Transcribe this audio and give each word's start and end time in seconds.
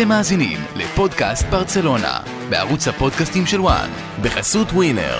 אתם 0.00 0.08
מאזינים 0.08 0.58
לפודקאסט 0.76 1.46
ברצלונה, 1.50 2.20
בערוץ 2.50 2.88
הפודקאסטים 2.88 3.46
של 3.46 3.60
וואן, 3.60 3.90
בחסות 4.22 4.68
ווינר. 4.72 5.18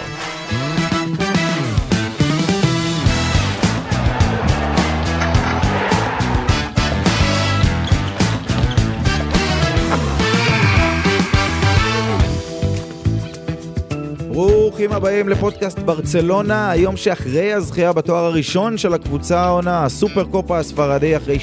ברוכים 14.28 14.92
הבאים 14.92 15.28
לפודקאסט 15.28 15.78
ברצלונה, 15.78 16.70
היום 16.70 16.96
שאחרי 16.96 17.52
הזכייה 17.52 17.92
בתואר 17.92 18.24
הראשון 18.24 18.78
של 18.78 18.94
הקבוצה 18.94 19.40
העונה, 19.40 19.84
הסופר 19.84 20.24
קופה 20.24 20.58
הספרדי 20.58 21.16
אחרי 21.16 21.38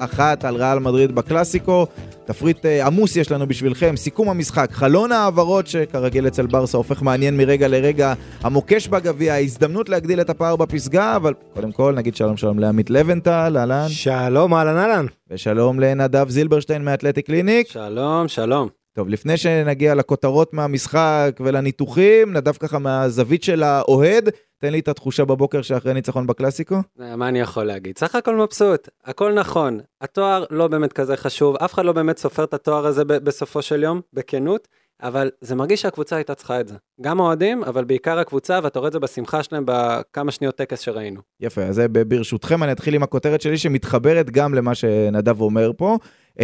3-1 0.00 0.18
על 0.42 0.56
ריאל 0.56 0.78
מדריד 0.78 1.14
בקלאסיקו. 1.14 1.86
תפריט 2.32 2.66
אה, 2.66 2.86
עמוס 2.86 3.16
יש 3.16 3.30
לנו 3.30 3.46
בשבילכם, 3.46 3.96
סיכום 3.96 4.28
המשחק, 4.28 4.68
חלון 4.72 5.12
העברות 5.12 5.66
שכרגיל 5.66 6.26
אצל 6.26 6.46
ברסה 6.46 6.78
הופך 6.78 7.02
מעניין 7.02 7.36
מרגע 7.36 7.68
לרגע, 7.68 8.14
המוקש 8.40 8.88
בגביע, 8.88 9.34
ההזדמנות 9.34 9.88
להגדיל 9.88 10.20
את 10.20 10.30
הפער 10.30 10.56
בפסגה, 10.56 11.16
אבל 11.16 11.34
קודם 11.54 11.72
כל 11.72 11.94
נגיד 11.96 12.16
שלום 12.16 12.36
שלום 12.36 12.58
לעמית 12.58 12.90
לבנטל, 12.90 13.56
אהלן. 13.58 13.86
שלום, 13.88 14.54
אהלן 14.54 14.76
אהלן. 14.76 15.06
ושלום 15.30 15.80
לנדב 15.80 16.28
זילברשטיין 16.28 16.84
מאתלטיק 16.84 17.26
קליניק. 17.26 17.68
שלום, 17.68 18.28
שלום. 18.28 18.81
טוב, 18.94 19.08
לפני 19.08 19.36
שנגיע 19.36 19.94
לכותרות 19.94 20.54
מהמשחק 20.54 21.40
ולניתוחים, 21.40 22.32
נדב 22.32 22.52
ככה 22.52 22.78
מהזווית 22.78 23.42
של 23.42 23.62
האוהד, 23.62 24.28
תן 24.58 24.72
לי 24.72 24.78
את 24.78 24.88
התחושה 24.88 25.24
בבוקר 25.24 25.62
שאחרי 25.62 25.94
ניצחון 25.94 26.26
בקלאסיקו. 26.26 26.76
אה, 27.00 27.16
מה 27.16 27.28
אני 27.28 27.40
יכול 27.40 27.64
להגיד? 27.64 27.98
סך 27.98 28.14
הכל 28.14 28.36
מבסוט, 28.36 28.88
הכל 29.04 29.32
נכון. 29.32 29.80
התואר 30.00 30.44
לא 30.50 30.68
באמת 30.68 30.92
כזה 30.92 31.16
חשוב, 31.16 31.56
אף 31.56 31.74
אחד 31.74 31.84
לא 31.84 31.92
באמת 31.92 32.18
סופר 32.18 32.44
את 32.44 32.54
התואר 32.54 32.86
הזה 32.86 33.04
בסופו 33.04 33.62
של 33.62 33.82
יום, 33.82 34.00
בכנות, 34.12 34.68
אבל 35.02 35.30
זה 35.40 35.54
מרגיש 35.54 35.82
שהקבוצה 35.82 36.16
הייתה 36.16 36.34
צריכה 36.34 36.60
את 36.60 36.68
זה. 36.68 36.74
גם 37.00 37.20
האוהדים, 37.20 37.64
אבל 37.64 37.84
בעיקר 37.84 38.18
הקבוצה, 38.18 38.60
ואתה 38.62 38.78
רואה 38.78 38.88
את 38.88 38.92
זה 38.92 38.98
בשמחה 38.98 39.42
שלהם 39.42 39.64
בכמה 39.66 40.30
שניות 40.30 40.56
טקס 40.56 40.80
שראינו. 40.80 41.20
יפה, 41.40 41.62
אז 41.62 41.82
ברשותכם 42.08 42.62
אני 42.62 42.72
אתחיל 42.72 42.94
עם 42.94 43.02
הכותרת 43.02 43.40
שלי 43.40 43.58
שמתחברת 43.58 44.30
גם 44.30 44.54
למה 44.54 44.74
שנדב 44.74 45.40
אומר 45.40 45.70
פה. 45.76 45.98
Uh, 46.32 46.34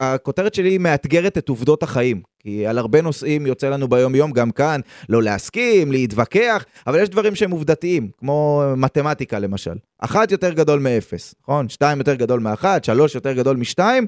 הכותרת 0.00 0.54
שלי 0.54 0.68
היא 0.68 0.80
מאתגרת 0.80 1.38
את 1.38 1.48
עובדות 1.48 1.82
החיים, 1.82 2.22
כי 2.38 2.66
על 2.66 2.78
הרבה 2.78 3.02
נושאים 3.02 3.46
יוצא 3.46 3.68
לנו 3.68 3.88
ביום-יום, 3.88 4.32
גם 4.32 4.50
כאן, 4.50 4.80
לא 5.08 5.22
להסכים, 5.22 5.92
להתווכח, 5.92 6.64
אבל 6.86 7.02
יש 7.02 7.08
דברים 7.08 7.34
שהם 7.34 7.50
עובדתיים, 7.50 8.08
כמו 8.18 8.62
מתמטיקה 8.76 9.38
למשל. 9.38 9.74
אחת 9.98 10.32
יותר 10.32 10.52
גדול 10.52 10.80
מאפס, 10.80 11.34
נכון? 11.42 11.68
שתיים 11.68 11.98
יותר 11.98 12.14
גדול 12.14 12.40
מאחת, 12.40 12.84
שלוש 12.84 13.14
יותר 13.14 13.32
גדול 13.32 13.56
משתיים. 13.56 14.06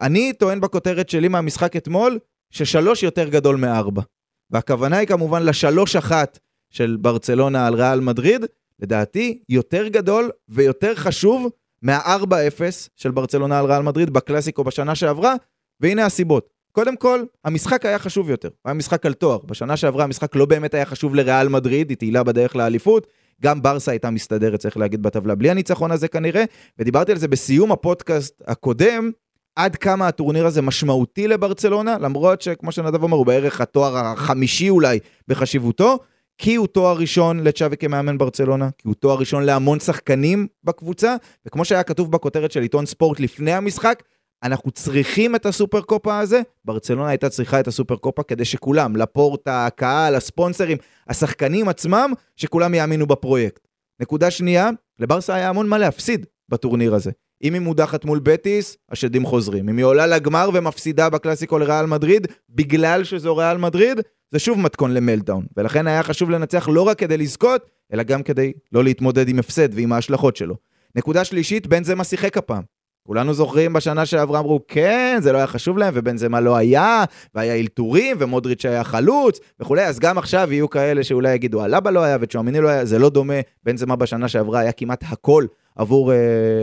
אני 0.00 0.32
טוען 0.32 0.60
בכותרת 0.60 1.08
שלי 1.08 1.28
מהמשחק 1.28 1.76
אתמול, 1.76 2.18
ששלוש 2.52 3.02
יותר 3.02 3.28
גדול 3.28 3.56
מארבע. 3.56 4.02
והכוונה 4.50 4.96
היא 4.96 5.08
כמובן 5.08 5.42
לשלוש 5.42 5.96
אחת 5.96 6.38
של 6.70 6.96
ברצלונה 7.00 7.66
על 7.66 7.74
ריאל 7.74 8.00
מדריד, 8.00 8.44
לדעתי 8.80 9.42
יותר 9.48 9.88
גדול 9.88 10.30
ויותר 10.48 10.94
חשוב 10.94 11.48
מה-4-0 11.82 12.62
של 12.96 13.10
ברצלונה 13.10 13.58
על 13.58 13.66
ריאל 13.66 13.82
מדריד 13.82 14.10
בקלאסיקו 14.10 14.64
בשנה 14.64 14.94
שעברה, 14.94 15.34
והנה 15.80 16.06
הסיבות. 16.06 16.48
קודם 16.72 16.96
כל, 16.96 17.24
המשחק 17.44 17.86
היה 17.86 17.98
חשוב 17.98 18.30
יותר, 18.30 18.48
היה 18.64 18.74
משחק 18.74 19.06
על 19.06 19.12
תואר. 19.12 19.38
בשנה 19.38 19.76
שעברה 19.76 20.04
המשחק 20.04 20.36
לא 20.36 20.46
באמת 20.46 20.74
היה 20.74 20.84
חשוב 20.84 21.14
לריאל 21.14 21.48
מדריד, 21.48 21.90
היא 21.90 21.96
תהילה 21.96 22.22
בדרך 22.22 22.56
לאליפות. 22.56 23.06
גם 23.42 23.62
ברסה 23.62 23.90
הייתה 23.90 24.10
מסתדרת, 24.10 24.60
צריך 24.60 24.76
להגיד, 24.76 25.02
בטבלה 25.02 25.34
בלי 25.34 25.50
הניצחון 25.50 25.90
הזה 25.90 26.08
כנראה, 26.08 26.44
ודיברתי 26.78 27.12
על 27.12 27.18
זה 27.18 27.28
בסיום 27.28 27.72
הפודקאסט 27.72 28.42
הקודם, 28.46 29.10
עד 29.56 29.76
כמה 29.76 30.08
הטורניר 30.08 30.46
הזה 30.46 30.62
משמעותי 30.62 31.28
לברצלונה, 31.28 31.98
למרות 31.98 32.42
שכמו 32.42 32.72
שנדב 32.72 33.02
אומר, 33.02 33.16
הוא 33.16 33.26
בערך 33.26 33.60
התואר 33.60 33.96
החמישי 33.96 34.70
אולי 34.70 34.98
בחשיבותו, 35.28 35.98
כי 36.38 36.54
הוא 36.54 36.66
תואר 36.66 36.96
ראשון 36.96 37.40
לצ'אבי 37.40 37.76
כמאמן 37.76 38.18
ברצלונה, 38.18 38.68
כי 38.78 38.88
הוא 38.88 38.94
תואר 38.94 39.18
ראשון 39.18 39.42
להמון 39.42 39.80
שחקנים 39.80 40.46
בקבוצה, 40.64 41.16
וכמו 41.46 41.64
שהיה 41.64 41.82
כתוב 41.82 42.12
בכותרת 42.12 42.52
של 42.52 42.62
עיתון 42.62 42.86
ספורט 42.86 43.20
לפני 43.20 43.52
המשחק, 43.52 44.02
אנחנו 44.42 44.70
צריכים 44.70 45.34
את 45.34 45.46
הסופר 45.46 45.80
קופה 45.80 46.18
הזה, 46.18 46.42
ברצלונה 46.64 47.08
הייתה 47.08 47.28
צריכה 47.28 47.60
את 47.60 47.68
הסופר 47.68 47.96
קופה 47.96 48.22
כדי 48.22 48.44
שכולם, 48.44 48.96
לפורטה, 48.96 49.66
הקהל, 49.66 50.14
הספונסרים, 50.14 50.78
השחקנים 51.08 51.68
עצמם, 51.68 52.12
שכולם 52.36 52.74
יאמינו 52.74 53.06
בפרויקט. 53.06 53.68
נקודה 54.00 54.30
שנייה, 54.30 54.70
לברסה 54.98 55.34
היה 55.34 55.48
המון 55.48 55.68
מה 55.68 55.78
להפסיד 55.78 56.26
בטורניר 56.48 56.94
הזה. 56.94 57.10
אם 57.42 57.54
היא 57.54 57.60
מודחת 57.60 58.04
מול 58.04 58.18
בטיס, 58.22 58.76
השדים 58.90 59.26
חוזרים. 59.26 59.68
אם 59.68 59.76
היא 59.76 59.84
עולה 59.84 60.06
לגמר 60.06 60.50
ומפסידה 60.54 61.10
בקלאסיקו 61.10 61.58
לריאל 61.58 61.86
מדריד, 61.86 62.26
בגלל 62.50 63.04
שזו 63.04 63.36
ריאל 63.36 63.56
מדריד, 63.56 64.00
זה 64.30 64.38
שוב 64.38 64.58
מתכון 64.58 64.94
למלדאון. 64.94 65.46
ולכן 65.56 65.86
היה 65.86 66.02
חשוב 66.02 66.30
לנצח 66.30 66.68
לא 66.68 66.82
רק 66.82 66.98
כדי 66.98 67.16
לזכות, 67.16 67.66
אלא 67.92 68.02
גם 68.02 68.22
כדי 68.22 68.52
לא 68.72 68.84
להתמודד 68.84 69.28
עם 69.28 69.38
הפסד 69.38 69.74
ועם 69.74 69.92
ההשלכות 69.92 70.36
שלו. 70.36 70.56
נקודה 70.96 71.24
שלישית, 71.24 71.66
בן 71.66 71.84
זמה 71.84 72.04
שיחק 72.04 72.36
הפעם. 72.36 72.62
כולנו 73.06 73.34
זוכרים 73.34 73.72
בשנה 73.72 74.06
שעברה 74.06 74.38
אמרו, 74.38 74.60
כן, 74.68 75.18
זה 75.22 75.32
לא 75.32 75.38
היה 75.38 75.46
חשוב 75.46 75.78
להם, 75.78 75.94
ובן 75.96 76.16
זמה 76.16 76.40
לא 76.40 76.56
היה, 76.56 77.04
והיה 77.34 77.54
אלתורים, 77.54 78.16
ומודריץ' 78.20 78.64
היה 78.64 78.84
חלוץ, 78.84 79.38
וכולי, 79.60 79.86
אז 79.86 79.98
גם 79.98 80.18
עכשיו 80.18 80.52
יהיו 80.52 80.70
כאלה 80.70 81.04
שאולי 81.04 81.34
יגידו, 81.34 81.62
הלבה 81.62 81.90
לא 81.90 82.00
היה 82.00 82.16
וצ'ואמיני 82.20 82.60
לא 82.60 82.68
היה, 82.68 82.84
זה 82.84 82.98
לא 82.98 83.10
דומה, 83.10 83.34
בן 83.64 83.76
זמה 83.76 83.96
בשנה 83.96 84.28
שעברה 84.28 84.60
היה 84.60 84.72
כמעט 84.72 85.04
הכל 85.08 85.46
עבור, 85.76 86.12
אה, 86.12 86.16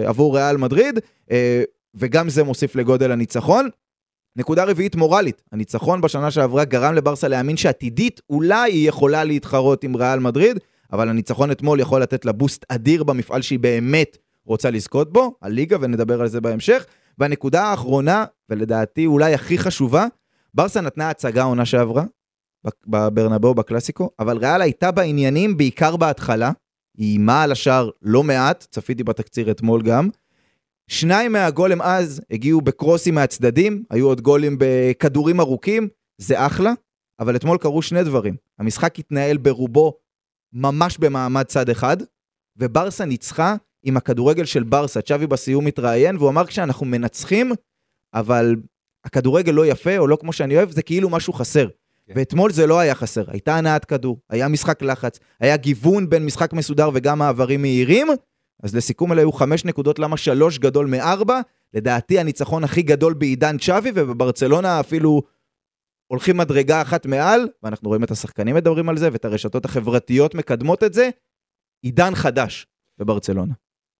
עבור 0.05 0.37
ריאל 0.37 0.57
מדריד, 0.57 0.99
אה, 1.31 1.63
וגם 1.95 2.29
זה 2.29 2.43
מוסיף 2.43 2.75
לגודל 2.75 3.11
הניצחון. 3.11 3.69
נקודה 4.35 4.63
רביעית 4.63 4.95
מורלית, 4.95 5.41
הניצחון 5.51 6.01
בשנה 6.01 6.31
שעברה 6.31 6.65
גרם 6.65 6.93
לברסה 6.93 7.27
להאמין 7.27 7.57
שעתידית 7.57 8.21
אולי 8.29 8.71
היא 8.71 8.89
יכולה 8.89 9.23
להתחרות 9.23 9.83
עם 9.83 9.95
ריאל 9.95 10.19
מדריד, 10.19 10.59
אבל 10.93 11.09
הניצחון 11.09 11.51
אתמול 11.51 11.79
יכול 11.79 12.01
לתת 12.01 12.25
לה 12.25 12.31
בוסט 12.31 12.65
אדיר 12.69 13.03
במפעל 13.03 13.41
שהיא 13.41 13.59
באמת 13.59 14.17
רוצה 14.49 14.69
לזכות 14.69 15.13
בו, 15.13 15.35
הליגה, 15.41 15.77
ונדבר 15.81 16.21
על 16.21 16.27
זה 16.27 16.41
בהמשך. 16.41 16.85
והנקודה 17.17 17.63
האחרונה, 17.63 18.25
ולדעתי 18.49 19.05
אולי 19.05 19.33
הכי 19.33 19.57
חשובה, 19.57 20.05
ברסה 20.53 20.81
נתנה 20.81 21.09
הצגה 21.09 21.43
עונה 21.43 21.65
שעברה, 21.65 22.03
בברנבאו 22.87 23.53
בקלאסיקו, 23.53 24.09
אבל 24.19 24.37
ריאל 24.37 24.61
הייתה 24.61 24.91
בעניינים 24.91 25.57
בעיקר 25.57 25.95
בהתחלה, 25.95 26.51
היא 26.97 27.09
איימה 27.11 27.43
על 27.43 27.51
השער 27.51 27.89
לא 28.01 28.23
מעט, 28.23 28.67
צפיתי 28.71 29.03
בתקציר 29.03 29.51
אתמול 29.51 29.81
גם. 29.81 30.09
שניים 30.87 31.31
מהגולים 31.31 31.81
אז 31.81 32.21
הגיעו 32.31 32.61
בקרוסים 32.61 33.15
מהצדדים, 33.15 33.83
היו 33.89 34.07
עוד 34.07 34.21
גולים 34.21 34.55
בכדורים 34.59 35.39
ארוכים, 35.39 35.87
זה 36.17 36.45
אחלה, 36.45 36.73
אבל 37.19 37.35
אתמול 37.35 37.57
קרו 37.57 37.81
שני 37.81 38.03
דברים. 38.03 38.35
המשחק 38.59 38.99
התנהל 38.99 39.37
ברובו 39.37 39.93
ממש 40.53 40.97
במעמד 40.97 41.43
צד 41.43 41.69
אחד, 41.69 41.97
וברסה 42.57 43.05
ניצחה 43.05 43.55
עם 43.83 43.97
הכדורגל 43.97 44.45
של 44.45 44.63
ברסה. 44.63 45.01
צ'אבי 45.01 45.27
בסיום 45.27 45.67
התראיין, 45.67 46.17
והוא 46.17 46.29
אמר 46.29 46.45
כשאנחנו 46.45 46.85
מנצחים, 46.85 47.51
אבל 48.13 48.55
הכדורגל 49.05 49.51
לא 49.51 49.65
יפה, 49.65 49.97
או 49.97 50.07
לא 50.07 50.15
כמו 50.21 50.33
שאני 50.33 50.57
אוהב, 50.57 50.71
זה 50.71 50.81
כאילו 50.81 51.09
משהו 51.09 51.33
חסר. 51.33 51.67
כן. 52.07 52.13
ואתמול 52.15 52.51
זה 52.51 52.67
לא 52.67 52.79
היה 52.79 52.95
חסר, 52.95 53.23
הייתה 53.27 53.55
הנעת 53.55 53.85
כדור, 53.85 54.19
היה 54.29 54.47
משחק 54.47 54.81
לחץ, 54.81 55.19
היה 55.39 55.57
גיוון 55.57 56.09
בין 56.09 56.25
משחק 56.25 56.53
מסודר 56.53 56.89
וגם 56.93 57.19
מעברים 57.19 57.61
מהירים, 57.61 58.07
אז 58.63 58.75
לסיכום 58.75 59.11
אלה 59.11 59.21
היו 59.21 59.31
חמש 59.31 59.65
נקודות, 59.65 59.99
למה 59.99 60.17
שלוש 60.17 60.57
גדול 60.57 60.85
מארבע? 60.85 61.41
לדעתי 61.73 62.19
הניצחון 62.19 62.63
הכי 62.63 62.81
גדול 62.81 63.13
בעידן 63.13 63.57
צ'אבי, 63.57 63.91
ובברצלונה 63.95 64.79
אפילו 64.79 65.21
הולכים 66.07 66.37
מדרגה 66.37 66.81
אחת 66.81 67.05
מעל, 67.05 67.47
ואנחנו 67.63 67.89
רואים 67.89 68.03
את 68.03 68.11
השחקנים 68.11 68.55
מדברים 68.55 68.89
על 68.89 68.97
זה, 68.97 69.09
ואת 69.11 69.25
הרשתות 69.25 69.65
החברתיות 69.65 70.35
מקדמות 70.35 70.83
את 70.83 70.93
זה, 70.93 71.09
עידן 71.81 72.15
חדש 72.15 72.67
בברצלונה. 72.97 73.53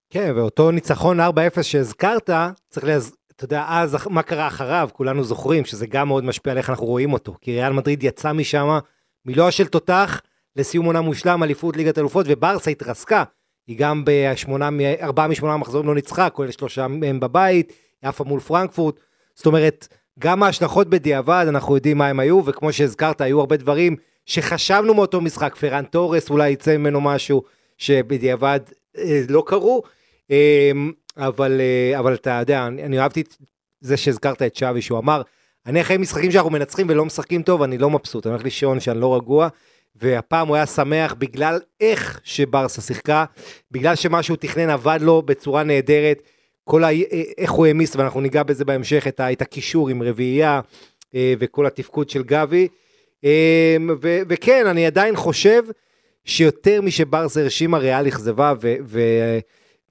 כן, 0.09 0.34
ואותו 0.36 0.72
ניצחון 0.72 1.20
4-0 1.20 1.24
שהזכרת, 1.62 2.30
צריך 2.70 2.86
להז... 2.86 3.16
אתה 3.36 3.46
יודע, 3.46 3.66
אז 3.70 3.97
מה 4.09 4.22
קרה 4.24 4.47
אחריו, 4.47 4.90
כולנו 4.94 5.23
זוכרים 5.23 5.66
שזה 5.66 5.88
גם 5.88 6.08
מאוד 6.08 6.23
משפיע 6.23 6.52
על 6.52 6.58
איך 6.58 6.70
אנחנו 6.70 6.85
רואים 6.85 7.14
אותו. 7.14 7.35
כי 7.41 7.52
ריאל 7.52 7.73
מדריד 7.73 8.03
יצא 8.03 8.34
משם 8.34 8.79
מלוע 9.26 9.52
של 9.52 9.67
תותח 9.67 10.22
לסיום 10.56 10.85
עונה 10.85 11.02
מושלם, 11.02 11.44
אליפות 11.44 11.78
ליגת 11.78 11.97
אלופות, 11.97 12.26
וברסה 12.29 12.72
התרסקה. 12.72 13.23
היא 13.67 13.78
גם 13.79 14.03
בשמונה, 14.06 14.70
ארבעה 15.02 15.28
משמונה 15.28 15.58
מחזורים 15.58 15.88
לא 15.88 15.96
ניצחה, 15.96 16.29
כולל 16.29 16.52
שלושה 16.52 16.88
מהם 16.88 17.20
בבית, 17.20 17.73
יפה 18.03 18.23
מול 18.23 18.40
פרנקפורט. 18.40 19.00
זאת 19.35 19.46
אומרת, 19.46 19.88
גם 20.20 20.44
ההשלכות 20.44 20.90
בדיעבד, 20.90 21.46
אנחנו 21.50 21.76
יודעים 21.76 21.97
מה 21.97 22.08
הם 22.08 22.20
היו, 22.20 22.46
וכמו 22.46 22.73
שהזכרת, 22.73 23.22
היו 23.22 23.40
הרבה 23.40 23.58
דברים 23.58 23.96
שחשבנו 24.26 24.94
מאותו 24.94 25.22
משחק, 25.22 25.56
פרן 25.56 25.84
תורס 25.84 26.29
אולי 26.29 26.50
יצא 26.50 26.78
ממנו 26.78 27.02
משהו 27.02 27.44
שבדיעבד 27.78 28.59
אה, 28.97 29.22
לא 29.29 29.44
קרו. 29.46 29.84
אה, 30.31 30.72
אבל, 31.17 31.61
אה, 31.61 31.99
אבל 31.99 32.14
אתה 32.14 32.37
יודע, 32.40 32.67
אני, 32.67 32.84
אני 32.84 32.99
אהבתי 32.99 33.22
את 33.22 33.35
זה 33.81 33.97
שהזכרת 33.97 34.41
את 34.41 34.55
שווי, 34.55 34.81
שהוא 34.81 34.99
אמר, 34.99 35.22
אני 35.66 35.81
אחרי 35.81 35.97
משחקים 35.97 36.31
שאנחנו 36.31 36.49
מנצחים 36.49 36.87
ולא 36.90 37.05
משחקים 37.05 37.43
טוב, 37.43 37.61
אני 37.61 37.78
לא 37.78 37.90
מבסוט, 37.90 38.26
אני 38.26 38.31
הולך 38.34 38.43
לישון 38.43 38.79
שאני 38.79 38.99
לא 38.99 39.16
רגוע, 39.16 39.47
והפעם 39.96 40.47
הוא 40.47 40.55
היה 40.55 40.66
שמח 40.66 41.14
בגלל 41.14 41.59
איך 41.81 42.20
שברסה 42.23 42.81
שיחקה, 42.81 43.26
בגלל 43.72 43.96
שמה 43.96 44.23
שהוא 44.23 44.37
תכנן 44.37 44.70
עבד 44.70 44.99
לו 45.02 45.22
בצורה 45.22 45.64
נהדרת. 45.64 46.22
כל 46.64 46.84
ה... 46.84 46.87
איך 47.37 47.52
הוא 47.52 47.66
העמיס, 47.66 47.96
ואנחנו 47.96 48.22
ניגע 48.22 48.43
בזה 48.43 48.66
בהמשך, 48.66 49.08
את, 49.08 49.20
ה... 49.20 49.32
את 49.32 49.41
הקישור 49.41 49.90
עם 49.90 50.03
רביעייה 50.03 50.61
אה, 51.16 51.34
וכל 51.40 51.66
התפקוד 51.66 52.09
של 52.09 52.23
גבי. 52.23 52.67
אה, 53.25 53.78
ו... 54.02 54.20
וכן, 54.29 54.67
אני 54.67 54.85
עדיין 54.85 55.16
חושב 55.16 55.64
שיותר 56.25 56.82
משברסה 56.82 57.41
הרשימה, 57.41 57.78
ריאל 57.78 58.08
אכזבה, 58.08 58.53
ו... 58.61 59.40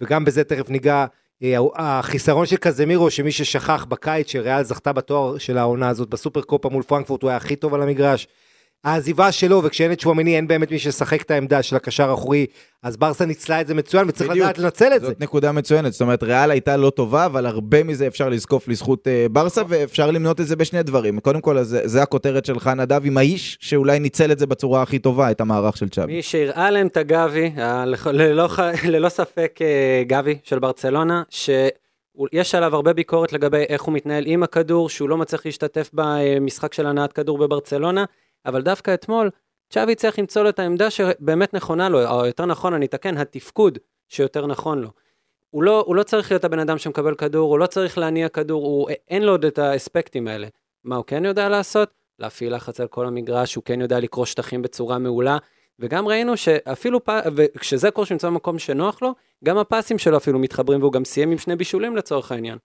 וגם 0.01 0.25
בזה 0.25 0.45
תכף 0.45 0.71
ניגע. 0.71 1.07
אה, 1.43 1.57
החיסרון 1.77 2.47
של 2.47 2.57
קזמירו, 2.57 3.11
שמי 3.11 3.33
ששכח 3.33 3.87
בקיץ 3.89 4.31
שריאל 4.31 4.63
זכתה 4.63 4.93
בתואר 4.93 5.39
של 5.39 5.59
העונה 5.59 5.89
הזאת 5.89 6.09
בסופר 6.09 6.43
קופה 6.43 6.69
מול 6.69 6.83
פרנקפורט, 6.83 7.23
הוא 7.23 7.29
היה 7.29 7.37
הכי 7.37 7.57
טוב 7.57 7.75
על 7.75 7.83
המגרש. 7.83 8.29
העזיבה 8.85 9.33
שלו, 9.33 9.63
וכשאין 9.65 9.93
את 9.93 10.01
שואמיני 10.01 10.37
אין 10.37 10.49
באמת 10.49 10.71
מי 10.71 10.79
שישחק 10.79 11.23
את 11.23 11.31
העמדה 11.31 11.63
של 11.63 11.77
הקשר 11.77 12.11
האחורי, 12.11 12.47
אז 12.83 12.97
ברסה 12.97 13.25
ניצלה 13.25 13.61
את 13.61 13.67
זה 13.67 13.75
מצוין 13.75 14.09
וצריך 14.09 14.31
בדיוק. 14.31 14.45
לדעת 14.45 14.59
לנצל 14.59 14.93
את 14.97 15.01
זה. 15.01 15.07
זאת 15.07 15.21
נקודה 15.21 15.53
מצוינת, 15.53 15.93
זאת 15.93 16.01
אומרת, 16.01 16.23
ריאל 16.23 16.51
הייתה 16.51 16.77
לא 16.77 16.91
טובה, 16.91 17.27
אבל 17.27 17.47
הרבה 17.47 17.85
מזה 17.85 18.07
אפשר 18.07 18.29
לזקוף 18.29 18.69
לזכות 18.69 19.09
אה, 19.09 19.27
ברסה, 19.31 19.63
ואפשר 19.69 20.11
למנות 20.11 20.41
את 20.41 20.47
זה 20.47 20.57
בשני 20.57 20.83
דברים. 20.83 21.21
קודם 21.21 21.41
כל, 21.41 21.59
אז 21.59 21.79
זה 21.85 22.03
הכותרת 22.03 22.45
שלך, 22.45 22.67
נדב, 22.67 23.01
עם 23.05 23.19
האיש 23.19 23.59
שאולי 23.61 23.99
ניצל 23.99 24.33
את 24.33 24.39
זה 24.39 24.47
בצורה 24.47 24.83
הכי 24.83 24.99
טובה, 24.99 25.31
את 25.31 25.41
המערך 25.41 25.77
של 25.77 25.89
צ'אבי. 25.89 26.13
מי 26.13 26.23
שהראה 26.23 26.71
להם 26.71 26.87
את 26.87 26.97
הגבי, 26.97 27.53
ללא, 28.07 28.49
ללא 28.85 29.09
ספק 29.09 29.59
אה, 29.63 30.03
גבי 30.07 30.39
של 30.43 30.59
ברצלונה, 30.59 31.23
שיש 31.31 32.55
עליו 32.55 32.75
הרבה 32.75 32.93
ביקורת 32.93 33.33
לגבי 33.33 33.65
איך 33.69 33.83
הוא 33.83 33.95
מתנהל 33.95 34.25
עם 34.27 34.43
הכדור, 34.43 34.89
שהוא 34.89 35.09
לא 35.09 35.17
מצליח 35.17 35.47
להשתתף 35.47 35.91
במשחק 35.93 36.75
של 36.75 36.87
הנעת 36.87 37.13
כדור 37.13 37.39
בברצלונה, 37.39 38.05
אבל 38.47 38.63
דווקא 38.63 38.95
אתמול, 38.95 39.31
צ'אבי 39.71 39.95
צריך 39.95 40.19
למצוא 40.19 40.43
לו 40.43 40.49
את 40.49 40.59
העמדה 40.59 40.91
שבאמת 40.91 41.55
נכונה 41.55 41.89
לו, 41.89 42.07
או 42.07 42.27
יותר 42.27 42.47
נכון, 42.47 42.75
אני 42.75 42.87
אתקן, 42.87 43.17
התפקוד 43.17 43.79
שיותר 44.09 44.47
נכון 44.47 44.79
לו. 44.79 44.91
הוא 45.51 45.63
לא, 45.63 45.85
הוא 45.87 45.97
לא 45.97 46.03
צריך 46.03 46.31
להיות 46.31 46.45
הבן 46.45 46.59
אדם 46.59 46.79
שמקבל 46.79 47.15
כדור, 47.15 47.51
הוא 47.51 47.59
לא 47.59 47.67
צריך 47.67 47.99
להניע 47.99 48.29
כדור, 48.29 48.65
הוא, 48.65 48.91
אין 49.09 49.23
לו 49.23 49.33
עוד 49.33 49.45
את 49.45 49.59
האספקטים 49.59 50.29
האלה. 50.29 50.49
מה 50.85 50.97
הוא 50.97 51.05
כן 51.05 51.25
יודע 51.25 51.49
לעשות? 51.49 51.91
להפעיל 52.19 52.55
לחץ 52.55 52.81
על 52.81 52.89
כל 52.89 53.07
המגרש, 53.07 53.55
הוא 53.55 53.65
כן 53.65 53.81
יודע 53.81 54.01
לקרוא 54.01 54.27
שטחים 54.27 54.63
בצורה 54.63 54.99
מעולה, 54.99 55.39
וגם 55.79 56.09
ראינו 56.09 56.37
שאפילו, 56.37 57.05
פ... 57.05 57.11
וכשזה 57.37 57.91
קורה 57.91 58.07
שנמצא 58.07 58.29
במקום 58.29 58.59
שנוח 58.59 59.03
לו, 59.03 59.15
גם 59.45 59.59
הפסים 59.59 59.99
שלו 59.99 60.17
אפילו 60.17 60.39
מתחברים, 60.39 60.81
והוא 60.81 60.93
גם 60.93 61.05
סיים 61.05 61.31
עם 61.31 61.39
שני 61.39 61.57
בישולים 61.57 61.97
לצורך 61.97 62.33
העניין. 62.33 62.59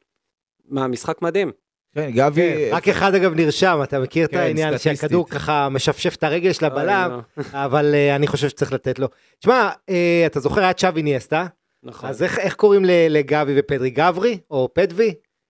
מה, 0.65 0.87
משחק 0.87 1.21
מדהים. 1.21 1.51
כן, 1.95 2.11
גבי... 2.15 2.41
כן, 2.69 2.75
רק 2.75 2.87
אחד 2.87 3.15
אגב 3.15 3.33
נרשם, 3.35 3.79
אתה 3.83 3.99
מכיר 3.99 4.25
את 4.25 4.31
כן, 4.31 4.37
העניין 4.37 4.77
סטטיסטית. 4.77 4.99
שהכדור 4.99 5.29
ככה 5.29 5.69
משפשף 5.69 6.15
את 6.15 6.23
הרגל 6.23 6.53
של 6.53 6.65
הבלם, 6.65 7.11
אוי, 7.37 7.43
אבל 7.53 7.91
אה, 7.95 8.15
אני 8.15 8.27
חושב 8.27 8.49
שצריך 8.49 8.73
לתת 8.73 8.99
לו. 8.99 9.07
תשמע, 9.39 9.69
אה, 9.89 10.23
אתה 10.25 10.39
זוכר 10.39 10.61
היה 10.61 10.73
צ'אבי 10.73 11.03
ניאסטה, 11.03 11.45
נכון. 11.83 12.09
אז 12.09 12.23
איך 12.23 12.39
איך 12.39 12.53
קוראים 12.55 12.85
ל- 12.85 13.07
לגבי 13.09 13.53
ופדרי? 13.57 13.89
גברי 13.89 14.37
או 14.51 14.69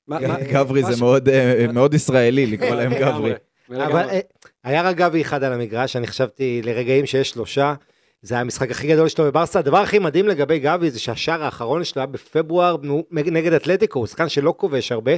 מה- 0.07 0.19
גברי 0.51 0.83
זה 0.83 0.93
מאוד, 0.99 1.29
אה, 1.29 1.65
מאוד 1.73 1.93
ישראלי 1.93 2.45
לקרוא 2.45 2.75
להם 2.75 2.93
גברי. 2.93 3.33
אבל 3.69 4.09
אה, 4.09 4.19
היה 4.63 4.81
רק 4.81 4.95
גבי 4.95 5.21
אחד 5.21 5.43
על 5.43 5.53
המגרש, 5.53 5.95
אני 5.95 6.07
חשבתי 6.07 6.61
לרגעים 6.63 7.05
שיש 7.05 7.29
שלושה. 7.29 7.73
זה 8.21 8.35
היה 8.35 8.41
המשחק 8.41 8.71
הכי 8.71 8.87
גדול 8.87 9.07
שלו 9.07 9.25
בברסה. 9.25 9.59
הדבר 9.59 9.77
הכי 9.77 9.99
מדהים 9.99 10.27
לגבי 10.27 10.59
גבי 10.59 10.91
זה 10.91 10.99
שהשער 10.99 11.43
האחרון 11.43 11.83
שלו 11.83 11.99
היה 12.01 12.07
בפברואר 12.07 12.75
נגד 13.11 13.53
אתלטיקו, 13.53 13.99
הוא 13.99 14.07
שחקן 14.07 14.29
שלא 14.29 14.53
כובש 14.57 14.91
הרבה. 14.91 15.11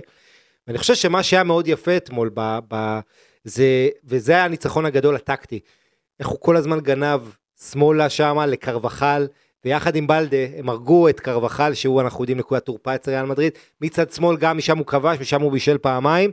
ואני 0.67 0.77
חושב 0.77 0.95
שמה 0.95 1.23
שהיה 1.23 1.43
מאוד 1.43 1.67
יפה 1.67 1.97
אתמול, 1.97 2.29
ב, 2.33 2.59
ב, 2.67 2.99
זה, 3.43 3.89
וזה 4.03 4.31
היה 4.31 4.45
הניצחון 4.45 4.85
הגדול 4.85 5.15
הטקטי, 5.15 5.59
איך 6.19 6.27
הוא 6.27 6.39
כל 6.39 6.57
הזמן 6.57 6.79
גנב 6.79 7.21
שמאלה 7.71 8.09
שמה 8.09 8.45
לקרבחל, 8.45 9.27
ויחד 9.65 9.95
עם 9.95 10.07
בלדה 10.07 10.37
הם 10.57 10.69
הרגו 10.69 11.09
את 11.09 11.19
קרבחל, 11.19 11.73
שהוא 11.73 12.01
אנחנו 12.01 12.23
יודעים 12.23 12.37
נקודת 12.37 12.65
תורפה 12.65 12.95
אצל 12.95 13.11
ריאל 13.11 13.25
מדריד, 13.25 13.51
מצד 13.81 14.11
שמאל 14.11 14.37
גם 14.37 14.57
משם 14.57 14.77
הוא 14.77 14.85
כבש, 14.85 15.19
משם 15.19 15.41
הוא 15.41 15.51
בישל 15.51 15.77
פעמיים. 15.77 16.31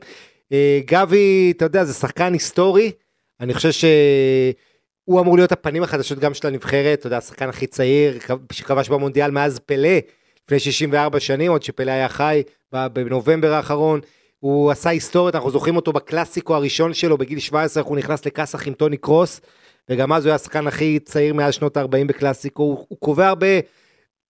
אה, 0.52 0.81
גבי, 0.85 1.52
אתה 1.56 1.64
יודע, 1.64 1.85
זה 1.85 1.94
שחקן 1.94 2.32
היסטורי, 2.32 2.93
אני 3.40 3.55
חושב 3.55 3.70
שהוא 3.70 5.20
אמור 5.20 5.37
להיות 5.37 5.52
הפנים 5.52 5.82
החדשות 5.82 6.19
גם 6.19 6.35
של 6.35 6.46
הנבחרת, 6.46 6.99
אתה 6.99 7.06
יודע, 7.06 7.19
השחקן 7.19 7.49
הכי 7.49 7.67
צעיר, 7.67 8.19
שכבש 8.52 8.88
במונדיאל 8.88 9.31
מאז 9.31 9.58
פלא, 9.58 9.99
לפני 10.44 10.58
64 10.58 11.20
שנים, 11.20 11.50
עוד 11.50 11.62
שפלא 11.62 11.90
היה 11.90 12.08
חי 12.08 12.43
בנובמבר 12.73 13.52
האחרון. 13.52 14.00
הוא 14.42 14.70
עשה 14.70 14.90
היסטוריות, 14.90 15.34
אנחנו 15.34 15.50
זוכרים 15.50 15.76
אותו 15.76 15.92
בקלאסיקו 15.92 16.54
הראשון 16.54 16.94
שלו, 16.94 17.18
בגיל 17.18 17.38
17, 17.38 17.82
איך 17.82 17.88
הוא 17.88 17.96
נכנס 17.96 18.26
לכסח 18.26 18.66
עם 18.66 18.74
טוני 18.74 18.96
קרוס, 18.96 19.40
וגם 19.88 20.12
אז 20.12 20.24
הוא 20.24 20.30
היה 20.30 20.34
השחקן 20.34 20.66
הכי 20.66 20.98
צעיר 20.98 21.34
מאז 21.34 21.54
שנות 21.54 21.76
ה-40 21.76 22.06
בקלאסיקו, 22.06 22.62
הוא, 22.62 22.86
הוא 22.88 22.98
קובע 22.98 23.28
הרבה, 23.28 23.46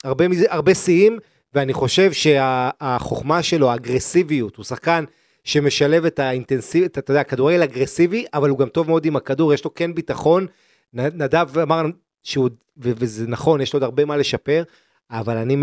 הרבה, 0.04 0.24
הרבה 0.48 0.74
שיאים, 0.74 1.18
ואני 1.54 1.72
חושב 1.72 2.12
שהחוכמה 2.12 3.42
שלו, 3.42 3.70
האגרסיביות, 3.70 4.56
הוא 4.56 4.64
שחקן 4.64 5.04
שמשלב 5.44 6.04
את 6.04 6.18
האינטנסיביות, 6.18 6.98
אתה 6.98 7.10
יודע, 7.10 7.20
הכדורגל 7.20 7.62
אגרסיבי, 7.62 8.24
אבל 8.34 8.48
הוא 8.48 8.58
גם 8.58 8.68
טוב 8.68 8.88
מאוד 8.88 9.04
עם 9.04 9.16
הכדור, 9.16 9.54
יש 9.54 9.64
לו 9.64 9.74
כן 9.74 9.94
ביטחון. 9.94 10.46
נדב 10.94 11.58
אמר 11.58 11.82
שהוא, 12.22 12.48
ו- 12.84 12.92
וזה 12.96 13.26
נכון, 13.26 13.60
יש 13.60 13.72
לו 13.72 13.76
עוד 13.76 13.82
הרבה 13.84 14.04
מה 14.04 14.16
לשפר, 14.16 14.62
אבל 15.10 15.36
אני, 15.36 15.56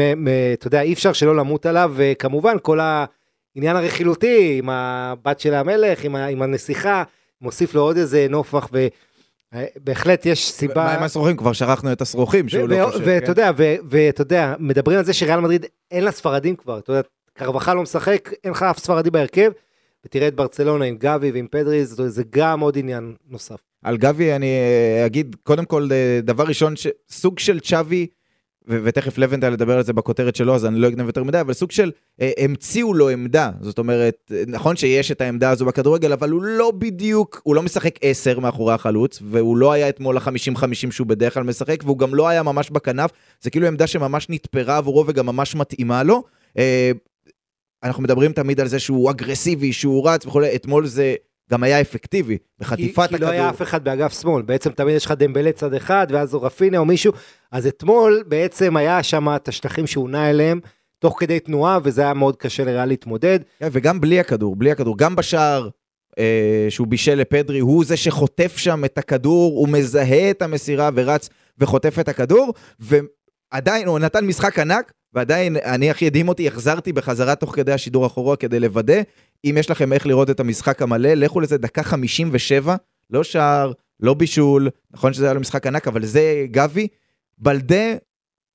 אתה 0.53 0.67
יודע, 0.67 0.81
אי 0.81 0.93
אפשר 0.93 1.13
שלא 1.13 1.35
למות 1.35 1.65
עליו, 1.65 1.93
וכמובן 1.95 2.57
כל 2.61 2.79
העניין 3.55 3.75
הרכילותי 3.75 4.55
עם 4.57 4.69
הבת 4.69 5.39
של 5.39 5.53
המלך, 5.53 6.03
עם, 6.03 6.15
ה- 6.15 6.25
עם 6.27 6.41
הנסיכה, 6.41 7.03
מוסיף 7.41 7.73
לו 7.73 7.81
עוד 7.81 7.97
איזה 7.97 8.27
נופח, 8.29 8.69
ובהחלט 9.53 10.25
יש 10.25 10.51
סיבה. 10.51 10.73
מה 10.75 10.93
עם 10.93 11.03
השרוכים? 11.03 11.37
כבר 11.37 11.53
שכחנו 11.53 11.91
את 11.91 12.01
השרוכים 12.01 12.49
שהוא 12.49 12.69
לא 12.69 12.85
חושב. 12.91 13.03
ואתה 13.05 13.25
כן? 13.25 13.31
יודע, 13.31 13.51
ו- 13.57 13.75
ואתה 13.89 14.21
יודע, 14.21 14.55
מדברים 14.59 14.97
על 14.99 15.05
זה 15.05 15.13
שריאל 15.13 15.39
מדריד 15.39 15.65
אין 15.91 16.03
לה 16.03 16.11
ספרדים 16.11 16.55
כבר, 16.55 16.77
אתה 16.79 16.91
יודע, 16.91 17.01
קרבחל 17.33 17.73
לא 17.73 17.81
משחק, 17.81 18.29
אין 18.43 18.51
לך 18.51 18.63
אף 18.63 18.79
ספרדי 18.79 19.09
בהרכב, 19.09 19.51
ותראה 20.05 20.27
את 20.27 20.35
ברצלונה 20.35 20.85
עם 20.85 20.95
גבי 20.99 21.31
ועם 21.31 21.47
פדרי, 21.51 21.85
זה 21.85 22.09
זה 22.09 22.23
גם 22.29 22.59
עוד 22.59 22.77
עניין 22.77 23.13
נוסף. 23.29 23.57
על 23.83 23.97
גבי 23.97 24.33
אני 24.33 24.45
אה, 24.45 25.05
אגיד, 25.05 25.35
קודם 25.43 25.65
כל, 25.65 25.87
אה, 25.91 26.19
דבר 26.23 26.43
ראשון, 26.43 26.73
סוג 27.09 27.39
של 27.39 27.59
צ'אבי, 27.59 28.07
ותכף 28.69 29.17
לבנטל 29.17 29.53
ידבר 29.53 29.77
על 29.77 29.83
זה 29.83 29.93
בכותרת 29.93 30.35
שלו, 30.35 30.55
אז 30.55 30.65
אני 30.65 30.79
לא 30.79 30.87
אגנב 30.87 31.07
יותר 31.07 31.23
מדי, 31.23 31.41
אבל 31.41 31.53
סוג 31.53 31.71
של, 31.71 31.91
אה, 32.21 32.31
המציאו 32.37 32.93
לו 32.93 33.09
עמדה. 33.09 33.51
זאת 33.61 33.77
אומרת, 33.77 34.31
אה, 34.31 34.43
נכון 34.47 34.75
שיש 34.75 35.11
את 35.11 35.21
העמדה 35.21 35.49
הזו 35.49 35.65
בכדורגל, 35.65 36.13
אבל 36.13 36.29
הוא 36.29 36.41
לא 36.41 36.71
בדיוק, 36.71 37.41
הוא 37.43 37.55
לא 37.55 37.63
משחק 37.63 37.95
10 38.01 38.39
מאחורי 38.39 38.73
החלוץ, 38.73 39.19
והוא 39.25 39.57
לא 39.57 39.71
היה 39.71 39.89
אתמול 39.89 40.17
ה-50-50 40.17 40.91
שהוא 40.91 41.07
בדרך 41.07 41.33
כלל 41.33 41.43
משחק, 41.43 41.83
והוא 41.83 41.97
גם 41.97 42.15
לא 42.15 42.27
היה 42.27 42.43
ממש 42.43 42.69
בכנף, 42.69 43.11
זה 43.41 43.49
כאילו 43.49 43.67
עמדה 43.67 43.87
שממש 43.87 44.29
נתפרה 44.29 44.77
עבורו 44.77 45.03
וגם 45.07 45.25
ממש 45.25 45.55
מתאימה 45.55 46.03
לו. 46.03 46.23
אה, 46.57 46.91
אנחנו 47.83 48.03
מדברים 48.03 48.33
תמיד 48.33 48.59
על 48.59 48.67
זה 48.67 48.79
שהוא 48.79 49.11
אגרסיבי, 49.11 49.73
שהוא 49.73 50.09
רץ 50.09 50.25
וכולי, 50.25 50.55
אתמול 50.55 50.85
זה 50.85 51.15
גם 51.51 51.63
היה 51.63 51.81
אפקטיבי, 51.81 52.37
בחטיפת 52.59 53.03
הכדור. 53.03 53.17
כי 53.17 53.23
לא 53.23 53.29
היה 53.29 53.49
אף 53.49 53.61
אחד 53.61 53.83
באגף 53.83 54.21
שמאל, 54.21 54.41
בעצם 54.41 54.69
תמיד 54.69 54.95
יש 54.95 55.05
לך 55.05 55.11
דמבלה 55.11 55.51
צד 55.51 55.73
אחד, 55.73 56.07
ואז 56.09 56.33
או 56.33 56.41
רפינה 56.41 56.77
או 56.77 56.85
מישהו, 56.85 57.13
אז 57.51 57.67
אתמול 57.67 58.23
בעצם 58.27 58.77
היה 58.77 59.03
שם 59.03 59.35
את 59.35 59.47
השטחים 59.47 59.87
שהוא 59.87 60.09
נע 60.09 60.29
אליהם, 60.29 60.59
תוך 60.99 61.19
כדי 61.19 61.39
תנועה, 61.39 61.79
וזה 61.83 62.01
היה 62.01 62.13
מאוד 62.13 62.35
קשה 62.35 62.63
לריאל 62.63 62.85
להתמודד. 62.85 63.39
כן, 63.59 63.67
וגם 63.71 64.01
בלי 64.01 64.19
הכדור, 64.19 64.55
בלי 64.55 64.71
הכדור, 64.71 64.97
גם 64.97 65.15
בשער 65.15 65.69
אה, 66.19 66.67
שהוא 66.69 66.87
בישל 66.87 67.15
לפדרי, 67.15 67.59
הוא 67.59 67.85
זה 67.85 67.97
שחוטף 67.97 68.57
שם 68.57 68.85
את 68.85 68.97
הכדור, 68.97 69.53
הוא 69.59 69.69
מזהה 69.69 70.29
את 70.31 70.41
המסירה 70.41 70.89
ורץ 70.95 71.29
וחוטף 71.57 71.99
את 71.99 72.07
הכדור, 72.07 72.53
ועדיין 72.79 73.87
הוא 73.87 73.99
נתן 73.99 74.25
משחק 74.25 74.59
ענק, 74.59 74.91
ועדיין 75.13 75.57
אני 75.57 75.89
הכי 75.89 76.07
הדהים 76.07 76.29
אותי, 76.29 76.47
החזרתי 76.47 76.93
בחזרה 76.93 77.35
תוך 77.35 77.55
כדי 77.55 77.71
השידור 77.71 78.05
אחורה 78.05 78.35
כדי 78.35 78.59
לוודא. 78.59 79.01
אם 79.45 79.55
יש 79.59 79.71
לכם 79.71 79.93
איך 79.93 80.07
לראות 80.07 80.29
את 80.29 80.39
המשחק 80.39 80.81
המלא, 80.81 81.13
לכו 81.13 81.39
לזה 81.39 81.57
דקה 81.57 81.83
57, 81.83 82.75
לא 83.09 83.23
שער, 83.23 83.71
לא 83.99 84.13
בישול, 84.13 84.69
נכון 84.91 85.13
שזה 85.13 85.25
היה 85.25 85.33
לו 85.33 85.39
משחק 85.39 85.67
ענק, 85.67 85.87
אבל 85.87 86.05
זה 86.05 86.45
גבי. 86.51 86.87
בלדה 87.37 87.93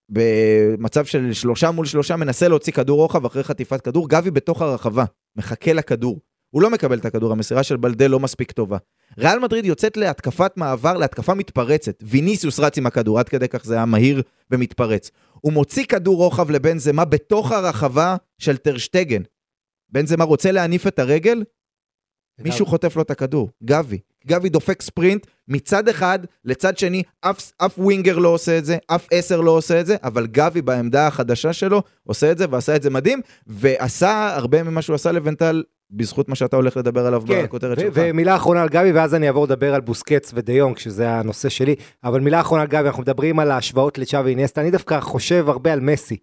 במצב 0.09 1.05
של 1.05 1.33
שלושה 1.33 1.71
מול 1.71 1.87
שלושה, 1.87 2.17
מנסה 2.17 2.49
להוציא 2.49 2.73
כדור 2.73 3.01
רוחב 3.01 3.27
אחרי 3.27 3.45
חטיפת 3.45 3.81
כדור, 3.81 4.09
גבי 4.09 4.31
בתוך 4.31 4.63
הרחבה, 4.63 5.05
מחכה 5.37 5.73
לכדור. 5.73 6.21
הוא 6.51 6.63
לא 6.63 6.71
מקבל 6.71 6.99
את 6.99 7.05
הכדור, 7.05 7.33
המסירה 7.33 7.63
של 7.63 7.77
בלדה 7.77 8.07
לא 8.07 8.21
מספיק 8.21 8.53
טובה. 8.53 8.77
ריאל 9.19 9.39
מדריד 9.39 9.65
יוצאת 9.65 9.97
להתקפת 9.97 10.53
מעבר, 10.57 10.97
להתקפה 10.97 11.35
מתפרצת. 11.35 11.95
ויניסיוס 12.03 12.61
רץ 12.61 12.79
עם 12.79 12.87
הכדור, 12.87 13.19
עד 13.19 13.29
כדי 13.29 13.49
כך 13.49 13.65
זה 13.65 13.75
היה 13.75 13.85
מהיר 13.85 14.23
ומתפרץ. 14.51 15.11
הוא 15.33 15.53
מוציא 15.53 15.85
כדור 15.85 16.17
רוחב 16.17 16.51
לבן 16.51 16.79
זמה 16.79 17.05
בתוך 17.05 17.53
הרחבה 17.53 18.17
של 18.39 18.57
טרשטגן. 18.57 19.23
בן 19.95 20.07
זמה 20.07 20.25
רוצה 20.25 20.53
להניף 20.53 20.87
את 20.87 20.99
הרגל, 20.99 21.45
מישהו 22.39 22.67
חוטף 22.67 22.97
לו 22.97 23.03
את 23.03 23.11
הכדור, 23.11 23.51
גבי. 23.65 23.99
גבי 24.27 24.49
דופק 24.49 24.83
ספרינט 24.83 25.27
מצד 25.49 25.89
אחד 25.89 26.19
לצד 26.45 26.79
שני, 26.79 27.03
אף, 27.21 27.53
אף 27.59 27.79
ווינגר 27.79 28.19
לא 28.19 28.29
עושה 28.29 28.59
את 28.59 28.65
זה, 28.65 28.77
אף 28.87 29.07
עשר 29.11 29.41
לא 29.41 29.51
עושה 29.51 29.81
את 29.81 29.87
זה, 29.87 29.97
אבל 30.03 30.27
גבי 30.27 30.63
בעמדה 30.63 31.07
החדשה 31.07 31.53
שלו 31.53 31.83
עושה 32.05 32.33
את 32.33 32.39
זה 32.39 32.47
ועשה 32.51 32.77
את 32.77 32.83
זה 32.83 32.91
מדהים, 32.91 33.21
ועשה 33.47 34.35
הרבה 34.37 34.63
ממה 34.63 34.83
שהוא 34.83 34.95
עשה 34.95 35.13
לבנטל 35.13 35.63
בזכות 35.91 36.29
מה 36.29 36.35
שאתה 36.35 36.57
הולך 36.57 36.77
לדבר 36.77 37.07
עליו 37.07 37.23
כן, 37.27 37.45
בכותרת 37.45 37.79
ו- 37.79 37.81
שלך. 37.81 37.93
ומילה 37.95 38.37
אחרונה 38.37 38.63
על 38.63 38.69
גבי, 38.69 38.93
ואז 38.93 39.15
אני 39.15 39.27
אעבור 39.27 39.45
לדבר 39.45 39.75
על 39.75 39.81
בוסקץ 39.81 40.31
ודיונג, 40.35 40.79
שזה 40.79 41.11
הנושא 41.11 41.49
שלי, 41.49 41.75
אבל 42.05 42.21
מילה 42.21 42.41
אחרונה 42.41 42.63
על 42.63 42.69
גבי, 42.69 42.87
אנחנו 42.89 43.03
מדברים 43.03 43.39
על 43.39 43.51
ההשוואות 43.51 43.99
לצ'אבי 43.99 44.31
אינסטה, 44.31 44.61
אני 44.61 44.71
דווקא 44.71 45.01
חושב 45.01 45.49
הרבה 45.49 45.73
על 45.73 45.81
מסי, 45.81 46.17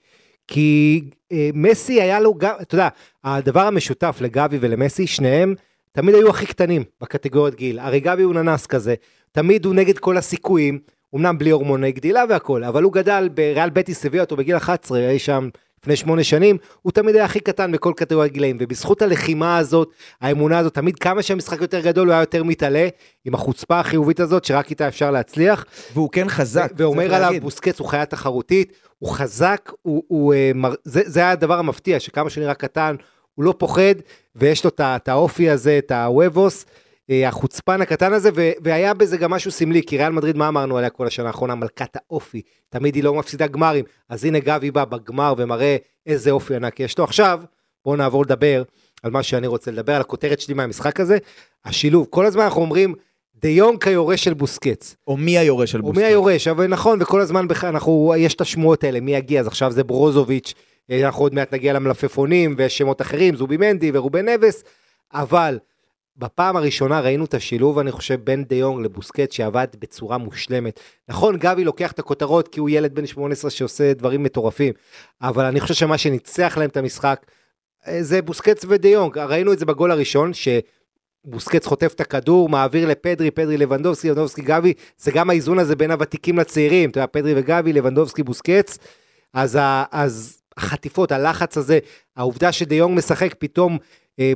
כי 0.47 1.01
אה, 1.31 1.49
מסי 1.53 2.01
היה 2.01 2.19
לו 2.19 2.33
גם, 2.33 2.53
אתה 2.61 2.75
יודע, 2.75 2.87
הדבר 3.23 3.61
המשותף 3.61 4.17
לגבי 4.21 4.57
ולמסי, 4.61 5.07
שניהם 5.07 5.55
תמיד 5.91 6.15
היו 6.15 6.29
הכי 6.29 6.45
קטנים 6.45 6.83
בקטגוריות 7.01 7.55
גיל. 7.55 7.79
הרי 7.79 7.99
גבי 7.99 8.23
הוא 8.23 8.33
ננס 8.33 8.65
כזה, 8.65 8.95
תמיד 9.31 9.65
הוא 9.65 9.75
נגד 9.75 9.97
כל 9.97 10.17
הסיכויים, 10.17 10.79
אמנם 11.15 11.37
בלי 11.37 11.49
הורמוני 11.49 11.91
גדילה 11.91 12.23
והכל, 12.29 12.63
אבל 12.63 12.83
הוא 12.83 12.93
גדל 12.93 13.29
בריאל 13.33 13.69
בטיס 13.69 14.05
הביא 14.05 14.21
אותו 14.21 14.35
בגיל 14.35 14.57
11, 14.57 15.09
אי 15.09 15.19
שם 15.19 15.49
לפני 15.83 15.95
שמונה 15.95 16.23
שנים, 16.23 16.57
הוא 16.81 16.91
תמיד 16.91 17.15
היה 17.15 17.25
הכי 17.25 17.39
קטן 17.39 17.71
בכל 17.71 17.93
קטגוריית 17.95 18.33
גילאים, 18.33 18.57
ובזכות 18.59 19.01
הלחימה 19.01 19.57
הזאת, 19.57 19.91
האמונה 20.21 20.59
הזאת, 20.59 20.73
תמיד 20.73 20.99
כמה 20.99 21.21
שהמשחק 21.21 21.61
יותר 21.61 21.79
גדול 21.79 22.07
הוא 22.07 22.13
היה 22.13 22.21
יותר 22.21 22.43
מתעלה, 22.43 22.87
עם 23.25 23.33
החוצפה 23.33 23.79
החיובית 23.79 24.19
הזאת, 24.19 24.45
שרק 24.45 24.69
איתה 24.69 24.87
אפשר 24.87 25.11
להצליח. 25.11 25.65
והוא 25.93 26.09
כן 26.11 26.29
חזק. 26.29 26.71
ואומר 26.77 27.13
עליו. 27.13 27.41
בוסקץ 27.41 27.79
הוא 27.79 27.87
חיה 27.87 28.05
תחרותית, 28.05 28.73
הוא 28.99 29.09
חזק, 29.09 29.71
הוא, 29.81 30.03
הוא, 30.07 30.33
אה. 30.33 30.51
זה, 30.83 31.01
זה 31.05 31.19
היה 31.19 31.31
הדבר 31.31 31.59
המפתיע, 31.59 31.99
שכמה 31.99 32.29
שהוא 32.29 32.41
נראה 32.41 32.53
קטן, 32.53 32.95
הוא 33.35 33.45
לא 33.45 33.53
פוחד, 33.57 33.95
ויש 34.35 34.63
לו 34.63 34.71
את 34.79 35.07
האופי 35.07 35.49
הזה, 35.49 35.77
את 35.77 35.91
הוובוס, 35.91 36.65
החוצפן 37.11 37.81
הקטן 37.81 38.13
הזה, 38.13 38.29
ו- 38.35 38.51
והיה 38.63 38.93
בזה 38.93 39.17
גם 39.17 39.31
משהו 39.31 39.51
סמלי, 39.51 39.81
כי 39.87 39.97
ריאל 39.97 40.11
מדריד, 40.11 40.37
מה 40.37 40.47
אמרנו 40.47 40.77
עליה 40.77 40.89
כל 40.89 41.07
השנה 41.07 41.27
האחרונה? 41.27 41.55
מלכת 41.55 41.95
האופי. 41.95 42.41
תמיד 42.69 42.95
היא 42.95 43.03
לא 43.03 43.13
מפסידה 43.13 43.47
גמרים. 43.47 43.85
אז 44.09 44.25
הנה 44.25 44.39
גבי 44.39 44.71
בא 44.71 44.85
בגמר 44.85 45.33
ומראה 45.37 45.75
איזה 46.05 46.31
אופי 46.31 46.55
ענק 46.55 46.79
יש 46.79 46.97
לו. 46.97 47.03
עכשיו, 47.03 47.41
בואו 47.85 47.95
נעבור 47.95 48.23
לדבר 48.23 48.63
על 49.03 49.11
מה 49.11 49.23
שאני 49.23 49.47
רוצה 49.47 49.71
לדבר, 49.71 49.93
על 49.95 50.01
הכותרת 50.01 50.39
שלי 50.39 50.53
מהמשחק 50.53 50.99
הזה, 50.99 51.17
השילוב. 51.65 52.07
כל 52.09 52.25
הזמן 52.25 52.43
אנחנו 52.43 52.61
אומרים, 52.61 52.95
דיון 53.35 53.77
כיורש 53.77 54.23
של 54.23 54.33
בוסקץ. 54.33 54.95
או 55.07 55.17
מי 55.17 55.37
היורש 55.37 55.71
של 55.71 55.77
או 55.77 55.83
בוסקץ. 55.83 55.97
מי 56.01 56.03
היורש, 56.07 56.47
אבל 56.47 56.67
נכון, 56.67 57.01
וכל 57.01 57.21
הזמן 57.21 57.47
בכ- 57.47 57.63
אנחנו, 57.63 58.13
יש 58.17 58.33
את 58.35 58.41
השמועות 58.41 58.83
האלה, 58.83 58.99
מי 58.99 59.15
יגיע, 59.15 59.39
אז 59.41 59.47
עכשיו 59.47 59.71
זה 59.71 59.83
ברוזוביץ', 59.83 60.53
אה, 60.91 61.05
אנחנו 61.05 61.23
עוד 61.23 61.33
מעט 61.35 61.53
נגיע 61.53 61.73
למלפפונים, 61.73 62.55
ויש 62.57 62.77
שמות 62.77 63.01
אחרים, 63.01 63.35
זובי 63.35 63.57
מנדי 63.57 63.91
ורובן 63.93 64.29
נבס, 64.29 64.63
אבל 65.13 65.57
בפעם 66.17 66.57
הראשונה 66.57 66.99
ראינו 66.99 67.25
את 67.25 67.33
השילוב, 67.33 67.79
אני 67.79 67.91
חושב, 67.91 68.19
בין 68.23 68.43
דה 68.43 68.55
יונג 68.55 68.85
לבוסקט, 68.85 69.31
שעבד 69.31 69.67
בצורה 69.79 70.17
מושלמת. 70.17 70.79
נכון, 71.09 71.37
גבי 71.37 71.63
לוקח 71.63 71.91
את 71.91 71.99
הכותרות 71.99 72.47
כי 72.47 72.59
הוא 72.59 72.69
ילד 72.69 72.95
בן 72.95 73.05
18 73.05 73.51
שעושה 73.51 73.93
דברים 73.93 74.23
מטורפים, 74.23 74.73
אבל 75.21 75.45
אני 75.45 75.59
חושב 75.59 75.73
שמה 75.73 75.97
שניצח 75.97 76.57
להם 76.57 76.69
את 76.69 76.77
המשחק, 76.77 77.25
אה, 77.87 78.03
זה 78.03 78.21
בוסקץ 78.21 78.65
ודה 78.67 78.89
יונג. 78.89 79.17
ראינו 79.17 79.53
את 79.53 79.59
זה 79.59 79.65
בגול 79.65 79.91
הראשון, 79.91 80.33
ש... 80.33 80.47
בוסקץ 81.25 81.65
חוטף 81.65 81.93
את 81.95 82.01
הכדור, 82.01 82.49
מעביר 82.49 82.87
לפדרי, 82.87 83.31
פדרי 83.31 83.57
לבנדובסקי, 83.57 84.09
לבנדובסקי 84.09 84.41
גבי, 84.41 84.73
זה 84.97 85.11
גם 85.11 85.29
האיזון 85.29 85.59
הזה 85.59 85.75
בין 85.75 85.91
הוותיקים 85.91 86.39
לצעירים, 86.39 86.89
אתה 86.89 86.99
יודע, 86.99 87.07
פדרי 87.07 87.33
וגבי, 87.35 87.73
לבנדובסקי, 87.73 88.23
בוסקץ, 88.23 88.77
אז, 89.33 89.55
ה, 89.55 89.83
אז 89.91 90.41
החטיפות, 90.57 91.11
הלחץ 91.11 91.57
הזה, 91.57 91.79
העובדה 92.15 92.51
שדה 92.51 92.75
יונג 92.75 92.97
משחק, 92.97 93.35
פתאום 93.39 93.77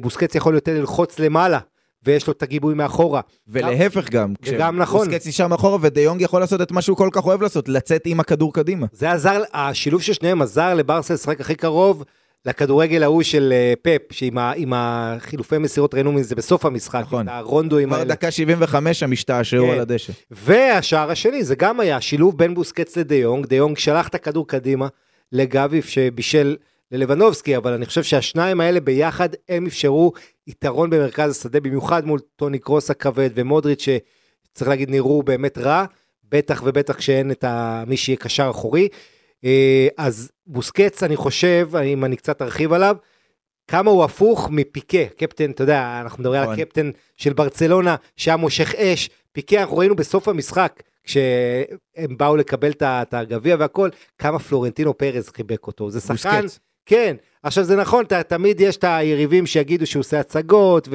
בוסקץ 0.01 0.36
יכול 0.36 0.53
יותר 0.55 0.79
ללחוץ 0.79 1.20
למעלה, 1.20 1.60
ויש 2.03 2.27
לו 2.27 2.34
את 2.34 2.44
הגיבוי 2.44 2.74
מאחורה. 2.74 3.22
ולהפך 3.48 4.10
גם. 4.10 4.34
וגם 4.46 4.79
נכון. 4.79 5.08
בוסקץ 5.08 5.27
נשאר 5.27 5.48
מאחורה 5.48 5.77
ודיונג 5.82 6.22
יכול 6.22 6.39
לעשות 6.39 6.62
את 6.62 6.72
מה 6.72 6.82
שהוא 6.82 6.98
כל 6.98 7.10
כך 7.12 7.25
אוהב 7.25 7.41
לעשות, 7.41 7.70
לצאת 7.70 8.01
עם 8.05 8.20
הכדור 8.20 8.53
קדימה. 8.53 8.88
זה 8.91 9.12
עזר, 9.12 9.44
השילוב 9.53 10.01
של 10.01 10.13
שניהם 10.13 10.41
עזר 10.41 10.74
לברסה 10.74 11.13
לשחק 11.13 11.41
הכי 11.41 11.55
קרוב 11.55 12.03
לכדורגל 12.46 13.03
ההוא 13.03 13.24
של 13.24 13.53
אה, 13.53 13.74
פפ, 13.82 14.01
שעם 14.12 14.38
ה, 14.38 14.51
עם 14.55 14.74
החילופי 14.75 15.58
מסירות 15.58 15.94
ראינו 15.94 16.12
מזה 16.12 16.36
בסוף 16.36 16.65
המשחק, 16.65 17.01
נכון. 17.01 17.27
את 17.27 17.34
הרונדואים 17.34 17.89
כבר 17.89 17.98
האלה. 17.98 18.10
דקה 18.10 18.32
75 18.32 19.03
הם 19.03 19.12
השתעשעו 19.12 19.65
כן. 19.65 19.72
על 19.72 19.79
הדשא. 19.79 20.13
והשער 20.32 21.12
השני, 21.12 21.44
זה 21.44 21.55
גם 21.55 21.79
היה 21.79 22.01
שילוב 22.01 22.38
בין 22.38 22.53
בוסקץ 22.53 22.98
לדה 22.98 23.15
יונג, 23.15 23.46
דה 23.46 23.55
יונג 23.55 23.77
שלח 23.77 24.08
את 24.08 24.15
הכדור 24.15 24.48
קדימה 24.48 24.88
לגביף 25.32 25.89
שבישל 25.89 26.55
ללבנובסקי, 26.98 27.58
אבל 27.58 27.74
אני 27.74 27.86
חושב 27.86 28.04
שהשניים 28.04 28.62
האלה 28.62 28.80
ביחד, 28.80 29.30
הם 29.50 29.66
אפשרו 29.66 30.14
יתרון 30.48 30.90
במרכז 30.90 31.32
השדה, 31.32 31.60
במיוחד 31.60 32.06
מול 32.06 32.20
טוני 32.36 32.60
קרוס 32.60 32.92
הכבד 32.92 33.30
ומודריץ', 33.34 33.82
שצריך 33.82 34.70
להגיד 34.70 34.90
נראו 34.90 35.24
באמת 35.24 35.58
רע, 35.58 35.86
בטח 36.24 36.62
ובטח 36.66 36.96
כשאין 36.96 37.32
את 37.32 37.44
ה... 37.44 37.84
מי 37.88 37.98
שיהיה 37.98 38.18
קשר 38.18 38.48
אחורי. 38.50 38.88
אה, 39.46 39.88
אז 39.98 40.32
בוסקץ, 40.48 41.04
אני 41.04 41.16
חושב, 41.16 41.70
אם 41.84 42.06
אני 42.06 42.16
קצת 42.16 42.42
ארחיב 42.42 42.74
עליו, 42.74 42.96
כמה 43.68 43.92
הוא 43.92 44.04
הפוך 44.04 44.50
מפיקה, 44.52 45.06
קפטן, 45.18 45.52
אתה 45.52 45.64
יודע, 45.64 46.02
אנחנו 46.02 46.22
מדברים 46.22 46.42
על 46.42 46.48
נכון. 46.48 46.60
הקפטן 46.60 46.92
של 47.18 47.34
ברצלונה, 47.34 47.96
שהיה 48.18 48.38
מושך 48.38 48.75
אש, 48.75 49.10
פיקה, 49.32 49.62
אנחנו 49.62 49.78
ראינו 49.78 49.96
בסוף 49.96 50.28
המשחק, 50.28 50.84
כשהם 51.04 52.18
באו 52.18 52.36
לקבל 52.36 52.72
את 52.82 53.14
הגביע 53.14 53.56
והכל, 53.60 53.90
כמה 54.18 54.40
פלורנטינו 54.40 54.98
פרז 54.98 55.30
חיבק 55.30 55.68
אותו. 55.68 55.92
זה 55.92 56.02
שחקן, 56.02 56.42
בוסקץ. 56.42 56.60
כן. 56.86 57.15
עכשיו 57.44 57.63
זה 57.63 57.75
נכון, 57.75 58.06
ת, 58.06 58.13
תמיד 58.13 58.62
יש 58.62 58.77
את 58.77 58.84
היריבים 58.84 59.46
שיגידו 59.46 59.88
שהוא 59.88 60.00
עושה 60.00 60.20
הצגות, 60.20 60.88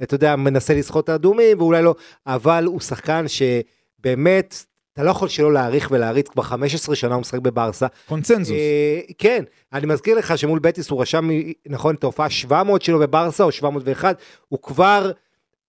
ואתה 0.00 0.14
יודע, 0.14 0.36
מנסה 0.36 0.74
לסחוט 0.74 1.04
את 1.04 1.08
האדומים, 1.08 1.60
ואולי 1.60 1.82
לא, 1.82 1.94
אבל 2.26 2.64
הוא 2.64 2.80
שחקן 2.80 3.24
שבאמת, 3.28 4.64
אתה 4.92 5.02
לא 5.02 5.10
יכול 5.10 5.28
שלא 5.28 5.52
להעריך 5.52 5.88
ולהריץ, 5.90 6.28
כבר 6.28 6.42
15 6.42 6.96
שנה 6.96 7.14
הוא 7.14 7.20
משחק 7.20 7.38
בברסה. 7.38 7.86
קונצנזוס. 8.08 8.56
אה, 8.56 9.00
כן, 9.18 9.44
אני 9.72 9.86
מזכיר 9.86 10.18
לך 10.18 10.38
שמול 10.38 10.58
בטיס 10.58 10.90
הוא 10.90 11.02
רשם, 11.02 11.28
נכון, 11.66 11.94
את 11.94 12.04
ההופעה 12.04 12.30
700 12.30 12.82
שלו 12.82 12.98
בברסה, 12.98 13.44
או 13.44 13.52
701, 13.52 14.16
הוא 14.48 14.58
כבר, 14.62 15.10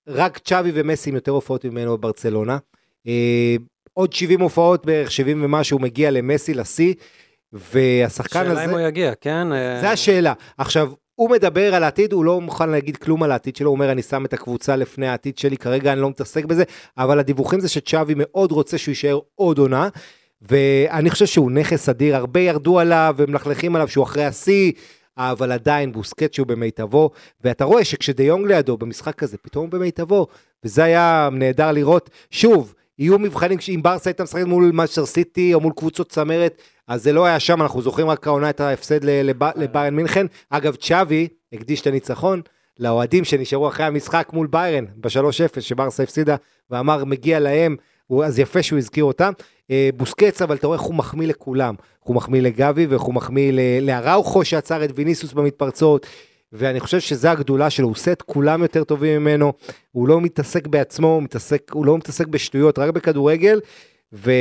רק 0.07 0.37
צ'אבי 0.37 0.71
ומסי 0.73 1.09
עם 1.09 1.15
יותר 1.15 1.31
הופעות 1.31 1.65
ממנו 1.65 1.97
בברצלונה. 1.97 2.57
אה, 3.07 3.55
עוד 3.93 4.13
70 4.13 4.41
הופעות, 4.41 4.85
בערך 4.85 5.11
70 5.11 5.43
ומשהו, 5.43 5.77
הוא 5.77 5.81
מגיע 5.81 6.11
למסי, 6.11 6.53
לשיא, 6.53 6.93
והשחקן 7.55 8.39
הזה... 8.39 8.49
שאלה 8.49 8.65
אם 8.65 8.69
הוא 8.69 8.79
יגיע, 8.79 9.13
כן? 9.21 9.53
אה, 9.53 9.81
זה 9.81 9.89
השאלה. 9.89 10.33
עכשיו, 10.57 10.91
הוא 11.15 11.29
מדבר 11.29 11.75
על 11.75 11.83
העתיד, 11.83 12.13
הוא 12.13 12.25
לא 12.25 12.41
מוכן 12.41 12.69
להגיד 12.69 12.97
כלום 12.97 13.23
על 13.23 13.31
העתיד 13.31 13.55
שלו, 13.55 13.69
הוא 13.69 13.75
אומר, 13.75 13.91
אני 13.91 14.01
שם 14.01 14.25
את 14.25 14.33
הקבוצה 14.33 14.75
לפני 14.75 15.07
העתיד 15.07 15.37
שלי, 15.37 15.57
כרגע 15.57 15.93
אני 15.93 16.01
לא 16.01 16.09
מתעסק 16.09 16.45
בזה, 16.45 16.63
אבל 16.97 17.19
הדיווחים 17.19 17.59
זה 17.59 17.69
שצ'אבי 17.69 18.13
מאוד 18.17 18.51
רוצה 18.51 18.77
שהוא 18.77 18.91
יישאר 18.91 19.19
עוד 19.35 19.57
עונה, 19.57 19.89
ואני 20.41 21.09
חושב 21.09 21.25
שהוא 21.25 21.51
נכס 21.51 21.89
אדיר, 21.89 22.15
הרבה 22.15 22.39
ירדו 22.39 22.79
עליו 22.79 23.15
ומלכלכים 23.17 23.75
עליו 23.75 23.87
שהוא 23.87 24.03
אחרי 24.03 24.25
השיא, 24.25 24.71
אבל 25.17 25.51
עדיין 25.51 25.91
בוסקט 25.91 26.33
שהוא 26.33 26.47
במיטבו, 26.47 27.09
ואתה 27.43 27.63
רואה 27.63 27.85
שכשדה 27.85 28.23
יונג 28.23 28.47
לידו 28.47 28.77
במשחק 28.77 29.23
הזה, 29.23 29.37
פתאום 29.37 29.65
הוא 29.65 29.71
במיטבו, 29.71 30.27
וזה 30.63 30.83
היה 30.83 31.29
נהדר 31.31 31.71
לראות. 31.71 32.09
שוב, 32.31 32.73
יהיו 32.99 33.19
מבחנים, 33.19 33.59
אם 33.73 33.83
ברסה 33.83 34.09
הייתה 34.09 34.23
משחקת 34.23 34.43
מול 34.43 34.71
מאצ'ר 34.73 35.05
סיטי 35.05 35.53
או 35.53 35.59
מול 35.59 35.73
קבוצות 35.75 36.09
צמרת, 36.09 36.61
אז 36.87 37.03
זה 37.03 37.13
לא 37.13 37.25
היה 37.25 37.39
שם, 37.39 37.61
אנחנו 37.61 37.81
זוכרים 37.81 38.09
רק 38.09 38.27
העונה 38.27 38.49
את 38.49 38.59
ההפסד 38.61 38.99
לביירן 39.55 39.95
מינכן. 39.95 40.25
אגב, 40.49 40.75
צ'אבי 40.75 41.27
הקדיש 41.53 41.81
את 41.81 41.87
הניצחון 41.87 42.41
לאוהדים 42.79 43.23
שנשארו 43.23 43.67
אחרי 43.67 43.85
המשחק 43.85 44.29
מול 44.33 44.47
ביירן 44.47 44.85
ב-3-0, 44.95 45.61
שברסה 45.61 46.03
הפסידה, 46.03 46.35
ואמר 46.69 47.05
מגיע 47.05 47.39
להם, 47.39 47.75
הוא- 48.07 48.23
אז 48.23 48.39
יפה 48.39 48.63
שהוא 48.63 48.79
הזכיר 48.79 49.03
אותם. 49.03 49.31
אה, 49.71 49.89
בוסקץ, 49.97 50.41
אבל 50.41 50.55
אתה 50.55 50.67
רואה 50.67 50.77
איך 50.79 50.85
הוא 50.85 50.95
מחמיא 50.95 51.27
לכולם. 51.27 51.75
הוא 51.99 52.15
מחמיא 52.15 52.41
לגבי 52.41 52.85
ואיך 52.85 53.01
הוא 53.01 53.13
מחמיא 53.13 53.51
לאראוכו 53.81 54.45
שעצר 54.45 54.83
את 54.85 54.89
ויניסוס 54.95 55.33
במתפרצות. 55.33 56.05
ואני 56.53 56.79
חושב 56.79 56.99
שזו 56.99 57.27
הגדולה 57.27 57.69
שלו, 57.69 57.85
הוא 57.87 57.91
עושה 57.91 58.11
את 58.11 58.21
כולם 58.21 58.61
יותר 58.61 58.83
טובים 58.83 59.21
ממנו, 59.21 59.53
הוא 59.91 60.07
לא 60.07 60.21
מתעסק 60.21 60.67
בעצמו, 60.67 61.07
הוא, 61.07 61.23
מתעסק, 61.23 61.71
הוא 61.71 61.85
לא 61.85 61.97
מתעסק 61.97 62.27
בשטויות, 62.27 62.79
רק 62.79 62.89
בכדורגל, 62.89 63.59
ו, 64.13 64.31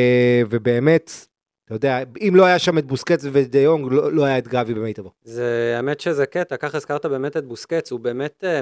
ובאמת, 0.51 1.11
אתה 1.65 1.75
יודע, 1.75 1.99
אם 2.29 2.33
לא 2.37 2.45
היה 2.45 2.59
שם 2.59 2.79
את 2.79 2.87
בוסקץ 2.87 3.25
ודה 3.33 3.59
יונג, 3.59 3.93
לא, 3.93 4.13
לא 4.13 4.25
היה 4.25 4.39
את 4.39 4.49
גבי 4.49 4.75
במיטבו. 4.75 5.11
זה, 5.23 5.75
האמת 5.77 6.01
שזה 6.01 6.27
קטע, 6.27 6.57
ככה 6.57 6.77
הזכרת 6.77 7.07
באמת 7.07 7.37
את 7.37 7.47
בוסקץ, 7.47 7.93
הוא 7.93 8.01
באמת, 8.01 8.45
אה, 8.45 8.61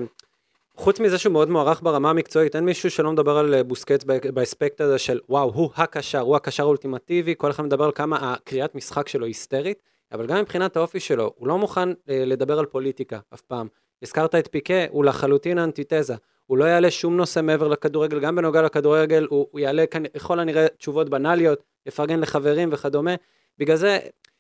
חוץ 0.77 1.01
מזה 1.01 1.19
שהוא 1.19 1.33
מאוד 1.33 1.51
מוערך 1.51 1.83
ברמה 1.83 2.11
המקצועית, 2.11 2.57
אין 2.57 2.65
מישהו 2.65 2.91
שלא 2.91 3.13
מדבר 3.13 3.39
על 3.39 3.55
אה, 3.55 3.63
בוסקץ 3.63 4.05
באספקט 4.05 4.81
הזה 4.81 4.99
של 4.99 5.21
וואו, 5.29 5.53
הוא 5.55 5.71
הקשר, 5.77 6.21
הוא 6.21 6.37
הקשר 6.37 6.63
האולטימטיבי, 6.63 7.35
כל 7.39 7.51
אחד 7.51 7.65
מדבר 7.65 7.85
על 7.85 7.93
כמה 7.93 8.33
הקריאת 8.33 8.75
משחק 8.75 9.09
שלו 9.09 9.27
היסטרית, 9.27 9.83
אבל 10.13 10.27
גם 10.27 10.39
מבחינת 10.41 10.77
האופי 10.77 11.01
שלו, 11.01 11.33
הוא 11.37 11.49
לא 11.49 11.59
מוכן 11.59 11.89
אה, 11.89 12.25
לדבר 12.27 12.59
על 12.59 12.67
פוליטיקה 12.67 13.19
אף 13.35 13.41
פעם. 13.41 13.69
הזכרת 14.03 14.35
את 14.35 14.49
פיקה, 14.51 14.85
הוא 14.91 15.05
לחלוטין 15.05 15.59
אנטיתזה. 15.59 16.15
הוא 16.47 16.59
לא 16.59 16.65
יעלה 16.65 16.91
שום 16.91 17.17
נושא 17.17 17.41
מעבר 17.41 17.69
לכדורגל, 17.69 18.21
גם 18.21 18.37
בנוגע 18.37 18.63
לכדורגל, 18.63 19.27
הוא, 19.31 19.47
הוא 19.51 19.61
יעלה 19.61 19.85
ככל 20.15 20.41
הנראה 20.41 20.67
תשובות 20.69 21.09
בנאליות, 21.09 21.63
יפרגן 21.87 22.21
לחברים 22.21 22.69
וכדומה. 22.73 23.15
בגלל 23.59 23.77
זה, 23.77 23.99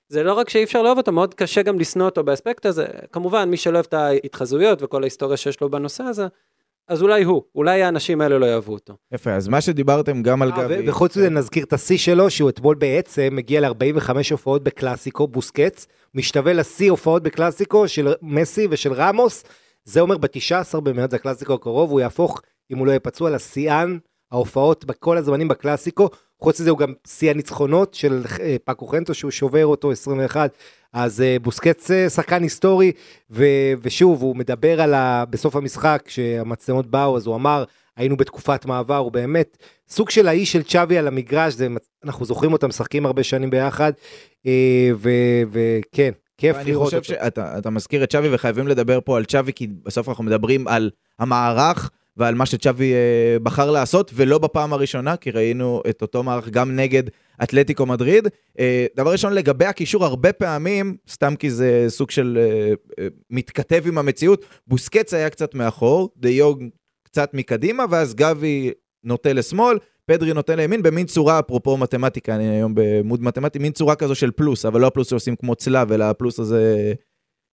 זה 0.08 0.22
לא 0.22 0.32
רק 0.32 0.48
שאי 0.48 0.64
אפשר 0.64 0.82
לאהוב 0.82 0.98
אותו, 0.98 1.12
מאוד 1.12 1.34
קשה 1.34 1.62
גם 1.62 1.78
לשנוא 1.78 2.06
אותו 2.06 2.24
באספקט 2.24 2.66
הזה. 2.66 2.86
כמובן, 3.12 3.50
מי 3.50 3.56
שלא 3.56 3.74
אוהב 3.74 3.86
את 3.88 3.94
ההתחזויות 3.94 4.82
וכל 4.82 5.02
ההיסטוריה 5.02 5.36
שיש 5.36 5.60
לו 5.60 5.70
בנושא 5.70 6.04
הזה, 6.04 6.26
אז 6.88 7.02
אולי 7.02 7.22
הוא, 7.22 7.42
אולי 7.54 7.82
האנשים 7.82 8.20
האלה 8.20 8.38
לא 8.38 8.46
יאהבו 8.46 8.72
אותו. 8.72 8.94
יפה, 9.12 9.32
אז 9.32 9.48
מה 9.48 9.60
שדיברתם 9.60 10.22
גם 10.22 10.42
על 10.42 10.52
אה, 10.52 10.64
גבי... 10.64 10.90
וחוץ 10.90 11.16
מזה 11.16 11.30
נזכיר 11.30 11.64
את 11.64 11.72
השיא 11.72 11.98
שלו, 11.98 12.30
שהוא 12.30 12.50
אתמול 12.50 12.74
בעצם 12.74 13.28
מגיע 13.32 13.60
ל-45 13.60 14.10
הופעות 14.30 14.64
בקלאסיקו, 14.64 15.28
בוסקץ, 15.28 15.86
משתווה 16.14 16.52
לשיא 16.52 16.90
הופעות 16.90 17.22
בקלאסיקו 17.22 17.88
של 17.88 18.14
מסי 18.22 18.66
ושל 18.70 18.92
רמוס, 18.92 19.44
זה 19.84 20.00
אומר 20.00 20.18
ב-19 20.18 20.80
במרץ, 20.80 21.14
הקלאסיקו 21.14 21.54
הקרוב, 21.54 21.90
הוא 21.90 22.00
יהפוך, 22.00 22.42
אם 22.72 22.78
הוא 22.78 22.86
לא 22.86 22.90
יהיה 22.90 23.00
פצוע, 23.00 23.30
לשיאן 23.30 23.98
ההופעות 24.32 24.84
בכל 24.84 25.16
הזמנים 25.16 25.48
בקלאסיקו, 25.48 26.08
חוץ 26.40 26.60
מזה 26.60 26.70
הוא 26.70 26.78
גם 26.78 26.92
שיא 27.06 27.30
הניצחונות 27.30 27.94
של 27.94 28.22
אה, 28.40 28.56
פאקו 28.64 28.86
חנטו 28.86 29.14
שהוא 29.14 29.30
שובר 29.30 29.66
אותו 29.66 29.92
21, 29.92 30.50
אז 30.92 31.20
אה, 31.20 31.36
בוסקץ 31.42 31.90
אה, 31.90 32.10
שחקן 32.10 32.42
היסטורי, 32.42 32.92
ו, 33.30 33.44
ושוב, 33.82 34.22
הוא 34.22 34.36
מדבר 34.36 34.80
על 34.80 34.94
ה... 34.94 35.24
בסוף 35.30 35.56
המשחק, 35.56 36.02
כשהמצלמות 36.04 36.86
באו, 36.86 37.16
אז 37.16 37.26
הוא 37.26 37.34
אמר, 37.34 37.64
היינו 37.96 38.16
בתקופת 38.16 38.66
מעבר, 38.66 38.96
הוא 38.96 39.12
באמת 39.12 39.56
סוג 39.88 40.10
של 40.10 40.28
האיש 40.28 40.52
של 40.52 40.62
צ'אבי 40.62 40.98
על 40.98 41.08
המגרש, 41.08 41.54
זה, 41.54 41.68
אנחנו 42.04 42.24
זוכרים 42.24 42.52
אותם 42.52 42.68
משחקים 42.68 43.06
הרבה 43.06 43.22
שנים 43.22 43.50
ביחד, 43.50 43.92
וכן, 45.50 46.12
כיף 46.38 46.56
אני 46.56 46.70
לראות 46.70 46.84
חושב 46.84 46.96
אותו. 46.96 47.08
שאתה 47.08 47.58
אתה 47.58 47.70
מזכיר 47.70 48.04
את 48.04 48.10
צ'אבי 48.10 48.34
וחייבים 48.34 48.68
לדבר 48.68 48.98
פה 49.04 49.16
על 49.16 49.24
צ'אבי, 49.24 49.52
כי 49.52 49.66
בסוף 49.66 50.08
אנחנו 50.08 50.24
מדברים 50.24 50.68
על 50.68 50.90
המערך 51.18 51.90
ועל 52.16 52.34
מה 52.34 52.46
שצ'אבי 52.46 52.92
אה, 52.92 53.38
בחר 53.42 53.70
לעשות, 53.70 54.10
ולא 54.14 54.38
בפעם 54.38 54.72
הראשונה, 54.72 55.16
כי 55.16 55.30
ראינו 55.30 55.82
את 55.90 56.02
אותו 56.02 56.22
מערך 56.22 56.48
גם 56.48 56.76
נגד 56.76 57.02
אתלטיקו 57.42 57.86
מדריד. 57.86 58.28
אה, 58.58 58.86
דבר 58.96 59.12
ראשון, 59.12 59.32
לגבי 59.32 59.64
הקישור, 59.64 60.04
הרבה 60.04 60.32
פעמים, 60.32 60.96
סתם 61.10 61.36
כי 61.36 61.50
זה 61.50 61.84
סוג 61.88 62.10
של 62.10 62.38
אה, 62.40 62.74
אה, 62.98 63.08
מתכתב 63.30 63.82
עם 63.86 63.98
המציאות, 63.98 64.44
בוסקץ 64.66 65.14
היה 65.14 65.30
קצת 65.30 65.54
מאחור, 65.54 66.10
דיוג 66.16 66.64
קצת 67.04 67.34
מקדימה, 67.34 67.84
ואז 67.90 68.14
גבי 68.14 68.70
נוטה 69.04 69.32
לשמאל, 69.32 69.78
פדרי 70.06 70.32
נוטה 70.32 70.54
לימין 70.54 70.82
במין 70.82 71.06
צורה, 71.06 71.38
אפרופו 71.38 71.76
מתמטיקה, 71.76 72.34
אני 72.34 72.48
היום 72.48 72.72
במוד 72.74 73.22
מתמטי, 73.22 73.58
מין 73.58 73.72
צורה 73.72 73.94
כזו 73.94 74.14
של 74.14 74.30
פלוס, 74.30 74.66
אבל 74.66 74.80
לא 74.80 74.86
הפלוס 74.86 75.10
שעושים 75.10 75.36
כמו 75.36 75.54
צלב, 75.54 75.92
אלא 75.92 76.04
הפלוס 76.04 76.40
הזה, 76.40 76.92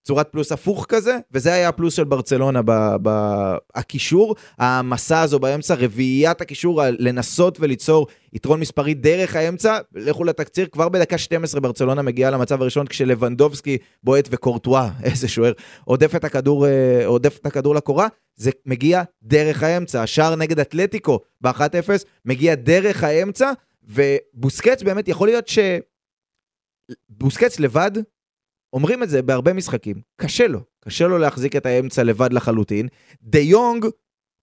צורת 0.10 0.28
פלוס 0.32 0.52
הפוך 0.52 0.86
כזה, 0.90 1.18
וזה 1.32 1.54
היה 1.54 1.70
הפלוס 1.70 1.94
של 1.94 2.04
ברצלונה 2.04 2.62
בקישור, 3.02 4.36
המסע 4.58 5.22
הזו 5.22 5.40
באמצע, 5.40 5.76
רביעיית 5.76 6.42
הקישור, 6.42 6.82
לנסות 7.00 7.58
וליצור 7.60 8.08
יתרון 8.34 8.60
מספרי 8.60 8.94
דרך 8.94 9.36
האמצע, 9.36 9.78
לכו 9.96 10.24
לתקציר, 10.24 10.68
כבר 10.72 10.90
בדקה 10.90 11.18
12 11.18 11.62
ברצלונה 11.62 12.02
מגיעה 12.02 12.32
למצב 12.32 12.62
הראשון 12.62 12.88
כשלבנדובסקי 12.88 13.78
בועט 14.04 14.28
וקורטואה, 14.32 14.90
איזה 15.04 15.28
שוער, 15.28 15.52
עודף 15.86 16.16
את 16.16 16.24
הכדור, 16.24 16.68
אה, 16.68 17.06
עודף 17.06 17.38
את 17.42 17.46
הכדור 17.46 17.76
לקורה, 17.76 18.08
זה 18.36 18.52
מגיע 18.66 19.04
דרך 19.24 19.64
האמצע, 19.64 20.04
השער 20.04 20.36
נגד 20.36 20.60
אתלטיקו 20.60 21.20
ב-1-0 21.42 21.90
מגיע 22.26 22.56
דרך 22.56 23.04
האמצע, 23.04 23.52
ובוסקץ 23.84 24.84
באמת 24.84 25.08
יכול 25.08 25.28
להיות 25.28 25.48
ש... 25.48 25.60
בוסקץ 27.10 27.60
לבד, 27.60 27.92
אומרים 28.74 29.04
את 29.04 29.10
זה 29.10 29.22
בהרבה 29.22 29.54
משחקים, 29.54 29.96
קשה 30.22 30.48
לו, 30.48 30.60
קשה 30.86 31.08
לו 31.08 31.18
להחזיק 31.18 31.56
את 31.56 31.66
האמצע 31.66 32.04
לבד 32.04 32.34
לחלוטין. 32.34 32.88
דה 33.22 33.40
יונג, 33.40 33.86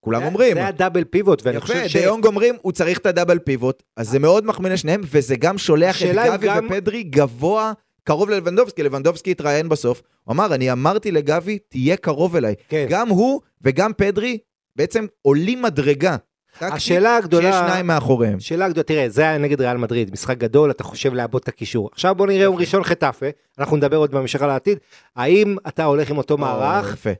כולם 0.00 0.20
זה- 0.20 0.26
אומרים, 0.26 0.54
זה 0.54 0.66
הדאבל 0.66 1.04
פיבוט, 1.04 1.42
ואני 1.44 1.56
יפה, 1.56 1.66
חושב 1.66 1.88
ש... 1.88 1.96
דה 1.96 2.02
יונג 2.02 2.26
אומרים, 2.26 2.54
הוא 2.62 2.72
צריך 2.72 2.98
את 2.98 3.06
הדאבל 3.06 3.38
פיבוט, 3.38 3.82
אז 3.96 4.08
זה 4.08 4.18
מאוד 4.18 4.46
מחמיא 4.46 4.70
לשניהם, 4.70 5.00
וזה 5.04 5.36
גם 5.36 5.58
שולח 5.58 6.02
את 6.02 6.06
גבי 6.26 6.46
גם- 6.46 6.66
ופדרי 6.66 7.02
גבוה, 7.02 7.72
קרוב 8.04 8.30
ללבנדובסקי, 8.30 8.82
לבנדובסקי 8.82 9.30
התראיין 9.30 9.68
בסוף, 9.68 10.02
הוא 10.24 10.32
אמר, 10.32 10.54
אני 10.54 10.72
אמרתי 10.72 11.10
לגבי, 11.12 11.58
תהיה 11.68 11.96
קרוב 11.96 12.36
אליי. 12.36 12.54
כן. 12.68 12.86
גם 12.90 13.08
הוא 13.08 13.40
וגם 13.62 13.92
פדרי 13.96 14.38
בעצם 14.76 15.06
עולים 15.22 15.62
מדרגה. 15.62 16.16
השאלה 16.60 17.16
הגדולה- 17.16 17.52
שיש 17.52 17.60
שניים 17.60 17.86
מאחוריהם. 17.86 18.40
שאלה 18.40 18.68
גדולה, 18.68 18.82
תראה, 18.82 19.08
זה 19.08 19.22
היה 19.22 19.38
נגד 19.38 19.60
ריאל 19.60 19.76
מדריד, 19.76 20.12
משחק 20.12 20.38
גדול, 20.38 20.70
אתה 20.70 20.84
חושב 20.84 21.14
לעבוד 21.14 21.42
את 21.42 21.48
הקישור. 21.48 21.90
עכשיו 21.92 22.14
בוא 22.14 22.26
נראה 22.26 22.42
יום 22.42 22.56
ראשון 22.56 22.84
חטאפה, 22.84 23.26
אנחנו 23.58 23.76
נדבר 23.76 23.96
עוד 23.96 24.10
בהמשך 24.10 24.42
על 24.42 24.50
העתיד, 24.50 24.78
האם 25.16 25.56
אתה 25.68 25.84
הולך 25.84 26.10
עם 26.10 26.18
אותו 26.18 26.34
או, 26.34 26.38
מערך, 26.38 26.94
יפה. 26.94 27.10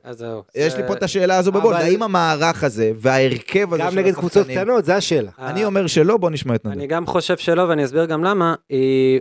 יש 0.55 0.75
לי 0.75 0.83
פה 0.87 0.93
את 0.93 1.03
השאלה 1.03 1.37
הזו 1.37 1.51
בבולט, 1.51 1.75
אבל- 1.77 1.85
האם 1.85 2.03
המערך 2.03 2.63
הזה 2.63 2.91
וההרכב 2.95 3.73
הזה 3.73 3.83
גם 3.83 3.95
נגד 3.95 4.13
קבוצות 4.15 4.47
קטנות, 4.47 4.85
זה 4.85 4.95
השאלה. 4.95 5.31
אני 5.39 5.65
אומר 5.65 5.87
שלא, 5.87 6.17
בוא 6.17 6.29
נשמע 6.29 6.55
את 6.55 6.65
נדב. 6.65 6.73
אני 6.77 6.87
גם 6.87 7.05
חושב 7.05 7.37
שלא, 7.37 7.61
ואני 7.61 7.85
אסביר 7.85 8.05
גם 8.05 8.23
למה. 8.23 8.55
אה, 8.71 9.17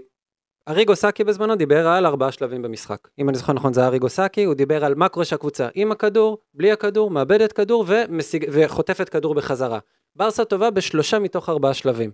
אריגו 0.68 0.96
סאקי 0.96 1.25
בזמנו 1.25 1.56
דיבר 1.56 1.88
על 1.88 2.06
ארבעה 2.06 2.32
שלבים 2.32 2.62
במשחק. 2.62 2.99
אם 3.18 3.28
אני 3.28 3.38
זוכר 3.38 3.52
נכון, 3.52 3.73
זה 3.73 3.87
אריגו 3.87 4.08
סאקי, 4.08 4.44
הוא 4.44 4.54
דיבר 4.54 4.85
על 4.85 4.94
מה 4.94 5.08
קורה 5.08 5.25
שהקבוצה 5.25 5.68
עם 5.75 5.92
הכדור, 5.92 6.38
בלי 6.54 6.73
הכדור, 6.73 7.11
מאבדת 7.11 7.52
כדור 7.52 7.85
ומשיג, 7.88 8.46
וחוטפת 8.52 9.08
כדור 9.08 9.35
בחזרה. 9.35 9.78
ברסה 10.16 10.44
טובה 10.44 10.70
בשלושה 10.70 11.18
מתוך 11.18 11.48
ארבעה 11.48 11.74
שלבים. 11.74 12.11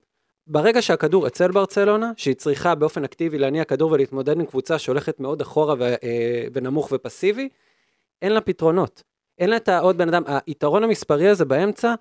ברגע 0.47 0.83
שהכדור 0.83 1.27
אצל 1.27 1.51
ברצלונה, 1.51 2.13
שהיא 2.17 2.35
צריכה 2.35 2.75
באופן 2.75 3.05
אקטיבי 3.05 3.39
להניע 3.39 3.65
כדור 3.65 3.93
ולהתמודד 3.93 4.41
עם 4.41 4.47
קבוצה 4.47 4.79
שהולכת 4.79 5.21
מאוד 5.21 5.41
אחורה 5.41 5.75
ו, 5.79 5.83
אה, 5.83 6.45
ונמוך 6.53 6.93
ופסיבי, 6.93 7.49
אין 8.23 8.33
לה 8.33 8.41
פתרונות. 8.41 9.03
אין 9.39 9.51
לה 9.51 9.57
את 9.57 9.69
העוד 9.69 9.99
בן 9.99 10.09
אדם, 10.09 10.23
היתרון 10.47 10.85
המספרי 10.85 11.29
הזה 11.29 11.45
באמצע, 11.45 11.95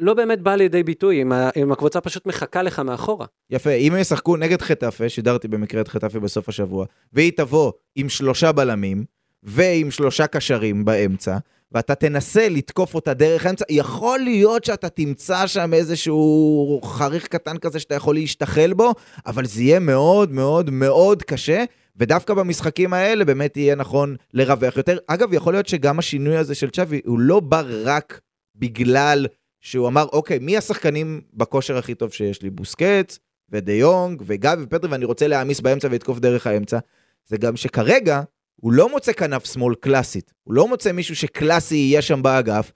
לא 0.00 0.14
באמת 0.14 0.40
בא 0.40 0.54
לידי 0.54 0.82
ביטוי, 0.82 1.22
אם, 1.22 1.32
ה- 1.32 1.50
אם 1.56 1.72
הקבוצה 1.72 2.00
פשוט 2.00 2.26
מחכה 2.26 2.62
לך 2.62 2.78
מאחורה. 2.78 3.26
יפה, 3.50 3.70
אם 3.70 3.92
הם 3.92 4.00
ישחקו 4.00 4.36
נגד 4.36 4.62
חטאפה, 4.62 5.08
שידרתי 5.08 5.48
במקרה 5.48 5.80
את 5.80 5.88
חטאפה 5.88 6.20
בסוף 6.20 6.48
השבוע, 6.48 6.86
והיא 7.12 7.32
תבוא 7.36 7.72
עם 7.96 8.08
שלושה 8.08 8.52
בלמים, 8.52 9.04
ועם 9.42 9.90
שלושה 9.90 10.26
קשרים 10.26 10.84
באמצע, 10.84 11.36
ואתה 11.74 11.94
תנסה 11.94 12.48
לתקוף 12.48 12.94
אותה 12.94 13.14
דרך 13.14 13.46
האמצע, 13.46 13.64
יכול 13.68 14.18
להיות 14.18 14.64
שאתה 14.64 14.88
תמצא 14.88 15.46
שם 15.46 15.74
איזשהו 15.74 16.80
חריך 16.84 17.26
קטן 17.28 17.58
כזה 17.58 17.80
שאתה 17.80 17.94
יכול 17.94 18.14
להשתחל 18.14 18.72
בו, 18.72 18.92
אבל 19.26 19.46
זה 19.46 19.62
יהיה 19.62 19.78
מאוד 19.78 20.32
מאוד 20.32 20.70
מאוד 20.70 21.22
קשה, 21.22 21.64
ודווקא 21.96 22.34
במשחקים 22.34 22.92
האלה 22.92 23.24
באמת 23.24 23.56
יהיה 23.56 23.74
נכון 23.74 24.16
לרווח 24.34 24.76
יותר. 24.76 24.98
אגב, 25.06 25.32
יכול 25.32 25.54
להיות 25.54 25.68
שגם 25.68 25.98
השינוי 25.98 26.36
הזה 26.36 26.54
של 26.54 26.70
צ'אבי, 26.70 27.00
הוא 27.06 27.18
לא 27.18 27.40
בא 27.40 27.62
רק 27.84 28.20
בגלל 28.56 29.26
שהוא 29.60 29.88
אמר, 29.88 30.06
אוקיי, 30.12 30.38
מי 30.38 30.56
השחקנים 30.56 31.20
בכושר 31.34 31.76
הכי 31.78 31.94
טוב 31.94 32.12
שיש 32.12 32.42
לי? 32.42 32.50
בוסקץ, 32.50 33.18
ודה 33.50 33.72
יונג, 33.72 34.22
וגבי 34.26 34.62
ופטרי, 34.62 34.90
ואני 34.90 35.04
רוצה 35.04 35.28
להעמיס 35.28 35.60
באמצע 35.60 35.88
ולתקוף 35.90 36.18
דרך 36.18 36.46
האמצע. 36.46 36.78
זה 37.26 37.36
גם 37.36 37.56
שכרגע 37.56 38.22
הוא 38.64 38.72
לא 38.72 38.88
מוצא 38.88 39.12
כנף 39.12 39.52
שמאל 39.52 39.74
קלאסית. 39.74 40.32
הוא 40.44 40.54
לא 40.54 40.68
מוצא 40.68 40.92
מישהו 40.92 41.16
שקלאסי 41.16 41.76
יהיה 41.76 42.02
שם 42.02 42.22
באגף. 42.22 42.72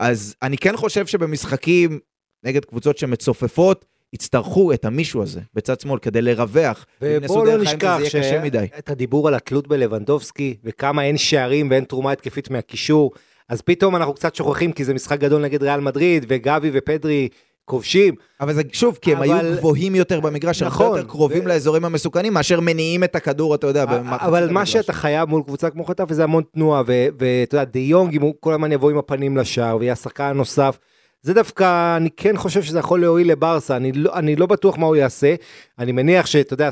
אז 0.00 0.34
אני 0.42 0.58
כן 0.58 0.76
חושב 0.76 1.06
שבמשחקים 1.06 1.98
נגד 2.44 2.64
קבוצות 2.64 2.98
שמצופפות, 2.98 3.84
יצטרכו 4.12 4.72
את 4.72 4.84
המישהו 4.84 5.22
הזה 5.22 5.40
בצד 5.54 5.80
שמאל 5.80 5.98
כדי 5.98 6.22
לרווח. 6.22 6.86
ובואו 7.02 7.44
לא 7.44 7.58
נשכח. 7.58 7.98
שאת 8.08 8.90
הדיבור 8.90 9.28
על 9.28 9.34
התלות 9.34 9.68
בלבנדובסקי, 9.68 10.56
וכמה 10.64 11.04
אין 11.04 11.18
שערים 11.18 11.70
ואין 11.70 11.84
תרומה 11.84 12.12
התקפית 12.12 12.50
מהקישור, 12.50 13.10
אז 13.48 13.62
פתאום 13.62 13.96
אנחנו 13.96 14.14
קצת 14.14 14.34
שוכחים, 14.34 14.72
כי 14.72 14.84
זה 14.84 14.94
משחק 14.94 15.20
גדול 15.20 15.42
נגד 15.42 15.62
ריאל 15.62 15.80
מדריד, 15.80 16.26
וגבי 16.28 16.70
ופדרי 16.72 17.28
כובשים, 17.70 18.14
אבל 18.40 18.52
זה 18.52 18.62
שוב, 18.72 18.98
כי 19.02 19.12
הם 19.12 19.18
אבל- 19.18 19.46
היו 19.46 19.56
גבוהים 19.56 19.94
יותר 19.94 20.20
במגרש, 20.20 20.62
הרבה 20.62 20.74
נכון, 20.74 20.96
יותר 20.98 21.08
קרובים 21.08 21.44
ו- 21.44 21.48
לאזורים 21.48 21.84
המסוכנים, 21.84 22.34
מאשר 22.34 22.60
מניעים 22.60 23.04
את 23.04 23.16
הכדור, 23.16 23.54
אתה 23.54 23.66
יודע, 23.66 23.84
במחצית 23.86 24.22
אבל 24.28 24.50
מה. 24.50 24.66
שאתה 24.66 24.92
חייב 24.92 25.28
מול 25.28 25.42
קבוצה 25.42 25.70
כמו 25.70 25.84
חטף 25.84 26.12
זה 26.12 26.24
המון 26.24 26.42
תנועה, 26.54 26.82
ו- 26.86 27.06
ואתה 27.18 27.56
יודע, 27.56 27.64
דה 27.64 27.78
יונג, 27.78 28.14
אם 28.14 28.22
הוא 28.22 28.34
כל 28.40 28.52
הזמן 28.52 28.72
יבוא 28.72 28.90
עם 28.90 28.98
הפנים 28.98 29.36
לשער, 29.36 29.76
ויהיה 29.76 29.92
השחקן 29.92 30.24
הנוסף, 30.24 30.78
זה 31.22 31.34
דווקא, 31.34 31.96
אני 31.96 32.08
כן 32.16 32.36
חושב 32.36 32.62
שזה 32.62 32.78
יכול 32.78 33.00
להועיל 33.00 33.30
לברסה, 33.30 33.76
אני 33.76 33.92
לא, 33.92 34.14
אני 34.14 34.36
לא 34.36 34.46
בטוח 34.46 34.78
מה 34.78 34.86
הוא 34.86 34.96
יעשה, 34.96 35.34
אני 35.78 35.92
מניח 35.92 36.26
שאתה 36.26 36.54
יודע, 36.54 36.68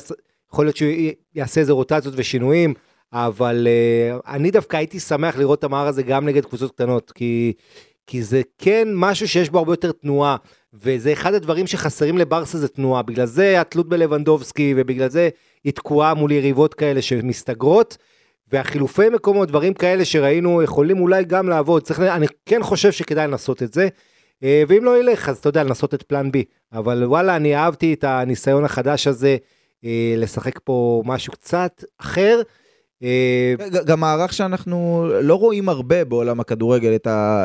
יכול 0.53 0.65
להיות 0.67 0.77
שהוא 0.77 0.91
יעשה 1.35 1.61
איזה 1.61 1.73
רוטציות 1.73 2.15
ושינויים, 2.17 2.75
אבל 3.13 3.67
uh, 3.67 4.31
אני 4.33 4.51
דווקא 4.51 4.77
הייתי 4.77 5.01
שמח 5.01 5.37
לראות 5.37 5.59
את 5.59 5.65
המהר 5.65 5.87
הזה 5.87 6.03
גם 6.03 6.27
נגד 6.27 6.45
קבוצות 6.45 6.71
קטנות, 6.75 7.13
כי, 7.15 7.53
כי 8.09 8.23
זה 8.23 8.43
כן 8.59 8.89
משהו 8.95 9.29
שיש 9.29 9.51
בו 9.51 9.59
הרבה 9.59 9.73
יותר 9.73 9.93
תנועה, 9.93 10.37
וזה 10.75 11.13
אחד 11.13 11.35
הדברים 11.35 11.67
שחסרים 11.67 12.19
לברסה 12.19 12.59
זה 12.59 12.69
תנועה, 12.69 13.03
בגלל 13.03 13.27
זה 13.27 13.61
התלות 13.61 13.89
בלבנדובסקי, 13.89 14.75
ובגלל 14.77 15.11
זה 15.11 15.29
היא 15.65 15.73
תקועה 15.73 16.15
מול 16.15 16.33
יריבות 16.33 16.75
כאלה 16.75 17.03
שמסתגרות, 17.03 17.97
והחילופי 18.53 19.09
מקומות, 19.09 19.49
דברים 19.49 19.75
כאלה 19.75 20.05
שראינו, 20.05 20.63
יכולים 20.63 21.01
אולי 21.01 21.25
גם 21.25 21.49
לעבוד. 21.49 21.83
צריך, 21.83 22.01
אני 22.01 22.27
כן 22.47 22.63
חושב 22.63 22.93
שכדאי 22.93 23.27
לנסות 23.27 23.63
את 23.63 23.73
זה, 23.73 23.89
אה, 24.43 24.63
ואם 24.69 24.85
לא 24.85 25.01
ילך, 25.01 25.29
אז 25.29 25.39
אתה 25.39 25.49
יודע, 25.49 25.65
לנסות 25.65 25.95
את 25.95 26.03
פלן 26.03 26.31
בי. 26.31 26.45
אבל 26.73 27.05
וואלה, 27.05 27.37
אני 27.37 27.57
אהבתי 27.57 27.95
את 27.95 28.05
הניסיון 28.05 28.65
החדש 28.65 29.07
הזה, 29.07 29.37
אה, 29.85 30.15
לשחק 30.17 30.59
פה 30.65 31.03
משהו 31.07 31.33
קצת 31.33 31.85
אחר. 32.01 32.41
אה, 33.03 33.55
גם 33.87 34.01
מערך 34.01 34.33
שאנחנו 34.33 35.09
לא 35.23 35.35
רואים 35.35 35.69
הרבה 35.69 36.05
בעולם 36.05 36.41
הכדורגל, 36.41 36.97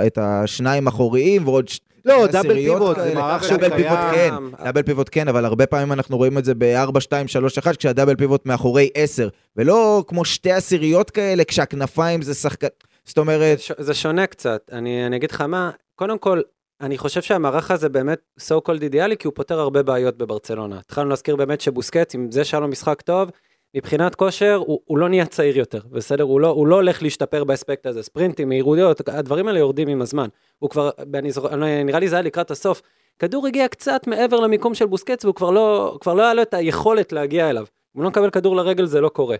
את, 0.07 0.17
השניים 0.17 0.87
אחוריים 0.87 1.47
ועוד 1.47 1.67
ש... 1.67 1.79
לא, 2.05 2.27
דאבל 2.27 2.53
פיבוט, 2.53 2.97
זה. 2.97 3.13
מערך 3.13 3.43
שהוא 3.43 3.57
דאבל 3.57 3.75
פיבוט 3.75 3.99
כן. 4.11 4.33
דאבל 4.63 4.83
פיבוט 4.83 5.09
כן, 5.11 5.27
אבל 5.27 5.45
הרבה 5.45 5.65
פעמים 5.65 5.91
אנחנו 5.91 6.17
רואים 6.17 6.37
את 6.37 6.45
זה 6.45 6.53
ב-4, 6.57 6.99
2, 6.99 7.27
3, 7.27 7.57
1, 7.57 7.77
כשהדאבל 7.77 8.15
פיבוט 8.15 8.45
מאחורי 8.45 8.89
10, 8.93 9.29
ולא 9.57 10.03
כמו 10.07 10.25
שתי 10.25 10.51
עשיריות 10.51 11.09
כאלה, 11.09 11.43
כשהכנפיים 11.43 12.21
זה 12.21 12.33
שחקן... 12.33 12.67
זאת 13.05 13.17
אומרת, 13.17 13.59
זה 13.77 13.93
שונה 13.93 14.27
קצת, 14.27 14.69
אני, 14.71 15.05
אני 15.05 15.15
אגיד 15.15 15.31
לך 15.31 15.41
מה, 15.41 15.71
קודם 15.95 16.17
כל, 16.17 16.41
אני 16.81 16.97
חושב 16.97 17.21
שהמערך 17.21 17.71
הזה 17.71 17.89
באמת 17.89 18.19
so 18.39 18.53
called 18.67 18.81
אידיאלי, 18.81 19.17
כי 19.17 19.27
הוא 19.27 19.33
פותר 19.35 19.59
הרבה 19.59 19.83
בעיות 19.83 20.17
בברצלונה. 20.17 20.79
התחלנו 20.79 21.09
להזכיר 21.09 21.35
באמת 21.35 21.61
שבוסקט, 21.61 22.15
עם 22.15 22.31
זה 22.31 22.43
שהיה 22.43 22.61
לו 22.61 22.67
משחק 22.67 23.01
טוב, 23.01 23.29
מבחינת 23.75 24.15
כושר, 24.15 24.55
הוא, 24.65 24.79
הוא 24.85 24.97
לא 24.97 25.09
נהיה 25.09 25.25
צעיר 25.25 25.57
יותר, 25.57 25.79
בסדר? 25.91 26.23
הוא 26.23 26.39
לא, 26.39 26.47
הוא 26.47 26.67
לא 26.67 26.75
הולך 26.75 27.03
להשתפר 27.03 27.43
באספקט 27.43 27.85
הזה, 27.85 28.03
ספרינטים, 28.03 28.49
מהירויות, 28.49 29.09
הדברים 29.09 29.47
האלה 29.47 29.59
יורדים 29.59 29.87
עם 29.87 30.01
הזמן. 30.01 30.27
הוא 30.59 30.69
כבר, 30.69 30.89
אני 31.13 31.31
זוכר, 31.31 31.55
נראה 31.55 31.99
לי 31.99 32.09
זה 32.09 32.15
היה 32.15 32.23
לקראת 32.23 32.51
הסוף, 32.51 32.81
כדור 33.19 33.47
הגיע 33.47 33.67
קצת 33.67 34.07
מעבר 34.07 34.39
למיקום 34.39 34.73
של 34.73 34.85
בוסקץ, 34.85 35.25
והוא 35.25 35.35
כבר 35.35 35.51
לא, 35.51 35.97
כבר 36.01 36.13
לא 36.13 36.23
היה 36.23 36.33
לו 36.33 36.41
את 36.41 36.53
היכולת 36.53 37.11
להגיע 37.11 37.49
אליו. 37.49 37.61
אם 37.61 37.67
הוא 37.93 38.03
לא 38.03 38.09
מקבל 38.09 38.29
כדור 38.29 38.55
לרגל, 38.55 38.85
זה 38.85 39.01
לא 39.01 39.09
קורה. 39.09 39.35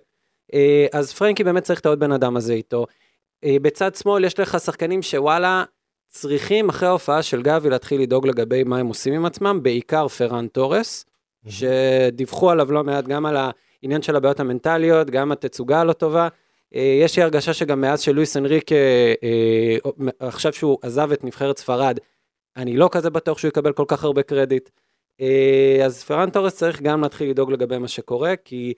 אה, 0.54 0.86
אז 0.94 1.14
פרנקי 1.14 1.44
באמת 1.44 1.64
צריך 1.64 1.80
את 1.80 1.86
העוד 1.86 2.00
בן 2.00 2.12
אדם 2.12 2.38
הזה 2.38 2.54
איתו. 2.54 2.86
אה, 3.44 3.56
בצד 3.62 3.96
שמאל 3.96 4.26
יש 4.26 4.40
לך 4.40 4.60
שחקנים 4.60 5.02
שוואלה, 5.02 5.64
צריכים 6.08 6.70
אחרי 6.70 6.88
ההופעה 6.88 7.24
של 7.24 7.42
גבי 7.42 7.70
להתחיל 7.70 8.02
לדאוג 8.02 8.28
לגבי 8.28 8.64
מה 8.64 8.78
הם 8.78 8.88
עושים 8.88 9.14
עם 9.14 9.26
עצמם, 9.26 9.60
בעיקר 9.64 10.08
פרן 10.08 10.48
תורס, 10.48 11.06
שדיווחו 11.48 12.50
עליו 12.52 12.72
לא 12.72 12.84
מעט 12.84 13.06
גם 13.06 13.26
על 13.26 13.38
העניין 13.84 14.02
של 14.02 14.16
הבעיות 14.16 14.40
המנטליות, 14.40 15.10
גם 15.10 15.32
התצוגה 15.32 15.82
הלא 15.82 15.94
טובה. 15.94 16.28
אה, 16.76 16.98
יש 17.02 17.18
לי 17.18 17.24
הרגשה 17.24 17.54
שגם 17.54 17.82
מאז 17.82 18.02
שלואיס 18.02 18.38
אנריק, 18.38 18.70
עכשיו 20.20 20.54
שהוא 20.54 20.78
עזב 20.82 21.12
את 21.12 21.24
נבחרת 21.24 21.58
ספרד, 21.58 22.00
אני 22.58 22.78
לא 22.78 22.90
כזה 22.92 23.10
בטוח 23.10 23.38
שהוא 23.38 23.50
יקבל 23.50 23.74
כל 23.74 23.86
כך 23.88 24.04
הרבה 24.04 24.24
קרדיט. 24.24 24.70
אז 25.86 26.04
פרן 26.04 26.30
תורס 26.30 26.56
צריך 26.56 26.82
גם 26.82 27.02
להתחיל 27.02 27.30
לדאוג 27.30 27.52
לגבי 27.52 27.78
מה 27.78 27.88
שקורה, 27.88 28.36
כי 28.36 28.74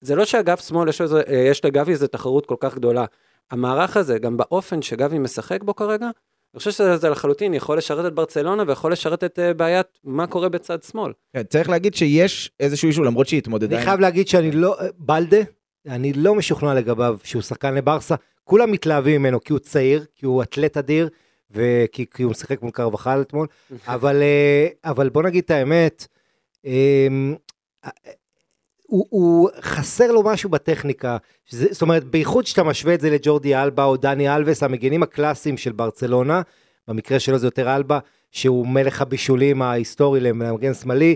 זה 0.00 0.14
לא 0.14 0.24
שאגף 0.24 0.68
שמאל 0.68 0.88
יש, 0.88 1.02
יש 1.50 1.64
לגבי 1.64 1.92
איזה 1.92 2.08
תחרות 2.08 2.46
כל 2.46 2.56
כך 2.60 2.74
גדולה. 2.74 3.04
המערך 3.50 3.96
הזה, 3.96 4.18
גם 4.18 4.36
באופן 4.36 4.82
שגבי 4.82 5.18
משחק 5.18 5.62
בו 5.62 5.74
כרגע, 5.74 6.10
אני 6.54 6.58
חושב 6.58 6.70
שזה 6.70 7.08
לחלוטין 7.08 7.54
יכול 7.54 7.78
לשרת 7.78 8.06
את 8.06 8.14
ברצלונה 8.14 8.62
ויכול 8.66 8.92
לשרת 8.92 9.24
את 9.24 9.38
uh, 9.38 9.54
בעיית 9.54 9.86
מה 10.04 10.26
קורה 10.26 10.48
בצד 10.48 10.82
שמאל. 10.82 11.12
כן, 11.32 11.42
צריך 11.42 11.68
להגיד 11.68 11.94
שיש 11.94 12.50
איזשהו 12.60 12.88
אישו, 12.88 13.04
למרות 13.04 13.26
שהיא 13.26 13.38
התמודדה. 13.38 13.76
אני 13.76 13.84
חייב 13.84 14.00
להגיד 14.00 14.28
שאני 14.28 14.50
לא, 14.50 14.76
בלדה, 14.96 15.40
אני 15.88 16.12
לא 16.12 16.34
משוכנע 16.34 16.74
לגביו 16.74 17.18
שהוא 17.24 17.42
שחקן 17.42 17.74
לברסה. 17.74 18.14
כולם 18.44 18.72
מתלהבים 18.72 19.20
ממנו 19.20 19.40
כי 19.40 19.52
הוא 19.52 19.58
צעיר, 19.58 20.04
כי 20.14 20.26
הוא 20.26 20.42
אתלט 20.42 20.76
אדיר, 20.76 21.08
וכי 21.50 22.06
כי 22.14 22.22
הוא 22.22 22.30
משחק 22.30 22.62
מול 22.62 22.70
קרבחל 22.70 23.20
אתמול, 23.20 23.46
אבל, 23.86 24.22
אה, 24.22 24.68
אבל 24.84 25.08
בוא 25.08 25.22
נגיד 25.22 25.44
את 25.44 25.50
האמת, 25.50 26.06
אמ, 26.64 27.34
הוא, 28.92 29.06
הוא 29.10 29.48
חסר 29.60 30.12
לו 30.12 30.22
משהו 30.22 30.50
בטכניקה, 30.50 31.16
שזה, 31.44 31.66
זאת 31.70 31.82
אומרת, 31.82 32.04
בייחוד 32.04 32.46
שאתה 32.46 32.62
משווה 32.62 32.94
את 32.94 33.00
זה 33.00 33.10
לג'ורדי 33.10 33.56
אלבה 33.56 33.84
או 33.84 33.96
דני 33.96 34.34
אלווס, 34.36 34.62
המגינים 34.62 35.02
הקלאסיים 35.02 35.56
של 35.56 35.72
ברצלונה, 35.72 36.42
במקרה 36.88 37.20
שלו 37.20 37.38
זה 37.38 37.46
יותר 37.46 37.76
אלבה, 37.76 37.98
שהוא 38.30 38.66
מלך 38.66 39.02
הבישולים 39.02 39.62
ההיסטורי 39.62 40.20
למגן 40.20 40.74
שמאלי. 40.74 41.14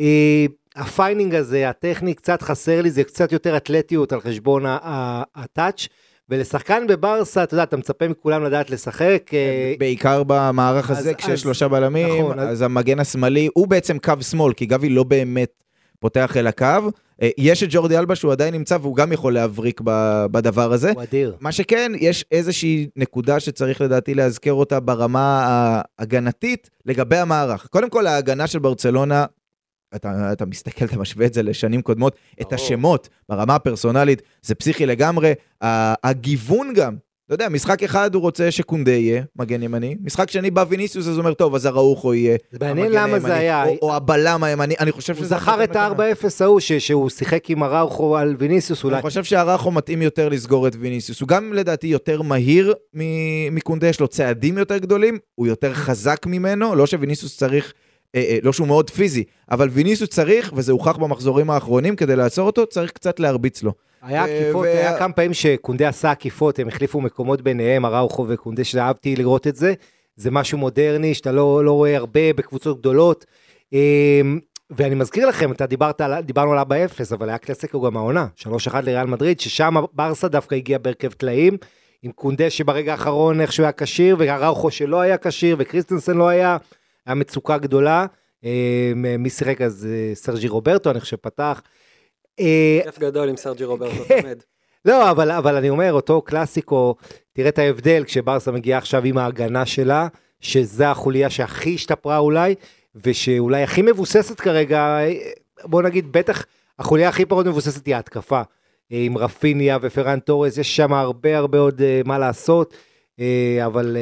אה, 0.00 0.46
ה 0.76 0.81
fine 0.81 1.02
tuning 1.02 1.34
הזה, 1.34 1.68
הטכני, 1.68 2.14
קצת 2.14 2.42
חסר 2.42 2.82
לי, 2.82 2.90
זה 2.90 3.04
קצת 3.04 3.32
יותר 3.32 3.56
אתלטיות 3.56 4.12
על 4.12 4.20
חשבון 4.20 4.64
ה 5.34 5.42
touch. 5.42 5.88
ולשחקן 6.28 6.86
בברסה, 6.86 7.42
אתה 7.42 7.54
יודע, 7.54 7.62
אתה 7.62 7.76
מצפה 7.76 8.08
מכולם 8.08 8.44
לדעת 8.44 8.70
לשחק. 8.70 9.30
אה, 9.32 9.74
בעיקר 9.78 10.22
במערך 10.26 10.90
הזה, 10.90 11.14
כשיש 11.14 11.40
שלושה 11.40 11.68
בלמים, 11.68 12.24
נכון, 12.24 12.38
אז 12.38 12.62
המגן 12.62 12.98
השמאלי 12.98 13.48
הוא 13.54 13.68
בעצם 13.68 13.98
קו 13.98 14.12
שמאל, 14.20 14.52
כי 14.52 14.66
גבי 14.66 14.88
לא 14.88 15.04
באמת 15.04 15.62
פותח 16.02 16.36
אל 16.36 16.46
הקו. 16.46 16.90
אה, 17.22 17.30
יש 17.38 17.62
את 17.62 17.68
ג'ורדי 17.70 17.98
אלבה 17.98 18.14
שהוא 18.16 18.32
עדיין 18.32 18.54
נמצא 18.54 18.78
והוא 18.80 18.96
גם 18.96 19.12
יכול 19.12 19.34
להבריק 19.34 19.80
בדבר 20.30 20.72
הזה. 20.72 20.92
הוא 20.92 21.02
אדיר. 21.02 21.36
מה 21.40 21.52
שכן, 21.52 21.92
יש 22.00 22.24
איזושהי 22.30 22.88
נקודה 22.96 23.40
שצריך 23.40 23.80
לדעתי 23.80 24.14
להזכר 24.14 24.52
אותה 24.52 24.80
ברמה 24.80 25.44
ההגנתית 25.98 26.70
לגבי 26.86 27.16
המערך. 27.16 27.66
קודם 27.66 27.90
כל, 27.90 28.06
ההגנה 28.06 28.46
של 28.46 28.58
ברצלונה, 28.58 29.24
אתה, 29.94 30.32
אתה 30.32 30.46
מסתכל, 30.46 30.84
אתה 30.84 30.98
משווה 30.98 31.26
את 31.26 31.34
זה 31.34 31.42
לשנים 31.42 31.82
קודמות, 31.82 32.16
את 32.40 32.52
השמות 32.52 33.08
ברמה 33.28 33.54
הפרסונלית, 33.54 34.22
זה 34.42 34.54
פסיכי 34.54 34.86
לגמרי. 34.86 35.32
הגיוון 36.02 36.72
גם 36.74 36.96
אתה 37.34 37.44
יודע, 37.44 37.48
משחק 37.48 37.82
אחד 37.82 38.14
הוא 38.14 38.22
רוצה 38.22 38.50
שקונדה 38.50 38.90
יהיה 38.90 39.22
מגן 39.36 39.62
ימני, 39.62 39.96
משחק 40.04 40.30
שני 40.30 40.50
בא 40.50 40.64
ויניסיוס, 40.68 41.06
אז 41.06 41.12
הוא 41.12 41.18
אומר, 41.18 41.34
טוב, 41.34 41.54
אז 41.54 41.66
אראוחו 41.66 42.14
יהיה 42.14 42.36
זה 42.50 42.58
מעניין 42.60 42.92
למה 42.92 43.20
זה 43.20 43.34
היה. 43.34 43.64
או, 43.64 43.78
או 43.82 43.94
הבלם 43.94 44.44
הימני, 44.44 44.74
אני 44.80 44.92
חושב 44.92 45.14
שזה... 45.14 45.34
הוא 45.34 45.40
זכר 45.40 45.64
את 45.64 45.76
ה-4-0 45.76 46.26
ההוא, 46.40 46.60
שהוא 46.60 47.10
שיחק 47.10 47.50
עם 47.50 47.62
אראוחו 47.62 48.16
על 48.16 48.36
ויניסיוס 48.38 48.84
אולי. 48.84 48.94
אני 48.94 49.02
חושב 49.02 49.24
שאראוחו 49.24 49.70
מתאים 49.70 50.02
יותר 50.02 50.28
לסגור 50.28 50.68
את 50.68 50.76
ויניסיוס. 50.80 51.20
הוא 51.20 51.28
גם 51.28 51.52
לדעתי 51.52 51.86
יותר 51.86 52.22
מהיר 52.22 52.74
מקונדה, 53.52 53.86
יש 53.86 54.00
לו 54.00 54.08
צעדים 54.08 54.58
יותר 54.58 54.78
גדולים, 54.78 55.18
הוא 55.34 55.46
יותר 55.46 55.74
חזק 55.74 56.26
ממנו, 56.26 56.74
לא 56.74 56.86
שוויניסיוס 56.86 57.36
צריך... 57.36 57.72
אה, 58.14 58.20
אה, 58.20 58.38
לא 58.42 58.52
שהוא 58.52 58.66
מאוד 58.66 58.90
פיזי, 58.90 59.24
אבל 59.50 59.68
ויניסיוס 59.72 60.10
צריך, 60.10 60.52
וזה 60.56 60.72
הוכח 60.72 60.96
במחזורים 60.96 61.50
האחרונים, 61.50 61.96
כדי 61.96 62.16
לעצור 62.16 62.46
אותו, 62.46 62.66
צריך 62.66 62.90
קצת 62.90 63.20
להרביץ 63.20 63.62
לו. 63.62 63.72
היה 64.02 64.24
עקיפות, 64.24 64.66
היה 64.66 64.98
כמה 64.98 65.12
פעמים 65.12 65.34
שקונדה 65.34 65.88
עשה 65.88 66.10
עקיפות, 66.10 66.58
הם 66.58 66.68
החליפו 66.68 67.00
מקומות 67.00 67.40
ביניהם, 67.40 67.86
אראוכו 67.86 68.26
וקונדה, 68.28 68.64
שאהבתי 68.64 69.16
לראות 69.16 69.46
את 69.46 69.56
זה. 69.56 69.74
זה 70.16 70.30
משהו 70.30 70.58
מודרני 70.58 71.14
שאתה 71.14 71.32
לא, 71.32 71.64
לא 71.64 71.72
רואה 71.72 71.96
הרבה 71.96 72.32
בקבוצות 72.32 72.78
גדולות. 72.78 73.26
אמ, 73.72 74.38
ואני 74.70 74.94
מזכיר 74.94 75.28
לכם, 75.28 75.52
אתה 75.52 75.66
דיברת, 75.66 76.00
דיברנו 76.24 76.52
על 76.52 76.58
4-0, 76.58 76.62
אבל 77.14 77.28
היה 77.28 77.38
קלאסיקו 77.38 77.80
גם 77.80 77.96
העונה, 77.96 78.26
3-1 78.36 78.46
לריאל 78.74 79.06
מדריד, 79.06 79.40
ששם 79.40 79.74
ברסה 79.92 80.28
דווקא 80.28 80.54
הגיע 80.54 80.78
בהרכב 80.78 81.12
טלאים, 81.12 81.56
עם 82.02 82.12
קונדה 82.12 82.50
שברגע 82.50 82.92
האחרון 82.92 83.40
איכשהו 83.40 83.64
היה 83.64 83.72
כשיר, 83.72 84.16
ואראוכו 84.18 84.70
שלא 84.70 85.00
היה 85.00 85.18
כשיר, 85.18 85.56
וקריסטנסן 85.58 86.16
לא 86.16 86.28
היה, 86.28 86.56
היה 87.06 87.14
מצוקה 87.14 87.58
גדולה. 87.58 88.06
אמ, 88.44 88.50
מי 89.18 89.30
שיחק 89.30 89.60
אז 89.60 89.88
אה, 89.90 90.14
סרג'י 90.14 90.48
רוברטו, 90.48 90.90
אני 90.90 91.00
חושב, 91.00 91.16
פתח. 91.16 91.62
אה, 92.40 92.80
כיף 92.84 92.98
גדול 92.98 93.28
עם 93.28 93.36
סרג'י 93.36 93.64
רוברטו 93.64 94.04
תמיד. 94.08 94.42
לא, 94.84 95.10
אבל, 95.10 95.30
אבל 95.30 95.56
אני 95.56 95.70
אומר, 95.70 95.92
אותו 95.92 96.22
קלאסיקו, 96.22 96.94
תראה 97.32 97.48
את 97.48 97.58
ההבדל 97.58 98.04
כשברסה 98.04 98.52
מגיעה 98.52 98.78
עכשיו 98.78 99.04
עם 99.04 99.18
ההגנה 99.18 99.66
שלה, 99.66 100.08
שזה 100.40 100.90
החוליה 100.90 101.30
שהכי 101.30 101.74
השתפרה 101.74 102.18
אולי, 102.18 102.54
ושאולי 102.94 103.62
הכי 103.62 103.82
מבוססת 103.82 104.40
כרגע, 104.40 104.98
בוא 105.64 105.82
נגיד, 105.82 106.12
בטח 106.12 106.44
החוליה 106.78 107.08
הכי 107.08 107.24
פחות 107.24 107.46
מבוססת 107.46 107.86
היא 107.86 107.94
ההתקפה. 107.94 108.42
עם 108.90 109.18
רפיניה 109.18 109.78
ופרן 109.82 110.20
תורס, 110.20 110.58
יש 110.58 110.76
שם 110.76 110.92
הרבה 110.92 111.38
הרבה 111.38 111.58
עוד 111.58 111.80
uh, 111.80 112.08
מה 112.08 112.18
לעשות, 112.18 112.74
אבל 113.66 113.96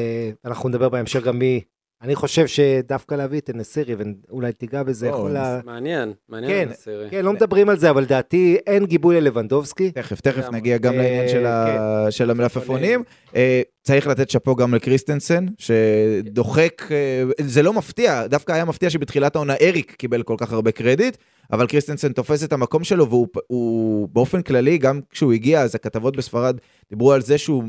אנחנו 0.44 0.68
נדבר 0.68 0.88
בהמשך 0.88 1.22
גם 1.22 1.38
מי 1.38 1.60
אני 2.02 2.14
חושב 2.14 2.46
שדווקא 2.46 3.14
להביא 3.14 3.38
את 3.40 3.50
אנסירי, 3.50 3.94
ואולי 3.94 4.52
תיגע 4.52 4.82
בזה, 4.82 5.08
יכול 5.08 5.30
לה... 5.30 5.60
מעניין, 5.64 6.12
מעניין 6.28 6.52
כן, 6.52 6.68
אנסירי. 6.68 7.10
כן, 7.10 7.24
לא 7.24 7.32
מדברים 7.32 7.68
על 7.68 7.78
זה, 7.78 7.90
אבל 7.90 8.02
לדעתי 8.02 8.56
אין 8.66 8.86
גיבוי 8.86 9.20
ללבנדובסקי. 9.20 9.90
תכף, 9.90 10.20
תכף 10.20 10.48
נגיע 10.52 10.78
גם 10.78 10.94
לעניין 10.94 11.28
כן. 11.28 12.10
של 12.10 12.30
המלפפונים. 12.30 13.02
אה, 13.36 13.62
צריך 13.82 14.06
לתת 14.06 14.30
שאפו 14.30 14.56
גם 14.56 14.74
לקריסטנסן, 14.74 15.46
שדוחק, 15.58 16.82
אה, 16.90 17.22
זה 17.40 17.62
לא 17.62 17.72
מפתיע, 17.72 18.26
דווקא 18.26 18.52
היה 18.52 18.64
מפתיע 18.64 18.90
שבתחילת 18.90 19.36
העונה 19.36 19.54
אריק 19.60 19.92
קיבל 19.92 20.22
כל 20.22 20.36
כך 20.38 20.52
הרבה 20.52 20.72
קרדיט, 20.72 21.16
אבל 21.52 21.66
קריסטנסן 21.66 22.12
תופס 22.12 22.44
את 22.44 22.52
המקום 22.52 22.84
שלו, 22.84 23.10
והוא 23.10 24.08
באופן 24.12 24.42
כללי, 24.42 24.78
גם 24.78 25.00
כשהוא 25.10 25.32
הגיע, 25.32 25.62
אז 25.62 25.74
הכתבות 25.74 26.16
בספרד 26.16 26.56
דיברו 26.90 27.12
על 27.12 27.22
זה 27.22 27.38
שהוא, 27.38 27.64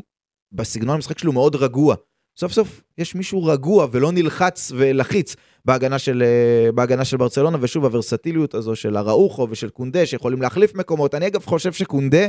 בסגנון 0.52 0.96
המשחק 0.96 1.20
שלו 1.20 1.34
מאוד 1.34 1.56
רגוע. 1.56 1.96
סוף 2.38 2.52
סוף 2.52 2.82
יש 2.98 3.15
מישהו 3.15 3.44
רגוע 3.44 3.88
ולא 3.91 4.12
נלחץ 4.12 4.72
ולחיץ 4.76 5.36
בהגנה 5.65 6.00
של, 6.00 6.24
אה, 6.26 6.72
בהגנה 6.72 7.06
של 7.06 7.17
ברצלונה, 7.17 7.58
ושוב 7.62 7.86
הוורסטיליות 7.86 8.54
הזו 8.54 8.76
של 8.76 8.98
אראוחו 8.98 9.48
ושל 9.50 9.70
קונדה 9.70 10.06
שיכולים 10.06 10.41
להחליף 10.41 10.76
מקומות. 10.76 11.15
אני 11.15 11.28
אגב 11.28 11.46
חושב 11.46 11.74
שקונדה, 11.74 12.28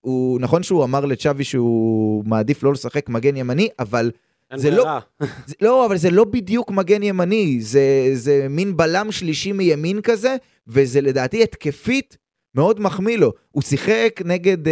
הוא 0.00 0.40
נכון 0.40 0.62
שהוא 0.62 0.84
אמר 0.84 1.04
לצ'אבי 1.04 1.44
שהוא 1.44 2.24
מעדיף 2.26 2.62
לא 2.62 2.72
לשחק 2.72 3.08
מגן 3.08 3.36
ימני, 3.36 3.68
אבל 3.78 4.10
זה 4.54 4.70
לא, 4.70 4.98
זה, 5.46 5.54
לא, 5.62 5.86
אבל 5.86 5.96
זה 5.96 6.10
לא 6.10 6.24
בדיוק 6.24 6.70
מגן 6.70 7.02
ימני, 7.02 7.60
זה, 7.60 8.10
זה 8.12 8.46
מין 8.50 8.76
בלם 8.76 9.12
שלישי 9.12 9.52
מימין 9.52 10.00
כזה, 10.00 10.36
וזה 10.68 11.00
לדעתי 11.00 11.42
התקפית 11.42 12.16
מאוד 12.54 12.80
מחמיא 12.80 13.18
לו. 13.18 13.32
הוא 13.50 13.62
שיחק 13.62 14.20
נגד 14.24 14.66
uh, 14.66 14.70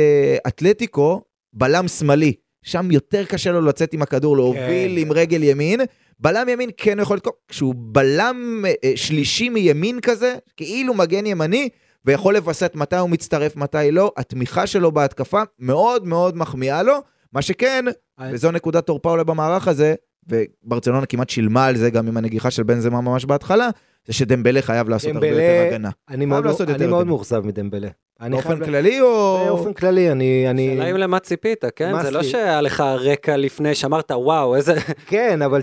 אתלטיקו 0.48 1.22
בלם 1.52 1.88
שמאלי. 1.88 2.32
שם 2.68 2.90
יותר 2.90 3.24
קשה 3.24 3.52
לו 3.52 3.60
לצאת 3.60 3.92
עם 3.92 4.02
הכדור, 4.02 4.36
להוביל 4.36 4.92
כן. 4.94 4.98
עם 4.98 5.12
רגל 5.12 5.42
ימין. 5.42 5.80
בלם 6.20 6.48
ימין 6.48 6.70
כן 6.76 6.98
יכול 7.00 7.16
לתקוף, 7.16 7.34
כשהוא 7.48 7.74
בלם 7.76 8.64
אה, 8.84 8.92
שלישי 8.96 9.48
מימין 9.48 10.00
כזה, 10.00 10.36
כאילו 10.56 10.94
מגן 10.94 11.26
ימני, 11.26 11.68
ויכול 12.04 12.34
לווסת 12.34 12.72
מתי 12.74 12.96
הוא 12.96 13.10
מצטרף, 13.10 13.56
מתי 13.56 13.90
לא, 13.90 14.12
התמיכה 14.16 14.66
שלו 14.66 14.92
בהתקפה 14.92 15.42
מאוד 15.58 16.06
מאוד 16.06 16.36
מחמיאה 16.36 16.82
לו. 16.82 16.94
מה 17.32 17.42
שכן, 17.42 17.84
I... 17.88 18.22
וזו 18.32 18.50
נקודת 18.50 18.86
תורפה 18.86 19.10
אולי 19.10 19.24
במערך 19.24 19.68
הזה, 19.68 19.94
וברצלונה 20.28 21.06
כמעט 21.06 21.30
שילמה 21.30 21.66
על 21.66 21.76
זה 21.76 21.90
גם 21.90 22.08
עם 22.08 22.16
הנגיחה 22.16 22.50
של 22.50 22.62
בן 22.62 22.80
זמה 22.80 23.00
ממש 23.00 23.24
בהתחלה, 23.24 23.68
זה 24.06 24.12
שדמבלה 24.12 24.62
חייב 24.62 24.88
לעשות 24.88 25.12
דמבלה, 25.12 25.30
הרבה 25.30 25.42
יותר 25.42 25.74
הגנה. 25.74 25.90
אני 26.08 26.26
מאוד, 26.26 26.46
אני 26.68 26.86
מאוד 26.86 27.06
מאוכזב 27.06 27.46
מדמבלה. 27.46 27.88
באופן 28.30 28.64
כללי 28.64 29.00
או... 29.00 29.38
באופן 29.46 29.72
כללי, 29.72 30.12
אני... 30.12 30.50
אני... 30.50 30.68
שאלה 30.76 30.90
אם 30.90 30.96
למה 30.96 31.18
ציפית, 31.18 31.64
כן? 31.76 32.02
זה 32.02 32.10
לא 32.10 32.22
שהיה 32.22 32.60
לך 32.60 32.80
רקע 32.80 33.36
לפני 33.36 33.74
שאמרת, 33.74 34.10
וואו, 34.10 34.56
איזה... 34.56 34.74
כן, 35.06 35.42
אבל 35.42 35.62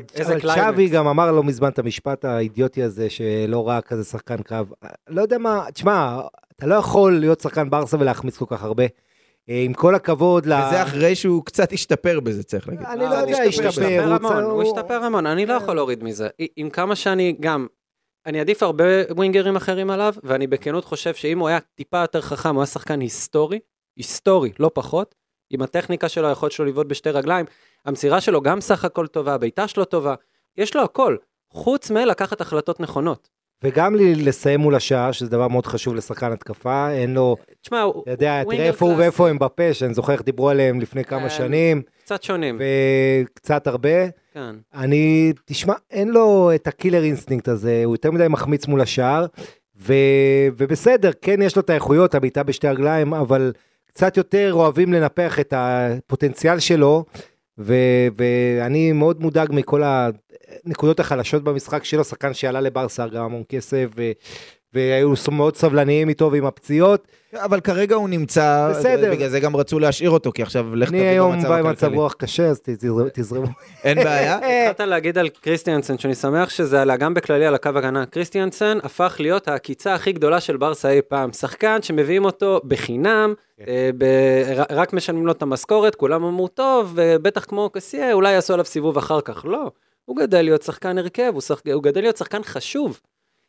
צ'אבי 0.55 0.87
גם 0.87 1.07
אמר 1.07 1.31
לא 1.31 1.43
מזמן 1.43 1.69
את 1.69 1.79
המשפט 1.79 2.25
האידיוטי 2.25 2.83
הזה, 2.83 3.09
שלא 3.09 3.67
ראה 3.67 3.81
כזה 3.81 4.03
שחקן 4.03 4.37
קרב. 4.37 4.67
לא 5.09 5.21
יודע 5.21 5.37
מה, 5.37 5.65
תשמע, 5.73 6.19
אתה 6.55 6.65
לא 6.65 6.75
יכול 6.75 7.19
להיות 7.19 7.39
שחקן 7.39 7.69
ברסה 7.69 7.97
ולהחמיץ 7.99 8.37
כל 8.37 8.45
כך 8.47 8.63
הרבה. 8.63 8.83
אה, 9.49 9.61
עם 9.65 9.73
כל 9.73 9.95
הכבוד 9.95 10.45
ל... 10.45 10.53
וזה 10.53 10.83
אחרי 10.83 11.15
שהוא 11.15 11.45
קצת 11.45 11.73
השתפר 11.73 12.19
בזה, 12.19 12.43
צריך 12.43 12.67
להגיד. 12.67 12.85
אני 12.87 12.99
לא 12.99 13.19
הוא 13.19 13.29
יודע, 13.29 13.43
השתפר, 13.43 13.63
הוא 13.63 13.69
השתפר 13.69 14.13
המון, 14.13 14.31
צ- 14.31 14.45
הוא 14.45 14.51
הוא- 14.51 14.63
השתפר 14.63 15.03
המון, 15.03 15.25
אני 15.25 15.45
לא 15.45 15.53
יכול 15.53 15.75
להוריד 15.75 16.03
מזה. 16.03 16.27
עם 16.55 16.69
כמה 16.69 16.95
שאני 16.95 17.35
גם, 17.39 17.67
אני 18.25 18.39
עדיף 18.39 18.63
הרבה 18.63 18.83
ווינגרים 19.09 19.55
אחרים 19.55 19.89
עליו, 19.89 20.13
ואני 20.23 20.47
בכנות 20.47 20.85
חושב 20.85 21.13
שאם 21.13 21.39
הוא 21.39 21.47
היה 21.47 21.59
טיפה 21.75 21.97
יותר 21.97 22.21
חכם, 22.21 22.49
הוא 22.55 22.61
היה 22.61 22.65
שחקן 22.65 22.99
היסטורי, 22.99 23.59
היסטורי, 23.97 24.51
לא 24.59 24.71
פחות, 24.73 25.15
עם 25.49 25.61
הטכניקה 25.61 26.09
שלו, 26.09 26.27
היכולת 26.27 26.51
שלו 26.51 26.65
לבעוט 26.65 26.87
בשתי 26.87 27.09
רגליים, 27.09 27.45
המסירה 27.85 28.21
שלו 28.21 28.41
גם 28.41 28.61
סך 28.61 28.85
הכל 28.85 29.07
טובה, 29.07 29.33
הבעיטה 29.33 29.67
שלו 29.67 29.85
טובה, 29.85 30.15
יש 30.57 30.75
לו 30.75 30.81
הכל, 30.83 31.15
חוץ 31.53 31.91
מלקחת 31.91 32.41
החלטות 32.41 32.79
נכונות. 32.79 33.29
וגם 33.63 33.95
לי 33.95 34.15
לסיים 34.15 34.59
מול 34.59 34.75
השער, 34.75 35.11
שזה 35.11 35.29
דבר 35.29 35.47
מאוד 35.47 35.65
חשוב 35.65 35.95
לשחקן 35.95 36.31
התקפה, 36.31 36.91
אין 36.91 37.13
לו, 37.13 37.35
תשמע, 37.61 37.81
הוא 37.81 38.03
אתה 38.03 38.11
יודע, 38.11 38.43
תראה 38.43 38.67
איפה 38.67 38.85
הוא. 38.85 38.95
ואיפה 38.97 39.29
הם 39.29 39.39
בפה, 39.39 39.73
שאני 39.73 39.93
זוכר 39.93 40.13
איך 40.13 40.21
דיברו 40.21 40.49
עליהם 40.49 40.81
לפני 40.81 41.03
כמה 41.03 41.21
כן. 41.21 41.29
שנים, 41.29 41.81
קצת 42.03 42.23
שונים, 42.23 42.61
וקצת 42.61 43.67
הרבה. 43.67 44.07
כן. 44.33 44.55
אני, 44.73 45.33
תשמע, 45.45 45.73
אין 45.91 46.09
לו 46.09 46.51
את 46.55 46.67
ה 46.67 46.72
killer 46.72 47.03
instinct 47.03 47.47
הזה, 47.47 47.81
הוא 47.85 47.93
יותר 47.93 48.11
מדי 48.11 48.27
מחמיץ 48.29 48.67
מול 48.67 48.81
השער, 48.81 49.25
ו, 49.77 49.93
ובסדר, 50.57 51.11
כן 51.21 51.41
יש 51.41 51.55
לו 51.55 51.61
את 51.61 51.69
האיכויות, 51.69 52.15
הבעיטה 52.15 52.43
בשתי 52.43 52.67
רגליים, 52.67 53.13
אבל 53.13 53.51
קצת 53.87 54.17
יותר 54.17 54.53
אוהבים 54.53 54.93
לנפח 54.93 55.39
את 55.39 55.53
הפוטנציאל 55.57 56.59
שלו, 56.59 57.05
ו, 57.59 57.73
ואני 58.15 58.91
מאוד 58.91 59.21
מודאג 59.21 59.49
מכל 59.51 59.83
הנקודות 60.65 60.99
החלשות 60.99 61.43
במשחק 61.43 61.83
שלו, 61.83 62.03
שחקן 62.03 62.33
שעלה 62.33 62.61
לברסה 62.61 63.07
גם 63.07 63.23
המון 63.25 63.43
כסף, 63.49 63.85
ו, 63.97 64.11
והיו 64.73 65.13
מאוד 65.31 65.55
סבלניים 65.55 66.09
איתו 66.09 66.31
ועם 66.31 66.45
הפציעות. 66.45 67.07
אבל 67.35 67.59
כרגע 67.59 67.95
הוא 67.95 68.09
נמצא, 68.09 68.67
בסדר. 68.71 69.11
בגלל 69.11 69.29
זה 69.29 69.39
גם 69.39 69.55
רצו 69.55 69.79
להשאיר 69.79 70.09
אותו, 70.09 70.31
כי 70.31 70.41
עכשיו 70.41 70.75
לך 70.75 70.89
אני 70.89 70.97
תביא 70.97 71.09
היום 71.09 71.31
במצב 71.33 71.47
בא 71.47 71.55
עם 71.55 71.65
מצב 71.65 71.71
הכלכלי. 71.85 71.97
רוח 71.97 72.13
קשה, 72.13 72.45
אז 72.47 72.59
תזרמו- 72.63 73.09
תזרמו. 73.13 73.47
אין 73.83 73.97
בעיה? 74.03 74.37
התחלת 74.69 74.87
להגיד 74.87 75.17
על 75.17 75.29
קריסטיאנסן, 75.29 75.97
שאני 75.97 76.15
שמח 76.15 76.49
שזה 76.49 76.81
עלה 76.81 76.97
גם 76.97 77.13
בכללי 77.13 77.45
על 77.45 77.55
הקו 77.55 77.69
הגנה. 77.75 78.05
קריסטיאנסן 78.05 78.77
הפך 78.83 79.15
להיות 79.19 79.47
העקיצה 79.47 79.93
הכי 79.93 80.11
גדולה 80.11 80.39
של 80.39 80.57
ברסה 80.57 80.89
אי 80.89 81.01
פעם. 81.07 81.31
שחקן 81.31 81.81
שמביאים 81.81 82.25
אותו 82.25 82.61
בחינם, 82.67 83.33
אה, 83.67 83.89
ב- 83.97 84.03
ר- 84.59 84.75
רק 84.75 84.93
משלמים 84.93 85.25
לו 85.25 85.31
את 85.31 85.41
המשכורת, 85.41 85.95
כולם 85.95 86.23
אמרו, 86.23 86.47
טוב, 86.47 86.91
ובטח 86.95 87.43
כמו 87.45 87.69
קסיה, 87.73 88.13
אולי 88.13 88.33
יעשו 88.33 88.53
עליו 88.53 88.65
סיבוב 88.65 88.97
אחר 88.97 89.21
כך. 89.21 89.45
לא, 89.45 89.71
הוא 90.05 90.17
גדל 90.17 90.41
להיות 90.41 90.61
שחקן 90.61 90.97
הרכב, 90.97 91.31
הוא, 91.33 91.41
שח... 91.41 91.61
הוא 91.73 91.83
גדל 91.83 92.01
להיות 92.01 92.17
שחקן 92.17 92.43
חשוב. 92.43 92.99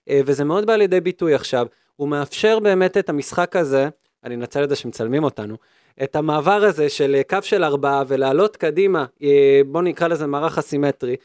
אה, 0.08 0.20
וזה 0.24 0.44
מאוד 0.44 0.66
בא 0.66 0.76
לידי 0.76 1.00
ביטוי 1.00 1.34
עכשיו. 1.34 1.66
הוא 1.96 2.08
מאפשר 2.08 2.58
באמת 2.58 2.96
את 2.96 3.08
המשחק 3.08 3.56
הזה, 3.56 3.88
אני 4.24 4.34
אנצל 4.34 4.64
את 4.64 4.68
זה 4.68 4.76
שמצלמים 4.76 5.24
אותנו, 5.24 5.56
את 6.02 6.16
המעבר 6.16 6.64
הזה 6.64 6.88
של 6.88 7.14
אה, 7.14 7.22
קו 7.22 7.38
של 7.42 7.64
ארבעה 7.64 8.02
ולעלות 8.06 8.56
קדימה, 8.56 9.04
אה, 9.22 9.60
בוא 9.66 9.82
נקרא 9.82 10.08
לזה 10.08 10.26
מערך 10.26 10.58
אסימטרי, 10.58 11.16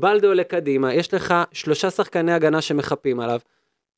בלדו 0.00 0.26
עולה 0.26 0.44
קדימה, 0.44 0.94
יש 0.94 1.14
לך 1.14 1.34
שלושה 1.52 1.90
שחקני 1.90 2.32
הגנה 2.32 2.60
שמחפים 2.60 3.20
עליו. 3.20 3.40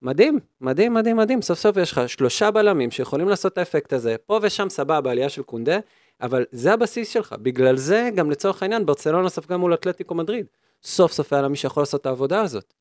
מדהים, 0.03 0.39
מדהים, 0.61 0.95
מדהים, 0.95 1.17
מדהים, 1.17 1.43
סוף 1.43 1.59
סוף 1.59 1.77
יש 1.77 1.93
לך 1.93 2.09
שלושה 2.09 2.51
בלמים 2.51 2.91
שיכולים 2.91 3.29
לעשות 3.29 3.53
את 3.53 3.59
האפקט 3.59 3.93
הזה, 3.93 4.17
פה 4.27 4.39
ושם 4.43 4.69
סבבה, 4.69 5.11
עלייה 5.11 5.29
של 5.29 5.43
קונדה, 5.43 5.79
אבל 6.23 6.45
זה 6.53 6.73
הבסיס 6.73 7.09
שלך, 7.09 7.35
בגלל 7.43 7.77
זה 7.77 8.11
גם 8.15 8.31
לצורך 8.31 8.63
העניין 8.63 8.87
ברצלונה 8.87 9.29
ספגה 9.29 9.57
מול 9.57 9.75
אתלטיקו 9.75 10.15
מדריד. 10.15 10.47
סוף 10.83 11.13
סוף 11.13 11.33
היה 11.33 11.43
לה 11.43 11.49
מי 11.49 11.57
שיכול 11.57 11.81
לעשות 11.81 12.01
את 12.01 12.07
העבודה 12.07 12.41
הזאת. 12.41 12.75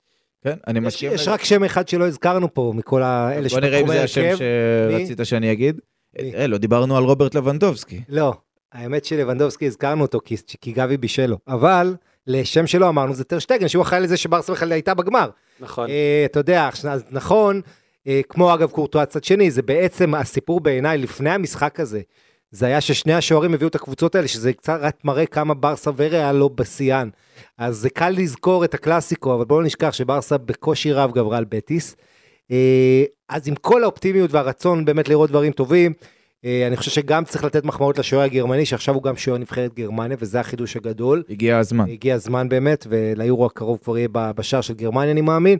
כן, 0.44 0.56
אני 0.68 0.80
יש 0.80 0.86
מסכים. 0.86 1.12
יש 1.14 1.28
רק 1.28 1.44
שם 1.44 1.64
אחד 1.64 1.88
שלא 1.88 2.08
הזכרנו 2.08 2.54
פה, 2.54 2.74
מכל 2.76 3.04
האלה 3.04 3.50
בוא 3.50 3.60
נראה 3.60 3.80
אם 3.80 3.88
זה 3.88 4.04
השם. 4.04 4.36
שרצית 4.38 5.20
שאני 5.24 5.52
אגיד. 5.52 5.80
אה, 6.20 6.48
לא 6.48 6.58
דיברנו 6.58 6.98
על 6.98 7.04
רוברט 7.04 7.36
לבנדובסקי. 7.36 8.02
לא, 8.10 8.34
האמת 8.74 9.06
שלבנדובסקי 9.06 9.66
הזכרנו 9.66 10.02
אותו 10.02 10.20
כי, 10.26 10.36
כי 10.62 10.72
גבי 10.72 10.98
בישל 10.98 11.26
לו, 11.26 11.38
אבל 11.48 11.96
לשם 12.28 12.68
שלו 12.68 12.90
אמרנו 12.90 13.14
זה 13.14 13.24
טרשטגן 13.24 13.68
שהוא 13.68 13.82
אחראי 13.82 14.02
לזה 14.02 14.18
שברסה 14.18 14.52
בכלל 14.52 14.72
הייתה 14.72 14.94
בגמר. 14.94 15.30
נכון. 15.60 15.90
אה, 15.90 16.24
אתה 16.26 16.40
יודע, 16.40 16.70
נכון, 17.12 17.62
אה, 18.08 18.22
כמו 18.30 18.54
אגב 18.54 18.70
קורטואה 18.70 19.06
צד 19.06 19.24
שני, 19.24 19.52
זה 19.52 19.62
בעצם 19.62 20.16
הסיפור 20.16 20.60
בעיניי 20.60 20.98
לפני 20.98 21.30
המשחק 21.30 21.80
הזה. 21.80 22.02
זה 22.52 22.66
היה 22.66 22.82
ששני 22.82 23.14
השוערים 23.14 23.54
הביאו 23.54 23.70
את 23.70 23.76
הקבוצות 23.76 24.16
האלה, 24.16 24.28
שזה 24.28 24.54
קצת 24.54 24.80
רק 24.82 24.96
מראה 25.04 25.26
כמה 25.26 25.54
ברסה 25.54 25.92
וריאל 25.98 26.36
לא 26.36 26.48
בשיאן. 26.56 27.10
אז 27.58 27.78
זה 27.78 27.90
קל 27.90 28.10
לזכור 28.10 28.66
את 28.66 28.74
הקלאסיקו, 28.74 29.36
אבל 29.36 29.46
בואו 29.46 29.62
לא 29.62 29.66
נשכח 29.66 29.94
שברסה 29.94 30.38
בקושי 30.38 30.94
רב 30.94 31.12
גברה 31.12 31.38
על 31.38 31.46
בטיס. 31.50 31.96
אה, 32.52 33.04
אז 33.30 33.48
עם 33.48 33.56
כל 33.56 33.84
האופטימיות 33.84 34.34
והרצון 34.34 34.86
באמת 34.86 35.10
לראות 35.10 35.30
דברים 35.30 35.52
טובים, 35.52 35.94
אה, 36.46 36.68
אני 36.68 36.78
חושב 36.78 36.92
שגם 36.92 37.26
צריך 37.26 37.44
לתת 37.44 37.66
מחמאות 37.66 37.98
לשוער 37.98 38.24
הגרמני, 38.24 38.66
שעכשיו 38.66 38.96
הוא 38.96 39.04
גם 39.04 39.18
שוער 39.18 39.38
נבחרת 39.38 39.74
גרמניה, 39.74 40.18
וזה 40.20 40.40
החידוש 40.40 40.76
הגדול. 40.78 41.24
הגיע 41.30 41.58
הזמן. 41.58 41.90
הגיע 41.90 42.16
הזמן 42.16 42.50
באמת, 42.50 42.88
וליורו 42.90 43.46
הקרוב 43.46 43.80
כבר 43.84 43.98
יהיה 43.98 44.08
בשער 44.12 44.62
של 44.62 44.74
גרמניה, 44.74 45.12
אני 45.12 45.22
מאמין, 45.22 45.58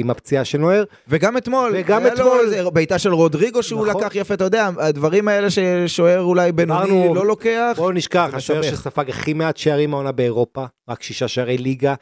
עם 0.00 0.10
הפציעה 0.10 0.44
של 0.44 0.58
נוער. 0.58 0.84
וגם 1.08 1.36
אתמול, 1.36 1.72
וגם 1.76 2.02
לו 2.02 2.08
אתמול. 2.08 2.70
בעיטה 2.72 2.98
של 2.98 3.12
רודריגו 3.12 3.62
שהוא 3.62 3.86
נכון. 3.86 4.02
לקח 4.02 4.16
יפה, 4.16 4.34
אתה 4.34 4.44
יודע, 4.44 4.70
הדברים 4.78 5.28
האלה 5.28 5.48
ששוער 5.50 6.20
אולי 6.20 6.52
בינוני 6.52 7.14
לא 7.14 7.26
לוקח. 7.26 7.72
בואו 7.76 7.92
נשכח, 7.92 8.30
השוער. 8.32 8.62
שספג 8.62 9.10
הכי 9.10 9.32
מעט 9.32 9.56
שערים 9.56 9.94
העונה 9.94 10.12
באירופה, 10.12 10.64
רק 10.88 11.02
שישה 11.02 11.28
שערי 11.28 11.58
ליגה, 11.58 11.94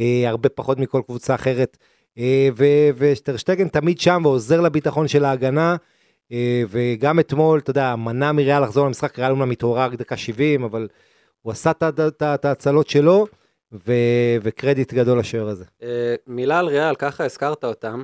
אה, 0.00 0.24
הרבה 0.26 0.48
פחות 0.48 0.78
מכל 0.78 1.02
קבוצה 1.06 1.34
אחרת. 1.34 1.76
אה, 2.18 2.48
ו- 2.56 2.90
וטרשטגן 2.96 3.68
תמיד 3.68 4.00
שם 4.00 4.22
ועוזר 4.24 4.60
לביטחון 4.60 5.08
של 5.08 5.24
ההגנה. 5.24 5.76
אה, 6.32 6.62
וגם 6.68 7.20
אתמול, 7.20 7.58
אתה 7.58 7.70
יודע, 7.70 7.96
מנע 7.96 8.32
מריאל 8.32 8.62
לחזור 8.62 8.86
למשחק, 8.86 9.18
ריאל 9.18 9.30
אומנם 9.30 9.50
התעוררה 9.50 9.86
רק 9.86 9.94
דקה 9.94 10.16
70, 10.16 10.64
אבל 10.64 10.88
הוא 11.42 11.52
עשה 11.52 11.70
את 12.34 12.44
ההצלות 12.44 12.88
שלו, 12.88 13.26
ו- 13.72 14.36
וקרדיט 14.42 14.92
גדול 14.92 15.18
לשוער 15.18 15.48
הזה. 15.48 15.64
אה, 15.82 16.14
מילה 16.26 16.58
על 16.58 16.66
ריאל, 16.66 16.94
ככה 16.94 17.24
הזכרת 17.24 17.64
אותם. 17.64 18.02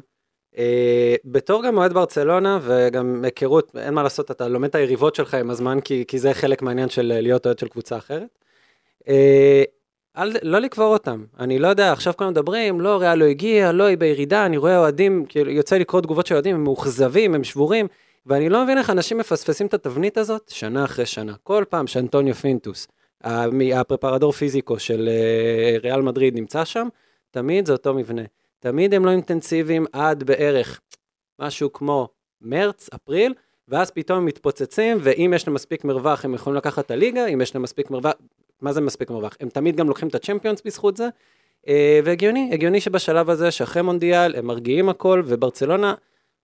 אה, 0.59 1.15
בתור 1.25 1.63
גם 1.63 1.77
אוהד 1.77 1.93
ברצלונה 1.93 2.59
וגם 2.63 3.25
היכרות, 3.25 3.77
אין 3.77 3.95
מה 3.95 4.03
לעשות, 4.03 4.31
אתה 4.31 4.49
לומד 4.49 4.69
את 4.69 4.75
היריבות 4.75 5.15
שלך 5.15 5.35
עם 5.35 5.51
הזמן, 5.51 5.81
כי, 5.81 6.05
כי 6.09 6.19
זה 6.19 6.35
חלק 6.35 6.63
מהעניין 6.63 6.89
של 6.89 7.13
אה, 7.13 7.21
להיות 7.21 7.47
אוהד 7.47 7.59
של 7.59 7.69
קבוצה 7.69 7.97
אחרת. 7.97 8.39
אה, 9.09 9.63
אל, 10.17 10.33
לא 10.43 10.59
לקבור 10.59 10.93
אותם, 10.93 11.25
אני 11.39 11.59
לא 11.59 11.69
יודע, 11.69 11.93
עכשיו 11.93 12.13
כולם 12.17 12.31
מדברים, 12.31 12.81
לא, 12.81 13.01
ריאל 13.01 13.19
לא 13.19 13.25
הגיע, 13.25 13.73
לא, 13.73 13.85
היא 13.85 13.99
בירידה, 13.99 14.47
אני 14.47 14.57
רואה 14.57 14.79
אוהדים, 14.79 15.25
כאילו, 15.29 15.51
יוצא 15.51 15.77
לקרוא 15.79 16.01
תגובות 16.01 16.27
של 16.27 16.35
אוהדים, 16.35 16.55
הם 16.55 16.65
מאוכזבים, 16.65 17.35
הם 17.35 17.45
שבורים, 17.45 17.87
ואני 18.27 18.49
לא 18.49 18.65
מבין 18.65 18.79
איך 18.79 18.91
אנשים 18.91 19.19
מפספסים 19.19 19.67
את 19.67 19.75
התבנית 19.75 20.19
הזאת 20.19 20.49
שנה 20.49 20.85
אחרי 20.85 21.07
שנה. 21.07 21.35
כל 21.43 21.65
פעם 21.69 21.87
שאנטוניו 21.87 22.35
פינטוס, 22.35 22.89
הפרפרדור 23.75 24.33
פיזיקו 24.33 24.79
של 24.79 25.09
אה, 25.09 25.77
ריאל 25.83 26.03
מדריד 26.03 26.35
נמצא 26.35 26.65
שם, 26.65 26.89
תמיד 27.31 27.67
זה 27.67 27.73
אותו 27.73 27.95
מבנה. 27.95 28.23
תמיד 28.59 28.95
הם 28.95 29.05
לא 29.05 29.11
אינטנסיביים 29.11 29.87
עד 29.93 30.23
בערך 30.23 30.81
משהו 31.39 31.73
כמו 31.73 32.09
מרץ, 32.41 32.91
אפריל, 32.95 33.35
ואז 33.69 33.91
פתאום 33.91 34.19
הם 34.19 34.25
מתפוצצים, 34.25 34.99
ואם 35.01 35.33
יש 35.37 35.47
להם 35.47 35.55
מספיק 35.55 35.85
מרווח, 35.85 36.25
הם 36.25 36.35
יכולים 36.35 36.57
לקחת 36.57 36.87
את 36.87 36.91
הליגה, 36.91 37.27
אם 37.27 37.41
יש 37.41 37.55
להם 37.55 37.63
מספיק 37.63 37.91
מרווח, 37.91 38.13
מה 38.61 38.73
זה 38.73 38.81
מספיק 38.81 39.11
מרווח? 39.11 39.37
הם 39.41 39.49
תמיד 39.49 39.77
גם 39.77 39.89
לוקחים 39.89 40.09
את 40.09 40.15
הצ'מפיונס 40.15 40.63
בזכות 40.65 40.97
זה, 40.97 41.09
אה, 41.69 42.01
והגיוני, 42.05 42.51
הגיוני 42.53 42.81
שבשלב 42.81 43.31
הזה, 43.31 43.51
שאחרי 43.51 43.83
מונדיאל, 43.83 44.35
הם 44.37 44.47
מרגיעים 44.47 44.89
הכל, 44.89 45.23
וברצלונה, 45.27 45.95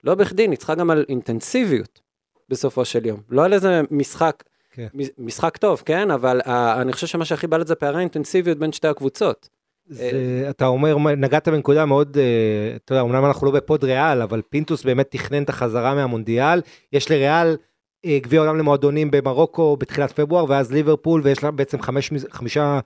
לא 0.04 0.14
בכדי, 0.14 0.48
ניצחה 0.48 0.74
גם 0.74 0.90
על 0.90 1.04
אינטנסיביות, 1.08 2.00
בסופו 2.48 2.84
של 2.84 3.06
יום. 3.06 3.20
לא 3.28 3.44
על 3.44 3.52
איזה 3.52 3.80
משחק, 3.90 4.44
כן. 4.78 4.86
משחק 5.18 5.56
טוב, 5.56 5.82
כן? 5.84 6.10
אבל 6.10 6.40
uh, 6.40 6.48
אני 6.80 6.92
חושב 6.92 7.06
שמה 7.06 7.24
שהכי 7.24 7.46
בלט 7.46 7.66
זה 7.66 7.74
פערי 7.74 7.96
האינטנסיביות 7.96 8.58
בין 8.58 8.72
שתי 8.72 8.88
הקבוצות. 8.88 9.48
זה, 9.88 10.46
אתה 10.50 10.66
אומר, 10.66 10.98
נגעת 10.98 11.48
בנקודה 11.48 11.84
מאוד, 11.84 12.18
אה, 12.18 12.76
אתה 12.76 12.94
יודע, 12.94 13.02
אמנם 13.02 13.24
אנחנו 13.24 13.46
לא 13.46 13.52
בפוד 13.52 13.84
ריאל, 13.84 14.22
אבל 14.22 14.42
פינטוס 14.48 14.84
באמת 14.84 15.10
תכנן 15.10 15.42
את 15.42 15.48
החזרה 15.48 15.94
מהמונדיאל. 15.94 16.60
יש 16.92 17.10
לריאל 17.10 17.56
אה, 18.04 18.18
גביע 18.22 18.40
עולם 18.40 18.58
למועדונים 18.58 19.10
במרוקו 19.10 19.76
בתחילת 19.76 20.12
פברואר, 20.12 20.44
ואז 20.48 20.72
ליברפול, 20.72 21.20
ויש 21.24 21.44
לה 21.44 21.50
בעצם 21.50 21.82
חמש, 21.82 22.10
חמישה 22.30 22.80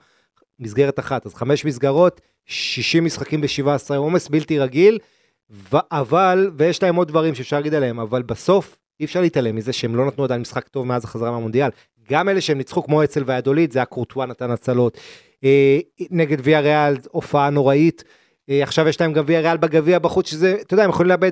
מסגרת 0.59 0.99
אחת, 0.99 1.25
אז 1.25 1.35
חמש 1.35 1.65
מסגרות, 1.65 2.21
60 2.45 3.05
משחקים 3.05 3.41
ב-17 3.41 3.95
עומס, 3.95 4.29
בלתי 4.29 4.59
רגיל, 4.59 4.99
ו- 5.49 5.77
אבל, 5.91 6.51
ויש 6.57 6.83
להם 6.83 6.95
עוד 6.95 7.07
דברים 7.07 7.35
שאפשר 7.35 7.55
להגיד 7.55 7.73
עליהם, 7.73 7.99
אבל 7.99 8.21
בסוף 8.21 8.77
אי 9.03 9.05
אפשר 9.05 9.21
להתעלם 9.21 9.55
מזה 9.55 9.73
שהם 9.73 9.95
לא 9.95 10.05
נתנו 10.05 10.23
עדיין 10.23 10.41
משחק 10.41 10.67
טוב 10.67 10.87
מאז 10.87 11.03
החזרה 11.03 11.31
מהמונדיאל. 11.31 11.69
גם 12.09 12.29
אלה 12.29 12.41
שהם 12.41 12.57
ניצחו 12.57 12.83
כמו 12.83 13.03
אצל 13.03 13.23
והדולית, 13.25 13.71
זה 13.71 13.79
היה 13.79 13.85
קורטואה 13.85 14.25
נתן 14.25 14.51
הצלות. 14.51 14.97
אה, 15.43 15.79
נגד 16.11 16.37
ויה 16.43 16.59
ריאל, 16.59 16.95
הופעה 17.11 17.49
נוראית. 17.49 18.03
אה, 18.49 18.63
עכשיו 18.63 18.87
יש 18.87 19.01
להם 19.01 19.13
גם 19.13 19.23
ויה 19.27 19.39
ריאל 19.39 19.57
בגביע 19.57 19.99
בחוץ, 19.99 20.29
שזה, 20.29 20.57
אתה 20.61 20.73
יודע, 20.73 20.83
הם 20.83 20.89
יכולים 20.89 21.09
לאבד 21.09 21.31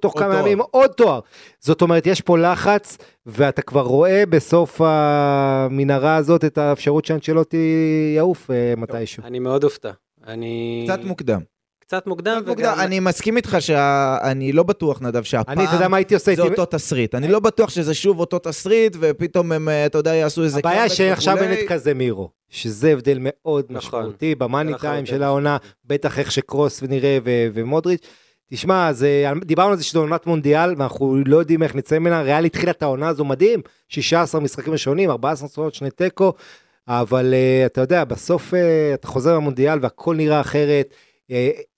תוך 0.00 0.14
עוד 0.14 0.14
כמה 0.14 0.32
תואר. 0.32 0.40
ימים 0.40 0.60
עוד 0.70 0.90
תואר. 0.90 1.20
זאת 1.60 1.82
אומרת, 1.82 2.06
יש 2.06 2.20
פה 2.20 2.38
לחץ, 2.38 2.98
ואתה 3.26 3.62
כבר 3.62 3.82
רואה 3.82 4.26
בסוף 4.26 4.80
המנהרה 4.84 6.16
הזאת 6.16 6.44
את 6.44 6.58
האפשרות 6.58 7.04
שאנצ'לוטי 7.04 8.12
יעוף 8.16 8.50
אה, 8.50 8.74
מתישהו. 8.76 9.22
אני 9.24 9.38
מאוד 9.38 9.64
אופתע. 9.64 9.90
אני... 10.26 10.86
קצת 10.88 11.04
מוקדם. 11.04 11.40
קצת 11.86 12.06
מוקדם, 12.06 12.38
קצת 12.40 12.48
מוקדם. 12.48 12.74
אני 12.78 13.00
מסכים 13.00 13.36
איתך 13.36 13.56
שאני 13.60 14.52
לא 14.52 14.62
בטוח, 14.62 15.02
נדב, 15.02 15.22
שהפעם 15.22 15.58
אני, 15.58 15.68
אתה 15.68 15.74
יודע 15.74 15.88
מה 15.88 15.96
הייתי 15.96 16.14
עושה? 16.14 16.34
זה 16.34 16.42
אותו 16.42 16.64
תסריט. 16.64 17.14
אני 17.14 17.28
לא 17.28 17.40
בטוח 17.40 17.70
שזה 17.70 17.94
שוב 17.94 18.20
אותו 18.20 18.38
תסריט, 18.38 18.96
ופתאום 19.00 19.52
הם, 19.52 19.68
אה, 19.68 19.86
אתה 19.86 19.98
יודע, 19.98 20.14
יעשו 20.14 20.42
איזה... 20.42 20.58
הבעיה 20.58 20.88
שעכשיו 20.88 21.36
אין. 21.36 21.52
את 21.52 21.58
כזה 21.68 21.94
מירו, 21.94 22.30
שזה 22.48 22.92
הבדל 22.92 23.18
מאוד 23.20 23.64
נכון. 23.70 24.00
משמעותי 24.00 24.34
במאני 24.34 24.72
לחלוטין. 24.72 24.90
טיים 24.90 25.06
של 25.06 25.22
העונה, 25.22 25.56
בטח 25.84 26.18
איך 26.18 26.32
שקרוס 26.32 26.80
ונראה 26.82 27.18
ו- 27.24 27.46
ומודריץ'. 27.54 28.06
תשמע, 28.50 28.92
זה, 28.92 29.30
דיברנו 29.44 29.70
על 29.70 29.76
זה 29.76 29.84
שזו 29.84 30.00
עונת 30.00 30.26
מונדיאל, 30.26 30.74
ואנחנו 30.76 31.16
לא 31.26 31.36
יודעים 31.36 31.62
איך 31.62 31.74
נצא 31.74 31.98
ממנה, 31.98 32.22
ריאל 32.22 32.44
התחילה 32.44 32.70
את 32.70 32.82
העונה 32.82 33.08
הזו 33.08 33.24
מדהים, 33.24 33.60
16 33.88 34.40
משחקים 34.40 34.72
ראשונים, 34.72 35.10
14 35.10 35.46
ניצחונות, 35.46 35.74
שני 35.74 35.90
תיקו, 35.90 36.32
אבל 36.88 37.34
uh, 37.34 37.66
אתה 37.66 37.80
יודע, 37.80 38.04
בסוף 38.04 38.54
uh, 38.54 38.56
אתה 38.94 39.08
חוזר 39.08 39.34
למונדיאל 39.34 39.78
והכל 39.82 40.16
נראה 40.16 40.40
אחרת, 40.40 40.94
uh, 41.30 41.32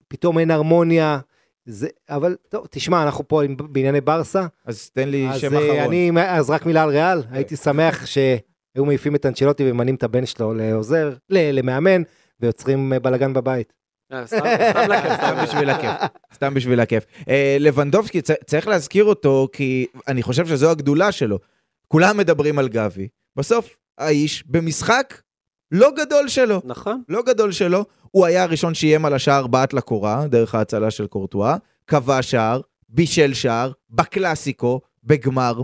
פתאום 0.09 0.39
אין 0.39 0.51
הרמוניה, 0.51 1.19
זה, 1.67 1.89
אבל 2.11 2.37
טוב, 2.49 2.67
תשמע, 2.71 3.03
אנחנו 3.03 3.29
פה 3.29 3.45
עם- 3.45 3.57
בענייני 3.71 4.01
ברסה, 4.01 4.47
אז 4.67 4.91
תן 4.91 5.09
לי 5.09 5.29
אז, 5.29 5.41
שם 5.41 5.55
אה, 5.55 5.59
אחרון. 5.59 5.79
אני, 5.79 6.11
אז 6.29 6.51
רק 6.51 6.67
מילה 6.67 6.83
על 6.83 6.89
ריאל, 6.91 7.23
הייתי 7.31 7.57
שמח 7.57 8.07
שהיו 8.07 8.85
מעיפים 8.87 9.15
את 9.15 9.27
אנצ'לוטי 9.27 9.71
וממנים 9.71 9.95
את 9.95 10.03
הבן 10.03 10.27
שלו 10.27 10.55
לעוזר, 10.55 11.13
ל- 11.31 11.51
למאמן, 11.59 12.03
ויוצרים 12.41 12.93
אה, 12.93 12.99
בלאגן 13.01 13.33
בבית. 13.33 13.73
אה, 14.13 14.27
סתם 14.27 14.43
בשביל 15.43 15.71
הכיף, 15.71 15.91
סתם 16.35 16.55
בשביל 16.55 16.81
הכיף. 16.81 17.05
לבנדובסקי, 17.61 18.21
צריך 18.47 18.69
להזכיר 18.69 19.05
אותו, 19.05 19.49
כי 19.53 19.87
אני 20.09 20.23
חושב 20.23 20.47
שזו 20.47 20.71
הגדולה 20.71 21.13
שלו. 21.13 21.39
כולם 21.89 22.17
מדברים 22.17 22.59
על 22.59 22.69
גבי. 22.69 23.09
בסוף, 23.37 23.77
האיש 23.99 24.45
במשחק 24.47 25.21
לא 25.73 25.91
גדול 25.97 26.29
שלו. 26.29 26.61
נכון. 26.65 27.03
לא 27.09 27.23
גדול 27.23 27.53
שלו, 27.53 27.85
הוא 28.11 28.27
היה 28.27 28.43
הראשון 28.43 28.75
שאיים 28.75 29.05
על 29.05 29.15
השער 29.15 29.47
בעט 29.47 29.73
לקורה, 29.73 30.27
דרך 30.27 30.55
ההצלה 30.55 30.91
של 30.91 31.07
קורטואה, 31.07 31.57
קבע 31.85 32.23
שער, 32.23 32.61
בישל 32.89 33.35
שער, 33.35 33.73
בקלאסיקו, 33.91 34.81
בגמר. 35.05 35.63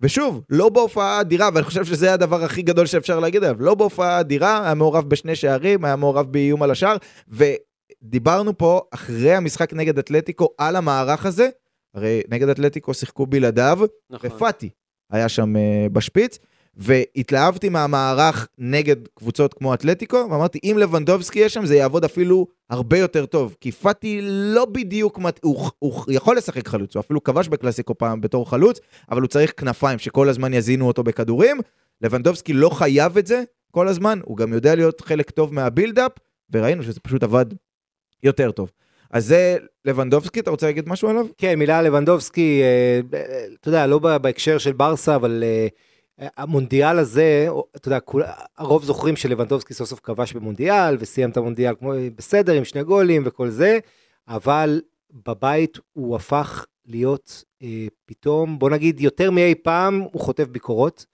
ושוב, 0.00 0.42
לא 0.50 0.68
בהופעה 0.68 1.20
אדירה, 1.20 1.48
ואני 1.54 1.64
חושב 1.64 1.84
שזה 1.84 2.12
הדבר 2.12 2.44
הכי 2.44 2.62
גדול 2.62 2.86
שאפשר 2.86 3.20
להגיד 3.20 3.44
עליו, 3.44 3.62
לא 3.62 3.74
בהופעה 3.74 4.20
אדירה, 4.20 4.64
היה 4.64 4.74
מעורב 4.74 5.08
בשני 5.08 5.36
שערים, 5.36 5.84
היה 5.84 5.96
מעורב 5.96 6.32
באיום 6.32 6.62
על 6.62 6.70
השער, 6.70 6.96
ודיברנו 7.28 8.58
פה 8.58 8.80
אחרי 8.90 9.34
המשחק 9.34 9.72
נגד 9.72 9.98
אתלטיקו 9.98 10.48
על 10.58 10.76
המערך 10.76 11.26
הזה, 11.26 11.48
הרי 11.94 12.22
נגד 12.28 12.48
אתלטיקו 12.48 12.94
שיחקו 12.94 13.26
בלעדיו, 13.26 13.78
נכון. 14.10 14.30
ופאטי 14.32 14.70
היה 15.10 15.28
שם 15.28 15.56
uh, 15.56 15.88
בשפיץ, 15.92 16.38
והתלהבתי 16.80 17.68
מהמערך 17.68 18.48
נגד 18.58 18.96
קבוצות 19.14 19.54
כמו 19.54 19.74
אתלטיקו, 19.74 20.26
ואמרתי, 20.30 20.58
אם 20.64 20.76
לבנדובסקי 20.78 21.38
יש 21.38 21.54
שם, 21.54 21.66
זה 21.66 21.76
יעבוד 21.76 22.04
אפילו 22.04 22.46
הרבה 22.70 22.98
יותר 22.98 23.26
טוב, 23.26 23.56
כי 23.60 23.72
פאטי 23.72 24.18
לא 24.22 24.64
בדיוק, 24.64 25.18
מת... 25.18 25.40
הוא, 25.42 25.70
הוא 25.78 26.04
יכול 26.08 26.36
לשחק 26.36 26.68
חלוץ, 26.68 26.96
הוא 26.96 27.00
אפילו 27.00 27.22
כבש 27.22 27.48
בקלאסיקו 27.48 27.98
פעם 27.98 28.20
בתור 28.20 28.50
חלוץ, 28.50 28.80
אבל 29.10 29.20
הוא 29.20 29.28
צריך 29.28 29.52
כנפיים 29.56 29.98
שכל 29.98 30.28
הזמן 30.28 30.54
יזינו 30.54 30.86
אותו 30.86 31.02
בכדורים. 31.02 31.60
לבנדובסקי 32.00 32.52
לא 32.52 32.68
חייב 32.68 33.18
את 33.18 33.26
זה 33.26 33.42
כל 33.70 33.88
הזמן, 33.88 34.20
הוא 34.24 34.36
גם 34.36 34.52
יודע 34.52 34.74
להיות 34.74 35.00
חלק 35.00 35.30
טוב 35.30 35.54
מהבילדאפ, 35.54 36.12
וראינו 36.52 36.82
שזה 36.82 37.00
פשוט 37.00 37.22
עבד 37.22 37.46
יותר 38.22 38.50
טוב. 38.50 38.70
אז 39.10 39.26
זה 39.26 39.56
לבנדובסקי, 39.84 40.40
אתה 40.40 40.50
רוצה 40.50 40.66
להגיד 40.66 40.88
משהו 40.88 41.08
עליו? 41.08 41.26
כן, 41.38 41.58
מילה 41.58 41.78
על 41.78 41.86
לבנדובסקי, 41.86 42.62
אה, 42.62 43.18
אה, 43.18 43.44
אתה 43.60 43.68
יודע, 43.68 43.86
לא 43.86 43.98
בהקשר 43.98 44.58
של 44.58 44.72
ברסה, 44.72 45.16
אבל 45.16 45.44
אה, 45.46 45.66
המונדיאל 46.36 46.98
הזה, 46.98 47.48
אתה 47.76 47.88
יודע, 47.88 48.00
כול, 48.00 48.22
הרוב 48.58 48.84
זוכרים 48.84 49.16
שלבנדובסקי 49.16 49.74
סוף 49.74 49.88
סוף 49.88 50.00
כבש 50.02 50.32
במונדיאל, 50.32 50.96
וסיים 51.00 51.30
את 51.30 51.36
המונדיאל 51.36 51.74
כמו 51.78 51.92
בסדר, 52.16 52.52
עם 52.52 52.64
שני 52.64 52.82
גולים 52.84 53.22
וכל 53.26 53.48
זה, 53.48 53.78
אבל 54.28 54.80
בבית 55.26 55.78
הוא 55.92 56.16
הפך 56.16 56.66
להיות 56.86 57.44
אה, 57.62 57.68
פתאום, 58.06 58.58
בוא 58.58 58.70
נגיד, 58.70 59.00
יותר 59.00 59.30
מאי 59.30 59.54
פעם, 59.54 60.00
הוא 60.12 60.20
חוטף 60.20 60.46
ביקורות. 60.48 61.06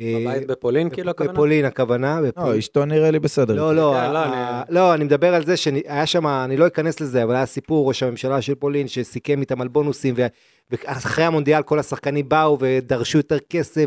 אה, 0.00 0.18
בבית 0.20 0.46
בפולין, 0.46 0.90
כאילו, 0.90 1.10
הכוונה? 1.10 1.32
בפולין 1.32 1.64
הכוונה. 1.64 2.20
לא. 2.36 2.58
אשתו 2.58 2.84
נראה 2.84 3.10
לי 3.10 3.18
בסדר. 3.18 3.54
לא, 3.54 3.74
לא, 3.74 3.94
כן, 4.00 4.12
לא, 4.12 4.24
אני- 4.24 4.34
לא, 4.74 4.94
אני 4.94 5.04
מדבר 5.04 5.34
על 5.34 5.46
זה 5.46 5.56
שהיה 5.56 6.06
שם, 6.06 6.26
אני 6.26 6.56
לא 6.56 6.66
אכנס 6.66 7.00
לזה, 7.00 7.22
אבל 7.22 7.34
היה 7.34 7.46
סיפור, 7.46 7.88
ראש 7.88 8.02
הממשלה 8.02 8.42
של 8.42 8.54
פולין, 8.54 8.88
שסיכם 8.88 9.40
איתם 9.40 9.60
על 9.60 9.68
בונוסים, 9.68 10.14
ו- 10.16 10.26
ואחרי 10.70 11.24
המונדיאל 11.24 11.62
כל 11.62 11.78
השחקנים 11.78 12.28
באו 12.28 12.56
ודרשו 12.60 13.18
יותר 13.18 13.38
כסף, 13.50 13.86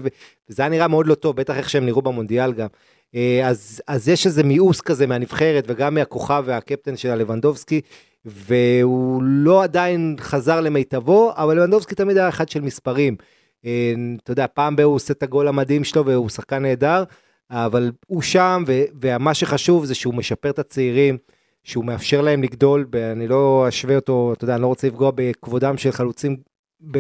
וזה 0.50 0.62
היה 0.62 0.70
נראה 0.70 0.88
מאוד 0.88 1.08
לא 1.08 1.16
טוב, 1.16 1.36
בטח 1.36 1.58
איך 1.58 1.70
שהם 1.70 1.86
נראו 1.86 2.02
במונדיאל 2.02 2.54
גם. 2.54 2.68
אה, 3.16 3.42
אז, 3.48 3.82
אז 3.88 4.10
יש 4.10 4.26
איזה 4.26 4.44
מיאוס 4.44 4.82
כזה 4.82 5.08
מהנבחרת, 5.08 5.64
וגם 5.68 5.94
מהכוכב 5.96 6.44
והקפטן 6.46 6.98
של 6.98 7.10
הלבנדובסקי, 7.10 7.82
והוא 8.26 9.24
לא 9.24 9.64
עדיין 9.64 10.16
חזר 10.20 10.62
למיטבו, 10.62 11.34
אבל 11.36 11.58
לבנדובסקי 11.58 11.96
תמיד 11.96 12.18
היה 12.18 12.30
אחד 12.30 12.50
של 12.50 12.62
מספרים. 12.62 13.16
אה, 13.66 13.94
אתה 14.24 14.32
יודע, 14.32 14.46
פעם 14.54 14.76
בהוא 14.76 14.96
עושה 14.96 15.14
את 15.14 15.24
הגול 15.24 15.48
המדהים 15.48 15.84
שלו, 15.84 16.06
והוא 16.06 16.30
שחקן 16.30 16.62
נהדר. 16.62 17.04
אבל 17.52 17.92
הוא 18.08 18.22
שם, 18.22 18.64
ומה 19.02 19.34
שחשוב 19.34 19.86
זה 19.86 19.96
שהוא 19.96 20.14
משפר 20.14 20.50
את 20.50 20.60
הצעירים, 20.60 21.18
שהוא 21.64 21.86
מאפשר 21.86 22.22
להם 22.22 22.44
לגדול, 22.44 22.86
ואני 22.92 23.28
לא 23.28 23.66
אשווה 23.70 23.96
אותו, 23.96 24.34
אתה 24.34 24.44
יודע, 24.44 24.54
אני 24.54 24.62
לא 24.62 24.68
רוצה 24.68 24.88
לפגוע 24.88 25.12
בכבודם 25.16 25.78
של 25.78 25.92
חלוצים 25.92 26.38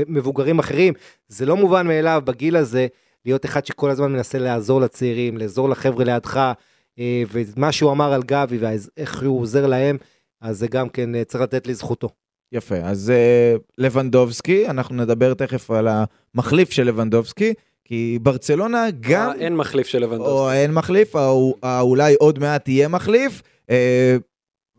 מבוגרים 0.07 0.59
אחרים, 0.59 0.93
זה 1.27 1.45
לא 1.45 1.57
מובן 1.57 1.87
מאליו 1.87 2.21
בגיל 2.25 2.55
הזה, 2.55 2.87
להיות 3.25 3.45
אחד 3.45 3.65
שכל 3.65 3.89
הזמן 3.89 4.11
מנסה 4.11 4.39
לעזור 4.39 4.81
לצעירים, 4.81 5.37
לעזור 5.37 5.69
לחבר'ה 5.69 6.05
לידך, 6.05 6.51
אה, 6.99 7.23
ומה 7.31 7.71
שהוא 7.71 7.91
אמר 7.91 8.13
על 8.13 8.23
גבי 8.23 8.57
ואיך 8.57 9.23
הוא 9.23 9.41
עוזר 9.41 9.67
להם, 9.67 9.97
אז 10.41 10.59
זה 10.59 10.67
גם 10.67 10.89
כן 10.89 11.15
אה, 11.15 11.23
צריך 11.23 11.43
לתת 11.43 11.67
לזכותו. 11.67 12.09
יפה, 12.51 12.75
אז 12.75 13.09
אה, 13.09 13.55
לבנדובסקי, 13.77 14.67
אנחנו 14.67 14.95
נדבר 14.95 15.33
תכף 15.33 15.71
על 15.71 15.87
המחליף 15.87 16.71
של 16.71 16.83
לבנדובסקי, 16.83 17.53
כי 17.85 18.19
ברצלונה 18.21 18.85
גם, 18.99 19.31
אין 19.39 19.55
מחליף 19.55 19.87
של 19.87 19.99
לבנדובסקי. 19.99 20.31
או 20.33 20.51
אין 20.51 20.73
מחליף, 20.73 21.15
או 21.15 21.55
אה, 21.63 21.81
אולי 21.81 22.15
עוד 22.19 22.39
מעט 22.39 22.69
יהיה 22.69 22.87
מחליף. 22.87 23.41
אה, 23.69 24.17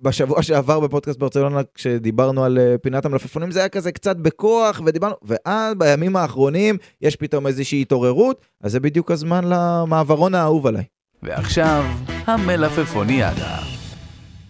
בשבוע 0.03 0.43
שעבר 0.43 0.81
בפודקאסט 0.81 1.19
ברצלונה, 1.19 1.61
כשדיברנו 1.75 2.45
על 2.45 2.59
אה, 2.59 2.79
פינת 2.79 3.05
המלפפונים, 3.05 3.51
זה 3.51 3.59
היה 3.59 3.69
כזה 3.69 3.93
קצת 3.93 4.17
בכוח, 4.17 4.81
ודיברנו, 4.87 5.15
ואז 5.23 5.75
בימים 5.75 6.17
האחרונים 6.17 6.77
יש 7.01 7.17
פתאום 7.17 7.47
איזושהי 7.47 7.83
התעוררות, 7.83 8.47
אז 8.63 8.73
זה 8.73 8.81
בדיוק 8.81 9.11
הזמן 9.11 9.45
למעברון 9.45 10.35
האהוב 10.35 10.67
עליי. 10.67 10.85
ועכשיו, 11.23 11.85
המלפפוניאדה. 12.09 13.59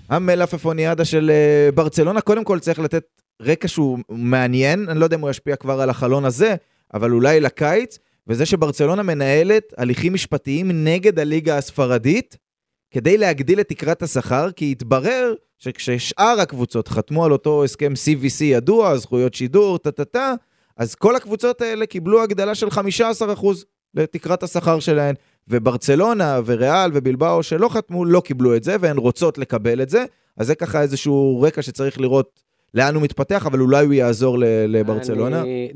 המלפפוניאדה 0.08 1.04
של 1.04 1.30
אה, 1.30 1.72
ברצלונה, 1.72 2.20
קודם 2.20 2.44
כל 2.44 2.58
צריך 2.58 2.78
לתת 2.78 3.04
רקע 3.42 3.68
שהוא 3.68 3.98
מעניין, 4.08 4.88
אני 4.88 5.00
לא 5.00 5.04
יודע 5.04 5.16
אם 5.16 5.20
הוא 5.20 5.30
ישפיע 5.30 5.56
כבר 5.56 5.80
על 5.80 5.90
החלון 5.90 6.24
הזה, 6.24 6.54
אבל 6.94 7.12
אולי 7.12 7.40
לקיץ, 7.40 7.98
וזה 8.28 8.46
שברצלונה 8.46 9.02
מנהלת 9.02 9.74
הליכים 9.76 10.14
משפטיים 10.14 10.84
נגד 10.84 11.18
הליגה 11.18 11.58
הספרדית, 11.58 12.36
כדי 12.94 13.18
להגדיל 13.18 13.60
את 13.60 13.68
תקרת 13.68 14.02
השכר, 14.02 14.50
כי 14.50 14.70
התברר 14.70 15.34
שכששאר 15.58 16.40
הקבוצות 16.40 16.88
חתמו 16.88 17.24
על 17.24 17.32
אותו 17.32 17.64
הסכם 17.64 17.92
CVC 17.92 18.44
ידוע, 18.44 18.96
זכויות 18.96 19.34
שידור, 19.34 19.78
טה-טה-טה, 19.78 20.34
אז 20.76 20.94
כל 20.94 21.16
הקבוצות 21.16 21.60
האלה 21.60 21.86
קיבלו 21.86 22.22
הגדלה 22.22 22.54
של 22.54 22.68
15% 22.68 23.46
לתקרת 23.94 24.42
השכר 24.42 24.80
שלהן. 24.80 25.14
וברצלונה 25.48 26.40
וריאל 26.46 26.90
ובלבאו 26.94 27.42
שלא 27.42 27.68
חתמו 27.68 28.04
לא 28.04 28.20
קיבלו 28.20 28.56
את 28.56 28.64
זה 28.64 28.76
והן 28.80 28.98
רוצות 28.98 29.38
לקבל 29.38 29.82
את 29.82 29.90
זה 29.90 30.04
אז 30.36 30.46
זה 30.46 30.54
ככה 30.54 30.82
איזשהו 30.82 31.40
רקע 31.42 31.62
שצריך 31.62 32.00
לראות 32.00 32.40
לאן 32.74 32.94
הוא 32.94 33.02
מתפתח 33.02 33.46
אבל 33.46 33.60
אולי 33.60 33.84
הוא 33.84 33.92
יעזור 33.92 34.36
לברצלונה. 34.68 35.40
אני- 35.40 35.72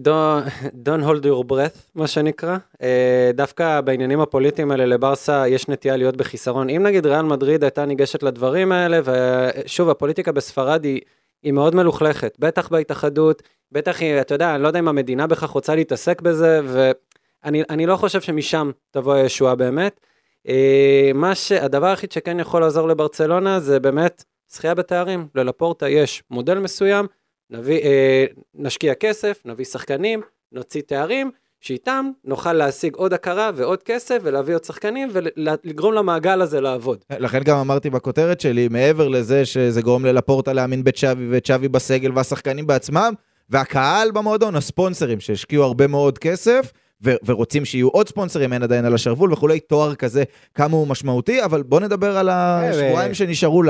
don't- 0.84 1.02
hold 1.04 1.24
your 1.24 1.50
breath, 1.52 1.78
מה 1.94 2.06
שנקרא. 2.06 2.56
אה, 2.82 3.30
דווקא 3.34 3.80
בעניינים 3.80 4.20
הפוליטיים 4.20 4.70
האלה 4.70 4.86
לברסה 4.86 5.48
יש 5.48 5.68
נטייה 5.68 5.96
להיות 5.96 6.16
בחיסרון. 6.16 6.70
אם 6.70 6.82
נגיד 6.82 7.06
ריאל 7.06 7.22
מדריד 7.22 7.62
הייתה 7.64 7.84
ניגשת 7.84 8.22
לדברים 8.22 8.72
האלה, 8.72 9.00
ושוב, 9.04 9.88
הפוליטיקה 9.90 10.32
בספרד 10.32 10.84
היא, 10.84 11.00
היא 11.42 11.52
מאוד 11.52 11.74
מלוכלכת, 11.74 12.36
בטח 12.38 12.68
בהתאחדות, 12.68 13.42
בטח 13.72 14.00
היא, 14.00 14.20
אתה 14.20 14.34
יודע, 14.34 14.54
אני 14.54 14.62
לא 14.62 14.68
יודע 14.68 14.78
אם 14.78 14.88
המדינה 14.88 15.26
בכך 15.26 15.50
רוצה 15.50 15.74
להתעסק 15.74 16.20
בזה, 16.20 16.60
ואני 16.64 17.62
אני 17.70 17.86
לא 17.86 17.96
חושב 17.96 18.20
שמשם 18.20 18.70
תבוא 18.90 19.14
הישועה 19.14 19.54
באמת. 19.54 20.00
אה, 20.48 21.10
מה 21.14 21.34
ש... 21.34 21.52
הדבר 21.52 21.86
היחיד 21.86 22.12
שכן 22.12 22.40
יכול 22.40 22.60
לעזור 22.60 22.88
לברצלונה 22.88 23.60
זה 23.60 23.80
באמת 23.80 24.24
זכייה 24.50 24.74
בתארים. 24.74 25.28
ללפורטה 25.34 25.88
יש 25.88 26.22
מודל 26.30 26.58
מסוים, 26.58 27.06
נביא, 27.50 27.80
אה, 27.80 28.24
נשקיע 28.54 28.94
כסף, 28.94 29.42
נביא 29.44 29.64
שחקנים, 29.64 30.20
נוציא 30.52 30.82
תארים, 30.86 31.30
שאיתם 31.60 32.10
נוכל 32.24 32.52
להשיג 32.52 32.94
עוד 32.94 33.12
הכרה 33.12 33.50
ועוד 33.54 33.82
כסף 33.82 34.18
ולהביא 34.22 34.54
עוד 34.54 34.64
שחקנים 34.64 35.08
ולגרום 35.12 35.94
למעגל 35.94 36.42
הזה 36.42 36.60
לעבוד. 36.60 37.04
לכן 37.18 37.42
גם 37.42 37.58
אמרתי 37.58 37.90
בכותרת 37.90 38.40
שלי 38.40 38.68
מעבר 38.68 39.08
לזה 39.08 39.46
שזה 39.46 39.82
גורם 39.82 40.06
ללפורטה 40.06 40.52
להאמין 40.52 40.84
בצ'אבי 40.84 41.28
וצ'אבי 41.30 41.68
בסגל 41.68 42.12
והשחקנים 42.14 42.66
בעצמם 42.66 43.12
והקהל 43.50 44.10
במועדון 44.10 44.56
הספונסרים 44.56 45.20
שהשקיעו 45.20 45.64
הרבה 45.64 45.86
מאוד 45.86 46.18
כסף 46.18 46.72
ו- 47.04 47.14
ורוצים 47.24 47.64
שיהיו 47.64 47.88
עוד 47.88 48.08
ספונסרים, 48.08 48.52
אין 48.52 48.62
עדיין 48.62 48.84
על 48.84 48.94
השרוול 48.94 49.32
וכולי, 49.32 49.60
תואר 49.60 49.94
כזה, 49.94 50.24
כמה 50.54 50.76
הוא 50.76 50.86
משמעותי, 50.86 51.44
אבל 51.44 51.62
בוא 51.62 51.80
נדבר 51.80 52.18
על 52.18 52.28
השבועיים 52.28 53.10
ו- 53.10 53.14
שנשארו 53.14 53.62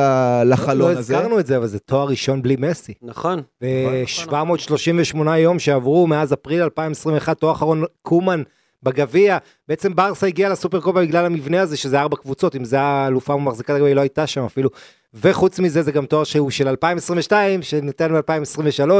לחלון 0.44 0.92
לא 0.92 0.98
הזה. 0.98 1.16
הזכרנו 1.16 1.40
את 1.40 1.46
זה, 1.46 1.56
אבל 1.56 1.66
זה 1.66 1.78
תואר 1.78 2.08
ראשון 2.08 2.42
בלי 2.42 2.56
מסי. 2.58 2.94
נכון. 3.02 3.42
ו-738 3.62 5.36
יום 5.36 5.58
שעברו 5.58 6.06
מאז 6.06 6.32
אפריל 6.32 6.62
2021, 6.62 7.38
תואר 7.38 7.52
אחרון 7.52 7.84
קומן 8.02 8.42
בגביע. 8.82 9.38
בעצם 9.68 9.94
ברסה 9.94 10.26
הגיעה 10.26 10.50
לסופרקופה 10.50 11.00
בגלל 11.00 11.26
המבנה 11.26 11.60
הזה, 11.60 11.76
שזה 11.76 12.00
ארבע 12.00 12.16
קבוצות, 12.16 12.56
אם 12.56 12.64
זה 12.64 12.80
האלופה 12.80 13.34
ומחזיקת 13.34 13.70
הגביע, 13.70 13.86
היא 13.86 13.96
לא 13.96 14.00
הייתה 14.00 14.26
שם 14.26 14.44
אפילו. 14.44 14.70
וחוץ 15.14 15.58
מזה, 15.58 15.82
זה 15.82 15.92
גם 15.92 16.06
תואר 16.06 16.24
שהוא 16.24 16.50
של 16.50 16.68
2022, 16.68 17.62
שניתן 17.62 18.12
ב-2023. 18.14 18.92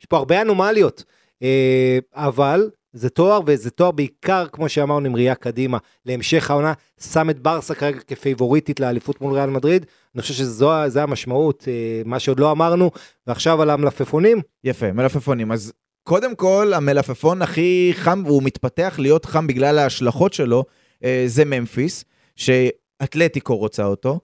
יש 0.00 0.06
פה 0.08 0.16
הרבה 0.16 0.42
אנומליות. 0.42 1.04
אה, 1.42 1.98
אבל 2.14 2.70
זה 2.94 3.10
תואר, 3.10 3.40
וזה 3.46 3.70
תואר 3.70 3.90
בעיקר, 3.90 4.46
כמו 4.52 4.68
שאמרנו, 4.68 5.06
עם 5.06 5.16
ראייה 5.16 5.34
קדימה, 5.34 5.78
להמשך 6.06 6.50
העונה, 6.50 6.72
שם 7.00 7.30
את 7.30 7.38
ברסה 7.38 7.74
כרגע 7.74 7.98
כפייבוריטית 8.06 8.80
לאליפות 8.80 9.20
מול 9.20 9.34
ריאל 9.34 9.50
מדריד. 9.50 9.86
אני 10.14 10.22
חושב 10.22 10.34
שזה 10.34 11.02
המשמעות, 11.02 11.64
אה, 11.68 12.02
מה 12.04 12.18
שעוד 12.18 12.40
לא 12.40 12.50
אמרנו, 12.50 12.90
ועכשיו 13.26 13.62
על 13.62 13.70
המלפפונים. 13.70 14.40
יפה, 14.64 14.92
מלפפונים. 14.92 15.52
אז 15.52 15.72
קודם 16.02 16.34
כל, 16.34 16.72
המלפפון 16.74 17.42
הכי 17.42 17.92
חם, 17.94 18.22
והוא 18.26 18.42
מתפתח 18.42 18.94
להיות 18.98 19.24
חם 19.24 19.46
בגלל 19.46 19.78
ההשלכות 19.78 20.32
שלו, 20.32 20.64
אה, 21.04 21.24
זה 21.26 21.44
ממפיס, 21.44 22.04
שאתלטיקו 22.36 23.56
רוצה 23.56 23.84
אותו, 23.84 24.20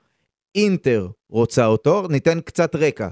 אינטר 0.54 1.08
רוצה 1.30 1.66
אותו, 1.66 2.06
ניתן 2.10 2.40
קצת 2.40 2.76
רקע. 2.76 3.08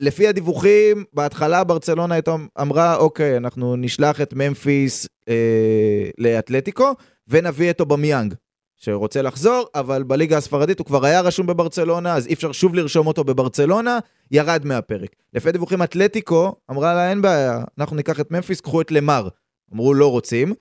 לפי 0.00 0.28
הדיווחים, 0.28 1.04
בהתחלה 1.12 1.64
ברצלונה 1.64 2.14
הייתה 2.14 2.34
אמרה, 2.60 2.96
אוקיי, 2.96 3.36
אנחנו 3.36 3.76
נשלח 3.76 4.20
את 4.20 4.34
ממפיס 4.34 5.06
אה, 5.28 6.10
לאתלטיקו, 6.18 6.92
ונביא 7.28 7.70
את 7.70 7.80
אובמיאנג, 7.80 8.34
שרוצה 8.76 9.22
לחזור, 9.22 9.66
אבל 9.74 10.02
בליגה 10.02 10.36
הספרדית 10.36 10.78
הוא 10.78 10.86
כבר 10.86 11.04
היה 11.04 11.20
רשום 11.20 11.46
בברצלונה, 11.46 12.14
אז 12.14 12.26
אי 12.26 12.32
אפשר 12.34 12.52
שוב 12.52 12.74
לרשום 12.74 13.06
אותו 13.06 13.24
בברצלונה, 13.24 13.98
ירד 14.30 14.64
מהפרק. 14.64 15.16
לפי 15.34 15.48
הדיווחים, 15.48 15.82
אתלטיקו 15.82 16.54
אמרה 16.70 16.94
לה, 16.94 17.10
אין 17.10 17.22
בעיה, 17.22 17.64
אנחנו 17.78 17.96
ניקח 17.96 18.20
את 18.20 18.30
ממפיס, 18.30 18.60
קחו 18.60 18.80
את 18.80 18.90
למר. 18.90 19.28
אמרו, 19.74 19.94
לא 19.94 20.10
רוצים. 20.10 20.54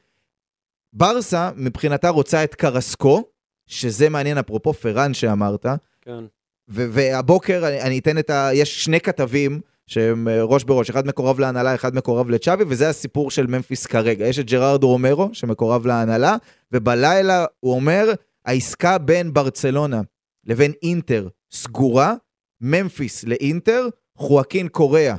ברסה, 0.93 1.51
מבחינתה, 1.55 2.09
רוצה 2.09 2.43
את 2.43 2.55
קרסקו, 2.55 3.23
שזה 3.67 4.09
מעניין, 4.09 4.38
אפרופו 4.38 4.73
פרן 4.73 5.13
שאמרת, 5.13 5.65
כן. 6.01 6.23
והבוקר 6.68 7.68
אני, 7.68 7.82
אני 7.82 7.99
אתן 7.99 8.18
את 8.18 8.30
ה... 8.30 8.49
יש 8.53 8.84
שני 8.84 8.99
כתבים 8.99 9.61
שהם 9.88 10.28
אה, 10.28 10.43
ראש 10.43 10.63
בראש, 10.63 10.89
אחד 10.89 11.07
מקורב 11.07 11.39
להנהלה, 11.39 11.76
אחד 11.76 11.95
מקורב 11.95 12.30
לצ'אבי, 12.30 12.63
וזה 12.68 12.89
הסיפור 12.89 13.32
של 13.32 13.47
ממפיס 13.47 13.86
כרגע. 13.86 14.28
יש 14.28 14.39
את 14.39 14.45
ג'רארד 14.45 14.84
רומרו, 14.84 15.30
שמקורב 15.34 15.86
להנהלה, 15.86 16.36
ובלילה 16.72 17.45
הוא 17.59 17.74
אומר, 17.74 18.05
העסקה 18.45 18.97
בין 18.97 19.34
ברצלונה 19.34 20.01
לבין 20.45 20.72
אינטר 20.84 21.28
סגורה, 21.51 22.13
ממפיס 22.61 23.24
לאינטר, 23.24 23.88
חואקין 24.18 24.68
קוריאה 24.68 25.16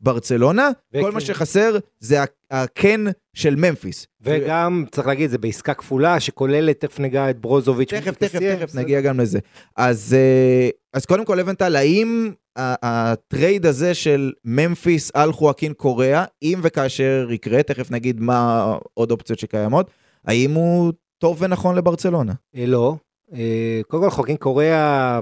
לברצלונה, 0.00 0.70
וכן. 0.92 1.02
כל 1.02 1.12
מה 1.12 1.20
שחסר 1.20 1.76
זה 2.00 2.22
ה- 2.22 2.26
הכן 2.50 3.00
של 3.36 3.54
ממפיס. 3.56 4.06
וגם, 4.20 4.84
צריך 4.90 5.06
להגיד, 5.06 5.30
זה 5.30 5.38
בעסקה 5.38 5.74
כפולה, 5.74 6.20
שכוללת, 6.20 6.80
תכף 6.80 6.98
ניגע 6.98 7.30
את 7.30 7.40
ברוזוביץ'. 7.40 7.94
תכף, 7.94 8.14
תכף, 8.14 8.38
תכף, 8.38 8.62
בסדר. 8.62 8.80
נגיע 8.82 9.00
גם 9.00 9.20
לזה. 9.20 9.38
אז, 9.76 10.16
אה, 10.18 10.68
אז 10.92 11.06
קודם 11.06 11.24
כל, 11.24 11.34
לבנטל, 11.34 11.76
האם 11.76 12.32
ה 12.58 12.76
trade 12.76 13.66
הזה 13.66 13.94
של 13.94 14.32
ממפיס 14.44 15.10
על 15.14 15.32
חואקין 15.32 15.72
קוריאה, 15.72 16.24
אם 16.42 16.60
וכאשר 16.62 17.28
יקרה, 17.30 17.62
תכף 17.62 17.90
נגיד 17.90 18.20
מה 18.20 18.66
עוד 18.94 19.10
אופציות 19.10 19.38
שקיימות, 19.38 19.90
האם 20.24 20.50
הוא 20.54 20.92
טוב 21.18 21.42
ונכון 21.42 21.74
לברצלונה? 21.76 22.32
אה, 22.56 22.66
לא. 22.66 22.96
אה, 23.32 23.80
קודם 23.88 24.02
כל, 24.02 24.10
חוקין 24.10 24.36
קוריאה 24.36 25.20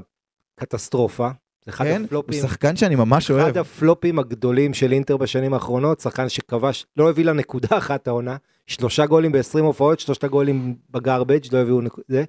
קטסטרופה. 0.61 1.29
זה 1.67 1.71
אחד 1.71 1.85
כן? 1.85 1.99
הוא 1.99 2.07
הפלופים. 2.07 2.43
שחקן 2.43 2.77
שאני 2.77 2.95
ממש 2.95 3.31
אחד 3.31 3.41
אוהב. 3.41 3.59
הפלופים 3.59 4.19
הגדולים 4.19 4.75
של 4.75 4.93
אינטר 4.93 5.17
בשנים 5.17 5.55
האחרונות, 5.55 6.01
שחקן 6.01 6.29
שכבש, 6.29 6.87
לא 6.97 7.11
הביא 7.11 7.25
לה 7.25 7.33
נקודה 7.33 7.69
אחת 7.79 8.09
העונה, 8.09 8.37
שלושה 8.67 9.07
גולים 9.07 9.33
ב-20 9.33 9.61
הופעות, 9.61 10.01
שלושת 10.01 10.25
הגולים 10.25 10.75
ב 10.91 10.96
garbage, 10.96 11.41
לא 11.53 11.59
הביאו 11.59 11.81
נקודה. 11.81 12.05
זה. 12.09 12.25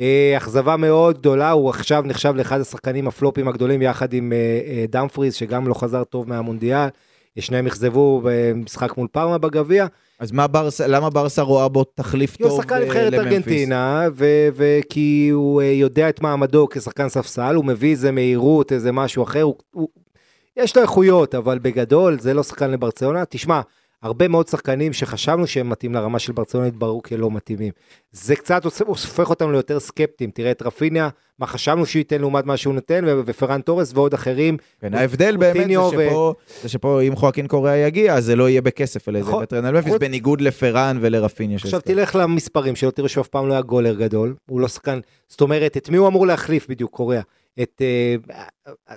אה, 0.00 0.34
אכזבה 0.36 0.76
מאוד 0.76 1.18
גדולה, 1.18 1.50
הוא 1.50 1.70
עכשיו 1.70 2.02
נחשב 2.06 2.32
לאחד 2.36 2.60
השחקנים 2.60 3.08
הפלופים 3.08 3.48
הגדולים 3.48 3.82
יחד 3.82 4.12
עם 4.12 4.32
אה, 4.32 4.60
אה, 4.66 4.84
דאמפריז, 4.88 5.34
שגם 5.34 5.68
לא 5.68 5.74
חזר 5.74 6.04
טוב 6.04 6.28
מהמונדיאל. 6.28 6.88
שניהם 7.40 7.66
אכזבו 7.66 8.20
במשחק 8.24 8.96
מול 8.96 9.08
פארמה 9.12 9.38
בגביע. 9.38 9.86
אז 10.18 10.32
מה 10.32 10.46
ברסה, 10.46 10.86
למה 10.86 11.10
ברסה 11.10 11.42
רואה 11.42 11.68
בו 11.68 11.84
תחליף 11.84 12.36
כי 12.36 12.42
הוא 12.42 12.50
טוב 12.50 12.60
שחקן 12.60 12.74
אה, 12.74 12.84
נבחרת 12.84 13.12
לממפיס? 13.12 13.32
ארגנטינה, 13.32 14.08
וכי 14.54 15.28
הוא 15.32 15.62
אה, 15.62 15.66
יודע 15.66 16.08
את 16.08 16.20
מעמדו 16.20 16.68
כשחקן 16.70 17.08
ספסל, 17.08 17.54
הוא 17.54 17.64
מביא 17.64 17.90
איזה 17.90 18.12
מהירות, 18.12 18.72
איזה 18.72 18.92
משהו 18.92 19.22
אחר, 19.22 19.42
הוא, 19.42 19.54
הוא, 19.70 19.88
יש 20.56 20.76
לו 20.76 20.82
איכויות, 20.82 21.34
אבל 21.34 21.58
בגדול 21.58 22.18
זה 22.20 22.34
לא 22.34 22.42
שחקן 22.42 22.70
לברצלונה. 22.70 23.24
תשמע, 23.24 23.60
הרבה 24.02 24.28
מאוד 24.28 24.48
שחקנים 24.48 24.92
שחשבנו 24.92 25.46
שהם 25.46 25.68
מתאים 25.68 25.94
לרמה 25.94 26.18
של 26.18 26.32
ברצלונה 26.32 26.66
התבררו 26.66 27.02
כלא 27.02 27.30
מתאימים. 27.30 27.72
זה 28.12 28.36
קצת 28.36 28.62
הופך 28.86 29.30
אותנו 29.30 29.52
ליותר 29.52 29.80
סקפטיים. 29.80 30.30
תראה 30.30 30.50
את 30.50 30.62
רפיניה, 30.62 31.08
מה 31.38 31.46
חשבנו 31.46 31.86
שהוא 31.86 32.00
ייתן 32.00 32.20
לעומת 32.20 32.46
מה 32.46 32.56
שהוא 32.56 32.74
נותן, 32.74 33.04
ופרן 33.26 33.60
תורס 33.60 33.92
ועוד 33.94 34.14
אחרים. 34.14 34.56
כן, 34.80 34.94
ההבדל 34.94 35.36
באמת 35.36 35.52
זה 35.54 35.58
קוטיניו 35.60 35.90
ו- 35.96 36.08
שפה, 36.08 36.34
זה 36.62 36.68
שפה 36.68 37.00
אם 37.02 37.16
חואקין 37.16 37.46
קוריאה 37.46 37.76
יגיע, 37.76 38.14
אז 38.14 38.24
זה 38.24 38.36
לא 38.36 38.48
יהיה 38.48 38.62
בכסף, 38.62 39.08
אלא 39.08 39.22
זה 39.22 39.28
נכון. 39.28 39.44
על 39.64 39.70
ממפיס, 39.74 39.92
חוץ- 39.92 40.00
בניגוד 40.00 40.40
לפרן 40.40 40.98
ולרפיניה. 41.00 41.56
עכשיו. 41.56 41.80
תלך 41.80 42.16
למספרים 42.16 42.76
שלו, 42.76 42.90
תראה 42.90 43.08
שהוא 43.08 43.22
אף 43.22 43.28
פעם 43.28 43.48
לא 43.48 43.52
היה 43.52 43.62
גולר 43.62 43.94
גדול, 43.94 44.34
הוא 44.50 44.60
לא 44.60 44.68
שחקן, 44.68 45.00
זאת 45.28 45.40
אומרת, 45.40 45.76
את 45.76 45.88
מי 45.88 45.96
הוא 45.96 46.08
אמור 46.08 46.26
להחליף 46.26 46.68
בדיוק, 46.68 46.90
קוריאה? 46.90 47.22
את, 47.62 47.82
אה, 47.82 48.16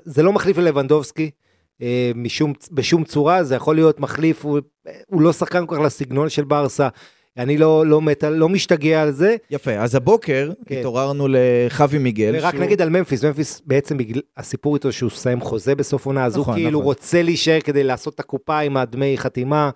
זה 0.05 0.23
לא 0.23 0.33
מחליף 0.33 0.57
ללבנדובסקי, 0.57 1.23
אה, 1.23 1.29
משום, 2.15 2.53
בשום 2.71 3.03
צורה, 3.03 3.43
זה 3.43 3.55
יכול 3.55 3.76
להיות 3.76 3.99
מחליף, 3.99 4.45
הוא, 4.45 4.59
הוא 5.07 5.21
לא 5.21 5.34
שחקן 5.34 5.65
כל 5.65 5.76
כך 5.76 5.82
לסגנון 5.82 6.30
של 6.30 6.43
ברסה, 6.43 6.88
אני 7.38 7.57
לא, 7.57 7.86
לא, 7.86 8.01
מת, 8.01 8.23
לא 8.23 8.49
משתגע 8.49 9.01
על 9.01 9.11
זה, 9.11 9.36
יפה, 9.51 9.71
אז 9.71 9.95
הבוקר 9.95 10.51
כן. 10.65 10.76
התעוררנו 10.80 11.28
לחווי 11.30 11.99
מיגל. 11.99 12.36
ורק 12.39 12.53
שהוא- 12.53 12.63
נגיד 12.63 12.82
על 12.82 12.89
ממפיס, 12.89 13.23
ממפיס 13.23 13.61
בעצם 13.65 13.97
בגלל 13.97 14.21
הסיפור 14.38 14.76
איתו 14.76 14.91
שהוא 14.91 15.09
סיים 15.09 15.41
חוזה 15.41 15.76
בסוף 15.76 16.05
עונה, 16.05 16.26
אז 16.26 16.38
נכון, 16.38 16.53
הוא 16.53 16.61
כאילו 16.61 16.80
נכון. 16.80 16.86
רוצה 16.86 17.21
להישאר 17.21 17.59
כדי 17.61 17.84
לעשות 17.84 18.15
את 18.15 18.19
הקופה 18.19 18.59
עם 18.59 18.78
הדמי 18.78 19.17
חתימה, 19.17 19.69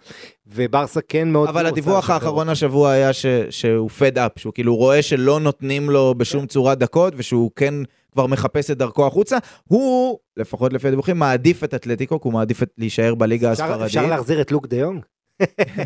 וברסה 0.48 1.00
כן 1.02 1.32
מאוד 1.32 1.50
אבל 1.50 1.66
הדיווח 1.66 2.10
האחרון 2.10 2.50
השבוע 2.50 2.92
היה 2.92 3.14
ש, 3.14 3.26
שהוא 3.50 3.90
פד 3.90 4.18
אפ, 4.18 4.32
שהוא 4.36 4.54
כאילו 4.54 4.76
רואה 4.76 5.02
שלא 5.02 5.40
נותנים 5.40 5.90
לו 5.90 6.14
בשום 6.18 6.46
צורה 6.46 6.76
דקות, 6.76 7.14
ושהוא 7.18 7.52
כן 7.56 7.74
כבר 8.12 8.28
מחפש 8.28 8.72
את 8.72 8.78
דרכו 8.78 9.08
החוצה. 9.08 9.38
הוא, 9.68 10.20
לפחות 10.38 10.74
לפי 10.74 10.88
הדיווחים, 10.88 11.20
מעדיף 11.20 11.64
את 11.64 11.74
אתלטיקו, 11.74 12.22
כי 12.22 12.28
הוא 12.28 12.34
מעדיף 12.34 12.64
את, 12.64 12.70
להישאר 12.78 13.16
בליגה 13.16 13.52
הספרדית. 13.52 13.86
אפשר 13.86 14.08
להחזיר 14.08 14.42
את 14.42 14.52
לוק 14.52 14.68
דה 14.68 14.78
יונג? 14.78 15.04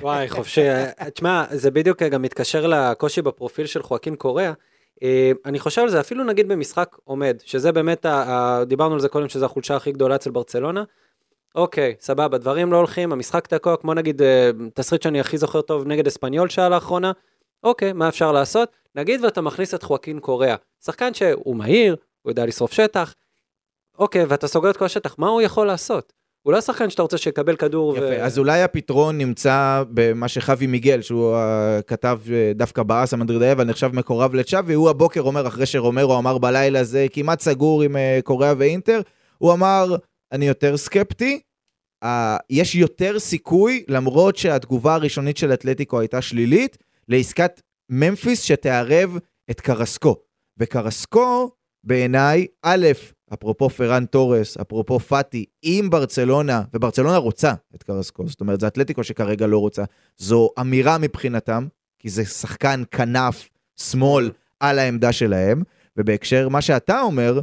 וואי, 0.01 0.30
חופשי. 0.30 0.61
תשמע, 1.13 1.43
זה 1.51 1.71
בדיוק 1.71 2.03
גם 2.03 2.21
מתקשר 2.21 2.67
לקושי 2.67 3.21
בפרופיל 3.21 3.65
של 3.65 3.84
חואקין 3.84 4.15
קוריאה. 4.15 4.53
אה, 5.03 5.32
אני 5.45 5.59
חושב 5.59 5.82
על 5.82 5.89
זה 5.89 5.99
אפילו 5.99 6.24
נגיד 6.24 6.47
במשחק 6.47 6.95
עומד, 7.03 7.38
שזה 7.45 7.71
באמת, 7.71 8.05
דיברנו 8.67 8.93
על 8.93 8.99
זה 8.99 9.09
קודם, 9.09 9.30
שזה 9.30 9.45
החולשה 9.45 9.76
הכי 9.76 9.91
גדולה 9.91 10.15
אצל 10.15 10.32
ברצלונה. 10.32 10.84
אוקיי, 11.55 11.95
סבבה, 11.99 12.38
דברים 12.38 12.71
לא 12.71 12.78
הולכים, 12.78 13.11
המשחק 13.11 13.47
תקוע, 13.47 13.78
כמו 13.78 13.93
נגיד 13.93 14.21
אה, 14.21 14.49
תסריט 14.74 15.01
שאני 15.01 15.19
הכי 15.19 15.38
זוכר 15.38 15.61
טוב 15.61 15.88
נגד 15.88 16.07
אספניול 16.07 16.49
שהיה 16.49 16.69
לאחרונה. 16.69 17.11
אוקיי, 17.63 17.93
מה 17.93 18.09
אפשר 18.09 18.32
לעשות? 18.32 18.69
נגיד 18.95 19.24
ואתה 19.24 19.41
מכניס 19.41 19.74
את 19.74 19.84
חואקין 19.84 20.19
קוריאה, 20.19 20.55
שחקן 20.86 21.13
שהוא 21.13 21.55
מהיר, 21.55 21.95
הוא 22.24 22.32
יודע 22.32 22.45
לשרוף 22.45 22.71
שטח, 22.71 23.13
אוקיי, 23.97 24.24
ואתה 24.24 24.47
סוגר 24.47 24.69
את 24.69 24.78
כל 24.78 24.86
השטח, 24.86 25.15
מה 25.17 25.28
הוא 25.28 25.41
יכול 25.41 25.67
לעשות? 25.67 26.13
הוא 26.43 26.53
לא 26.53 26.61
שחקן 26.61 26.89
שאתה 26.89 27.01
רוצה 27.01 27.17
שיקבל 27.17 27.55
כדור 27.55 27.97
יפה, 27.97 28.15
אז 28.15 28.39
אולי 28.39 28.61
הפתרון 28.61 29.17
נמצא 29.17 29.84
במה 29.89 30.28
שחווי 30.28 30.67
מיגל, 30.67 31.01
שהוא 31.01 31.38
כתב 31.88 32.19
אה, 32.32 32.51
דווקא 32.55 32.84
באסה 32.84 33.17
מדרידאי, 33.17 33.51
אבל 33.51 33.63
נחשב 33.63 33.89
מקורב 33.93 34.36
לצ'אבי, 34.36 34.74
הוא 34.74 34.89
הבוקר 34.89 35.21
אומר, 35.21 35.47
אחרי 35.47 35.65
שרומרו 35.65 36.17
אמר 36.17 36.38
בלילה 36.38 36.84
זה 36.84 37.05
כמעט 37.11 37.39
סגור 37.41 37.82
עם 37.82 37.97
אה, 37.97 38.19
קוריאה 38.24 38.53
ואינטר, 38.57 39.01
הוא 39.38 39.53
אמר, 39.53 39.95
אני 40.32 40.47
יותר 40.47 40.78
סקפטי, 40.78 41.39
אה, 42.03 42.38
יש 42.49 42.76
יותר 42.76 43.19
סיכוי, 43.19 43.84
למרות 43.88 44.36
שהתגובה 44.36 44.93
הראשונית 44.93 45.38
של 45.38 45.53
אתלטיקו 45.53 45.99
הייתה 45.99 46.21
שלילית, 46.21 46.78
לעסקת 47.07 47.61
ממפיס 47.89 48.41
שתערב 48.41 49.17
את 49.51 49.61
קרסקו. 49.61 50.15
וקרסקו, 50.57 51.49
בעיניי, 51.84 52.47
א', 52.61 52.88
אפרופו 53.34 53.69
פרן 53.69 54.05
תורס, 54.05 54.57
אפרופו 54.57 54.99
פאטי, 54.99 55.45
אם 55.63 55.88
ברצלונה, 55.91 56.61
וברצלונה 56.73 57.17
רוצה 57.17 57.53
את 57.75 57.84
קרסקו, 57.84 58.27
זאת 58.27 58.41
אומרת, 58.41 58.59
זה 58.59 58.67
אתלטיקו 58.67 59.03
שכרגע 59.03 59.47
לא 59.47 59.57
רוצה, 59.57 59.84
זו 60.17 60.49
אמירה 60.59 60.97
מבחינתם, 60.97 61.67
כי 61.99 62.09
זה 62.09 62.25
שחקן 62.25 62.84
כנף 62.91 63.49
שמאל 63.79 64.31
על 64.59 64.79
העמדה 64.79 65.11
שלהם, 65.11 65.63
ובהקשר 65.97 66.49
מה 66.49 66.61
שאתה 66.61 67.01
אומר, 67.01 67.39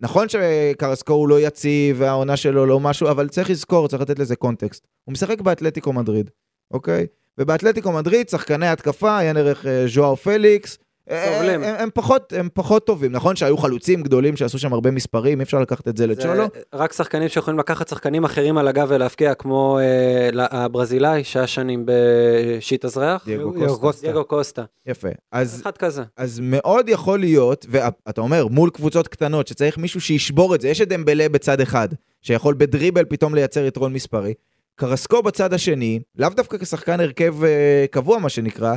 נכון 0.00 0.26
שקרסקו 0.28 1.12
הוא 1.12 1.28
לא 1.28 1.40
יציב 1.40 1.96
והעונה 1.98 2.36
שלו 2.36 2.66
לא 2.66 2.80
משהו, 2.80 3.10
אבל 3.10 3.28
צריך 3.28 3.50
לזכור, 3.50 3.88
צריך 3.88 4.02
לתת 4.02 4.18
לזה 4.18 4.36
קונטקסט. 4.36 4.86
הוא 5.04 5.12
משחק 5.12 5.40
באתלטיקו 5.40 5.92
מדריד, 5.92 6.30
אוקיי? 6.70 7.06
ובאתלטיקו 7.38 7.92
מדריד, 7.92 8.28
שחקני 8.28 8.68
התקפה, 8.68 9.18
עיין 9.18 9.36
ערך 9.36 9.66
אה, 9.66 9.84
ז'ואר 9.88 10.14
פליקס, 10.14 10.78
סובלים. 11.10 11.62
הם, 11.62 11.74
הם, 11.78 11.88
פחות, 11.94 12.32
הם 12.36 12.48
פחות 12.54 12.86
טובים, 12.86 13.12
נכון 13.12 13.36
שהיו 13.36 13.56
חלוצים 13.56 14.02
גדולים 14.02 14.36
שעשו 14.36 14.58
שם 14.58 14.72
הרבה 14.72 14.90
מספרים, 14.90 15.40
אי 15.40 15.44
אפשר 15.44 15.60
לקחת 15.60 15.88
את 15.88 15.96
זה 15.96 16.04
זה 16.06 16.12
לצ'ולו. 16.12 16.44
רק 16.74 16.92
שחקנים 16.92 17.28
שיכולים 17.28 17.58
לקחת 17.58 17.88
שחקנים 17.88 18.24
אחרים 18.24 18.58
על 18.58 18.68
הגב 18.68 18.86
ולהפקיע, 18.90 19.34
כמו 19.34 19.78
אה, 19.78 20.46
הברזילאי 20.50 21.24
שהיה 21.24 21.46
שנים 21.46 21.86
בשיטאזרח, 21.86 23.24
דייגו 23.24 23.50
דייגו 23.50 23.66
קוסטה. 23.66 23.80
קוסטה. 23.80 24.06
דייגו 24.06 24.24
קוסטה. 24.24 24.64
יפה. 24.86 25.08
אז, 25.32 25.60
אחד 25.62 25.76
כזה. 25.76 26.02
אז 26.16 26.40
מאוד 26.42 26.88
יכול 26.88 27.18
להיות, 27.18 27.66
ואתה 27.68 28.20
אומר, 28.20 28.46
מול 28.46 28.70
קבוצות 28.70 29.08
קטנות, 29.08 29.46
שצריך 29.46 29.78
מישהו 29.78 30.00
שישבור 30.00 30.54
את 30.54 30.60
זה, 30.60 30.68
יש 30.68 30.80
את 30.80 30.88
דמבלה 30.88 31.28
בצד 31.28 31.60
אחד, 31.60 31.88
שיכול 32.22 32.54
בדריבל 32.54 33.04
פתאום 33.04 33.34
לייצר 33.34 33.64
יתרון 33.64 33.92
מספרי. 33.92 34.34
קרסקו 34.76 35.22
בצד 35.22 35.52
השני, 35.52 36.00
לאו 36.16 36.28
דווקא 36.28 36.58
כשחקן 36.58 37.00
הרכב 37.00 37.44
אה, 37.44 37.84
קבוע, 37.90 38.18
מה 38.18 38.28
שנקרא, 38.28 38.74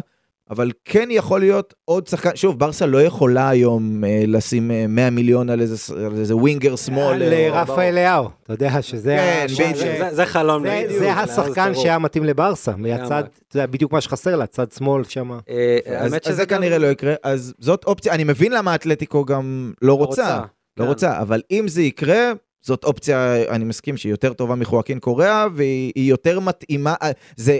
אבל 0.49 0.71
כן 0.85 1.07
יכול 1.11 1.39
להיות 1.39 1.73
עוד 1.85 2.07
שחקן, 2.07 2.35
שוב, 2.35 2.59
ברסה 2.59 2.85
לא 2.85 3.01
יכולה 3.01 3.49
היום 3.49 4.03
אה, 4.03 4.23
לשים 4.27 4.71
אה, 4.71 4.85
100 4.87 5.09
מיליון 5.09 5.49
על 5.49 5.61
איזה, 5.61 5.75
על 6.05 6.19
איזה 6.19 6.35
ווינגר 6.35 6.75
שמאל. 6.75 7.23
אה, 7.23 7.49
לרפאל 7.49 7.95
לאהו, 7.95 8.27
אתה 8.43 8.53
יודע 8.53 8.81
שזה... 8.81 9.15
כן, 9.17 9.45
ה- 9.45 9.49
ש- 9.49 9.61
בדיוק. 9.61 9.77
זה- 9.77 9.97
זה- 10.09 10.15
זה 10.15 10.25
חלום. 10.25 10.63
זה- 10.67 10.83
בדיוק, 10.85 10.99
זה 10.99 11.13
השחקן. 11.13 11.73
שהיה 11.75 11.99
מתאים 11.99 12.23
לברסה, 12.23 12.71
מהצד. 12.77 13.23
אתה 13.47 13.57
יודע, 13.57 13.65
בדיוק 13.65 13.91
מה 13.91 14.01
שחסר 14.01 14.35
לה, 14.35 14.45
צד 14.45 14.71
שמאל 14.71 15.03
שם. 15.03 15.31
אה, 15.49 15.77
אז, 15.97 16.15
אז 16.25 16.35
זה 16.35 16.45
גם- 16.45 16.57
כנראה 16.59 16.77
לא 16.77 16.87
יקרה, 16.87 17.13
אז 17.23 17.53
זאת 17.59 17.83
אופציה, 17.83 18.13
אני 18.13 18.23
מבין 18.23 18.51
למה 18.51 18.71
האתלטיקו 18.71 19.25
גם 19.25 19.71
לא 19.81 19.93
רוצה. 19.93 20.39
לא 20.77 20.83
כן. 20.83 20.89
רוצה, 20.89 21.21
אבל 21.21 21.41
אם 21.51 21.67
זה 21.67 21.81
יקרה, 21.81 22.31
זאת 22.61 22.83
אופציה, 22.83 23.35
אני 23.49 23.63
מסכים 23.63 23.97
שהיא 23.97 24.13
יותר 24.13 24.33
טובה 24.33 24.55
מחואקין 24.55 24.99
קוריאה, 24.99 25.47
והיא 25.53 25.91
היא 25.95 26.09
יותר 26.09 26.39
מתאימה, 26.39 26.93
אה, 27.01 27.11
זה, 27.35 27.57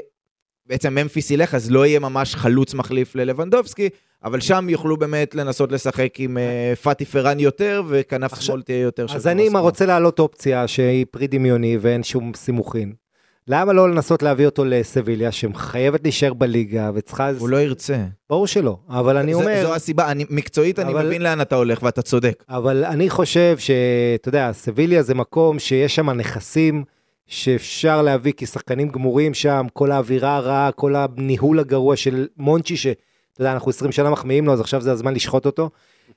בעצם 0.70 0.96
ממפיס 0.96 1.32
ילך, 1.32 1.56
אז 1.56 1.72
לא 1.72 1.86
יהיה 1.86 2.00
ממש 2.00 2.36
חלוץ 2.36 2.74
מחליף 2.74 3.16
ללבנדובסקי, 3.16 3.90
אבל 4.24 4.40
שם 4.40 4.68
יוכלו 4.70 4.98
באמת 4.98 5.36
לנסות 5.36 5.72
לשחק 5.72 6.20
עם 6.20 6.38
אה, 6.38 6.74
פאטי 6.82 7.06
פרן 7.06 7.40
יותר, 7.40 7.84
וכנף 7.88 8.40
שמאל 8.40 8.62
תהיה 8.62 8.82
יותר 8.82 9.08
של 9.08 9.16
אז 9.16 9.28
אני. 9.28 9.50
רוצה 9.50 9.86
להעלות 9.86 10.20
אופציה 10.20 10.68
שהיא 10.68 11.06
פרי 11.12 11.28
דמיוני 11.28 11.78
ואין 11.82 12.04
שום 12.04 12.32
סימוכין. 12.36 12.94
למה 13.50 13.74
לא 13.74 13.90
לנסות 13.90 14.24
להביא 14.24 14.46
אותו 14.46 14.66
לסביליה, 14.66 15.32
שחייבת 15.32 16.04
להישאר 16.04 16.34
בליגה 16.34 16.92
וצריכה... 16.94 17.30
הוא 17.40 17.50
לא 17.50 17.58
ירצה. 17.58 17.98
ברור 18.30 18.48
שלא, 18.48 18.78
אבל 18.90 19.18
אני 19.18 19.34
אומר... 19.34 19.62
זו 19.62 19.76
הסיבה, 19.76 20.12
אני, 20.12 20.26
מקצועית 20.30 20.80
אני 20.80 20.94
מבין 20.94 21.22
לאן 21.22 21.42
אתה 21.42 21.56
הולך, 21.56 21.84
ואתה 21.84 22.02
צודק. 22.02 22.44
אבל 22.50 22.86
אני 22.86 23.10
חושב 23.10 23.58
שאתה 23.58 24.30
יודע, 24.30 24.52
סביליה 24.54 25.04
זה 25.04 25.14
מקום 25.14 25.60
שיש 25.60 25.96
שם 25.96 26.10
נכסים 26.10 26.84
שאפשר 27.28 28.02
להביא 28.02 28.34
כשחקנים 28.38 28.90
גמורים 28.90 29.34
שם, 29.34 29.66
כל 29.74 29.92
האווירה 29.92 30.36
הרעה, 30.36 30.72
כל 30.72 30.96
הניהול 30.96 31.60
הגרוע 31.60 31.96
של 31.96 32.28
מונצ'י, 32.38 32.78
שאתה 32.78 33.02
יודע, 33.40 33.52
אנחנו 33.54 33.70
20 33.70 33.92
שנה 33.92 34.10
מחמיאים 34.10 34.46
לו, 34.46 34.54
אז 34.54 34.62
עכשיו 34.62 34.82
זה 34.82 34.92
הזמן 34.92 35.14
לשחוט 35.14 35.46
אותו. 35.46 35.70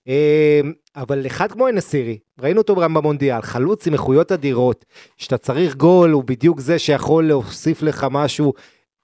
אה, 0.08 0.61
אבל 0.96 1.26
אחד 1.26 1.52
כמו 1.52 1.68
אנסירי, 1.68 2.18
ראינו 2.40 2.61
אותו 2.61 2.76
גם 2.76 2.94
במונדיאל, 2.94 3.40
חלוץ 3.40 3.86
עם 3.86 3.92
איכויות 3.92 4.32
אדירות, 4.32 4.84
שאתה 5.16 5.38
צריך 5.38 5.76
גול, 5.76 6.11
הוא 6.11 6.24
בדיוק 6.24 6.61
זה 6.61 6.78
שיכול 6.78 7.28
להוסיף 7.28 7.82
לך 7.82 8.06
משהו 8.11 8.52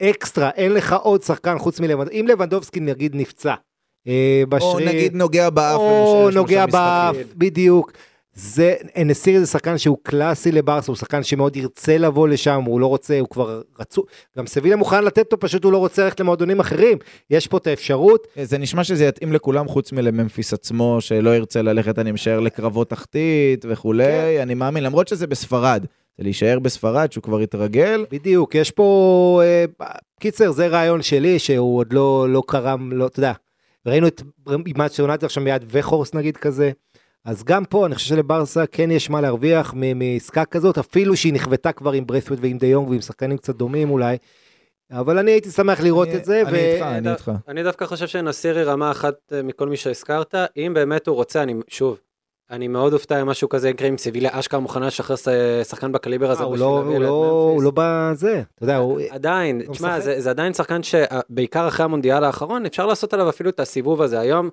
אקסטרה, 0.03 0.51
אין 0.51 0.73
לך 0.73 0.93
עוד 0.93 1.23
שחקן 1.23 1.59
חוץ 1.59 1.81
מלבנדובסקי, 1.81 2.21
אם 2.21 2.27
לבנדובסקי 2.27 2.81
נגיד 2.81 3.17
נפצע. 3.17 3.55
אה, 4.07 4.43
או 4.45 4.51
בשריר, 4.51 4.89
נגיד 4.89 5.15
נוגע 5.15 5.51
באף. 5.51 5.77
או 5.77 6.31
נוגע 6.35 6.67
באף. 6.67 7.17
בדיוק. 7.37 7.93
זה, 8.39 8.75
אנסירי 9.03 9.41
זה 9.41 9.47
שחקן 9.47 9.79
שהוא 9.79 9.99
קלאסי 10.03 10.53
לברסה, 10.53 10.93
הוא 10.93 10.97
שחקן 10.97 11.23
שמאוד 11.23 11.57
ירצה 11.57 11.99
לבוא 11.99 12.29
לשם, 12.29 12.63
הוא 12.67 12.81
לא 12.81 12.87
רוצה, 12.87 13.21
הוא 13.21 13.29
כבר 13.29 13.63
רצו, 13.79 14.05
גם 14.39 14.47
סביליה 14.47 14.77
מוכן 14.77 15.05
לתת 15.05 15.33
לו, 15.33 15.41
פשוט 15.41 15.65
הוא 15.65 15.73
לא 15.73 15.79
רוצה 15.79 16.05
ללכת 16.05 16.21
למועדונים 16.21 16.61
אחרים. 16.61 16.99
יש 17.31 17.47
פה 17.47 17.57
את 17.57 17.67
האפשרות, 17.67 18.27
זה 18.43 18.59
נשמע 18.59 18.85
שזה 18.85 19.05
יתאים 19.05 19.33
לכולם 19.33 19.69
חוץ 19.69 19.93
מלממפיס 19.93 20.53
עצמו, 20.53 20.97
שלא 21.01 21.37
ירצה 21.37 21.63
ללכת, 21.63 21.99
אני 21.99 22.13
משער, 22.13 22.41
לקרבות 22.41 22.91
תחתית 22.91 23.65
וכולי, 23.69 24.05
כן. 24.05 24.41
אני 24.43 24.55
מאמין, 24.55 24.85
למרות 24.85 25.09
שזה 25.09 25.27
בספרד. 25.27 25.87
זה 26.19 26.25
להישאר 26.25 26.59
בספרד, 26.59 27.13
שהוא 27.13 27.23
כבר 27.23 27.43
יתרגל. 27.43 28.07
בדיוק, 28.11 28.55
יש 28.55 28.71
פה, 28.71 29.41
אה, 29.45 29.65
קיצר, 30.21 30.51
זה 30.51 30.67
רעיון 30.67 31.03
שלי, 31.03 31.39
שהוא 31.39 31.79
עוד 31.79 31.93
לא, 31.93 32.27
לא 32.29 32.43
קרם, 32.47 32.93
לא, 32.93 33.07
אתה 33.07 33.19
יודע, 33.19 33.33
ראינו 33.87 34.07
את 34.07 34.23
אימת 34.67 34.99
יונתן 34.99 35.27
עכשיו 35.27 35.43
מיד 35.43 35.65
וחורס 35.69 36.15
נגיד 36.15 36.37
כזה, 36.37 36.71
אז 37.27 37.45
גם 37.45 37.65
פה 37.65 37.87
אני 37.87 37.95
חושב 37.95 38.09
שלברסה 38.09 38.65
כן 38.67 38.91
יש 38.91 39.11
מה 39.11 39.21
להרוויח 39.21 39.75
מ- 39.77 39.99
מעסקה 39.99 40.45
כזאת, 40.45 40.79
אפילו 40.79 41.17
שהיא 41.17 41.33
נכוותה 41.33 41.73
כבר 41.73 41.93
עם 41.93 42.07
ברסוויט 42.07 42.41
ועם 42.43 42.59
דה 42.59 42.67
יונג 42.67 42.89
ועם 42.89 43.01
שחקנים 43.01 43.37
קצת 43.37 43.57
דומים 43.57 43.91
אולי, 43.91 44.17
אבל 44.91 45.19
אני 45.19 45.31
הייתי 45.31 45.51
שמח 45.51 45.81
לראות 45.81 46.09
אני- 46.09 46.17
את 46.17 46.25
זה, 46.25 46.43
אני 46.47 46.59
איתך, 46.73 46.83
אני 46.83 47.11
איתך. 47.11 47.31
אני 47.49 47.63
דווקא 47.63 47.87
חושב 47.87 48.07
שנסירי 48.07 48.65
רמה 48.65 48.91
אחת 48.91 49.15
אה, 49.33 49.43
מכל 49.43 49.69
מי 49.69 49.77
שהזכרת, 49.77 50.35
אם 50.57 50.73
באמת 50.75 51.07
הוא 51.07 51.17
רוצה, 51.17 51.43
אני, 51.43 51.55
שוב, 51.69 51.99
אני 52.51 52.69
מאוד 52.69 52.93
אופתע 52.93 53.21
אם 53.23 53.27
משהו 53.27 53.49
כזה 53.49 53.69
יקרה 53.69 53.89
עם 53.89 53.99
סביליה 53.99 54.31
אשכרה 54.33 54.61
מוכנה 54.61 54.87
לשחרר 54.87 55.17
שחקן 55.65 55.93
בקליבר 55.93 56.31
הזה 56.31 56.43
הוא 56.45 56.53
בשביל 56.53 56.67
לא, 56.69 56.79
הוא 56.79 57.01
לא, 57.03 57.09
הוא. 57.09 57.63
לא 57.63 57.73
בזה, 57.75 58.43
אתה 58.55 58.65
יודע, 58.65 58.77
הוא, 58.77 59.01
עדיין, 59.11 59.63
תשמע. 59.73 60.01
זה, 60.01 60.21
זה 60.21 60.31
עדיין 60.31 60.55
שחקן 60.55 60.81
שבעיקר 60.83 61.69
אחרי 61.69 61.85
המונדיאל 61.85 62.25
האחרון, 62.25 62.67
אפשר 62.67 62.87
לעשות 62.87 63.15
עליו 63.15 63.29
אפילו 63.29 63.51
את 63.51 63.61
הסיבוב 63.61 64.03
הזה. 64.03 64.21
היום, 64.21 64.51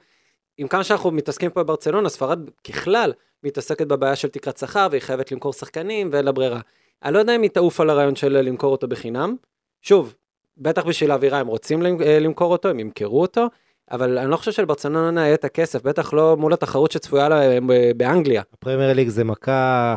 עם 0.57 0.67
כמה 0.67 0.83
שאנחנו 0.83 1.11
מתעסקים 1.11 1.49
פה 1.49 1.63
בברצלונה, 1.63 2.09
ספרד 2.09 2.39
ככלל 2.63 3.13
מתעסקת 3.43 3.87
בבעיה 3.87 4.15
של 4.15 4.27
תקרת 4.27 4.57
שכר, 4.57 4.87
והיא 4.91 5.01
חייבת 5.01 5.31
למכור 5.31 5.53
שחקנים, 5.53 6.09
ואין 6.11 6.25
לה 6.25 6.31
ברירה. 6.31 6.59
אני 7.05 7.13
לא 7.13 7.19
יודע 7.19 7.35
אם 7.35 7.41
היא 7.41 7.49
תעוף 7.49 7.79
על 7.79 7.89
הרעיון 7.89 8.15
של 8.15 8.37
למכור 8.37 8.71
אותו 8.71 8.87
בחינם. 8.87 9.35
שוב, 9.81 10.15
בטח 10.57 10.85
בשביל 10.85 11.11
האווירה 11.11 11.39
הם 11.39 11.47
רוצים 11.47 11.85
אה, 11.85 12.19
למכור 12.19 12.51
אותו, 12.51 12.69
הם 12.69 12.79
ימכרו 12.79 13.21
אותו, 13.21 13.47
אבל 13.91 14.17
אני 14.17 14.31
לא 14.31 14.37
חושב 14.37 14.51
שלברצלונה 14.51 15.21
יהיה 15.21 15.33
את 15.33 15.45
הכסף, 15.45 15.81
בטח 15.83 16.13
לא 16.13 16.37
מול 16.37 16.53
התחרות 16.53 16.91
שצפויה 16.91 17.29
להם 17.29 17.67
ב- 17.67 17.91
באנגליה. 17.97 18.41
הפרמייר 18.53 18.93
ליג 18.93 19.07
זה 19.09 19.23
מכה 19.23 19.95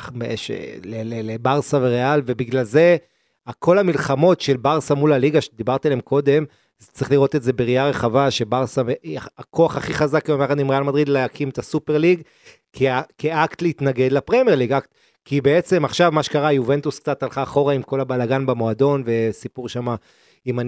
ל- 0.85 1.33
לברסה 1.33 1.77
וריאל, 1.77 2.23
ובגלל 2.27 2.65
זה 2.65 2.97
כל 3.53 3.79
המלחמות 3.79 4.41
של 4.41 4.57
ברסה 4.57 4.95
מול 4.95 5.13
הליגה 5.13 5.41
שדיברתי 5.41 5.89
עליהם 5.89 6.01
קודם, 6.01 6.45
צריך 6.79 7.11
לראות 7.11 7.37
את 7.37 7.43
זה 7.43 7.53
בראייה 7.53 7.89
רחבה, 7.89 8.31
שברסה 8.31 8.83
הכוח 9.39 9.77
הכי 9.77 9.95
חזק 9.95 10.29
היום 10.29 10.43
יחד 10.43 10.61
עם 10.61 10.71
ריאל 10.71 10.83
מדריד 10.83 11.09
להקים 11.09 11.49
את 11.49 11.59
הסופר 11.59 11.99
ליג, 11.99 12.23
כאקט 13.19 13.63
להתנגד 13.63 14.13
לפרמייר 14.13 14.57
ליג, 14.57 14.75
כי 15.25 15.41
בעצם 15.41 15.85
עכשיו 15.85 16.13
מה 16.13 16.23
שקרה, 16.23 16.53
יובנטוס 16.53 16.99
קצת 16.99 17.23
הלכה 17.23 17.43
אחורה 17.43 17.75
עם 17.75 17.83
כל 17.83 18.01
הבלאגן 18.01 18.47
במועדון, 18.47 19.03
וסיפור 19.07 19.69
שם 19.69 19.95
עם 20.45 20.59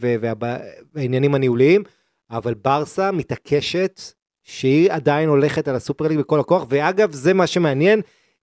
והב- 0.00 0.58
והעניינים 0.94 1.34
הניהוליים, 1.34 1.82
אבל 2.30 2.54
ברסה 2.54 3.12
מתעקשת 3.12 4.00
שהיא 4.42 4.92
עדיין 4.92 5.28
הולכת 5.28 5.68
על 5.68 5.74
הסופר 5.74 6.08
ליג 6.08 6.18
בכל 6.18 6.40
הכוח, 6.40 6.66
ואגב, 6.68 7.12
זה 7.12 7.34
מה 7.34 7.46
שמעניין, 7.46 8.00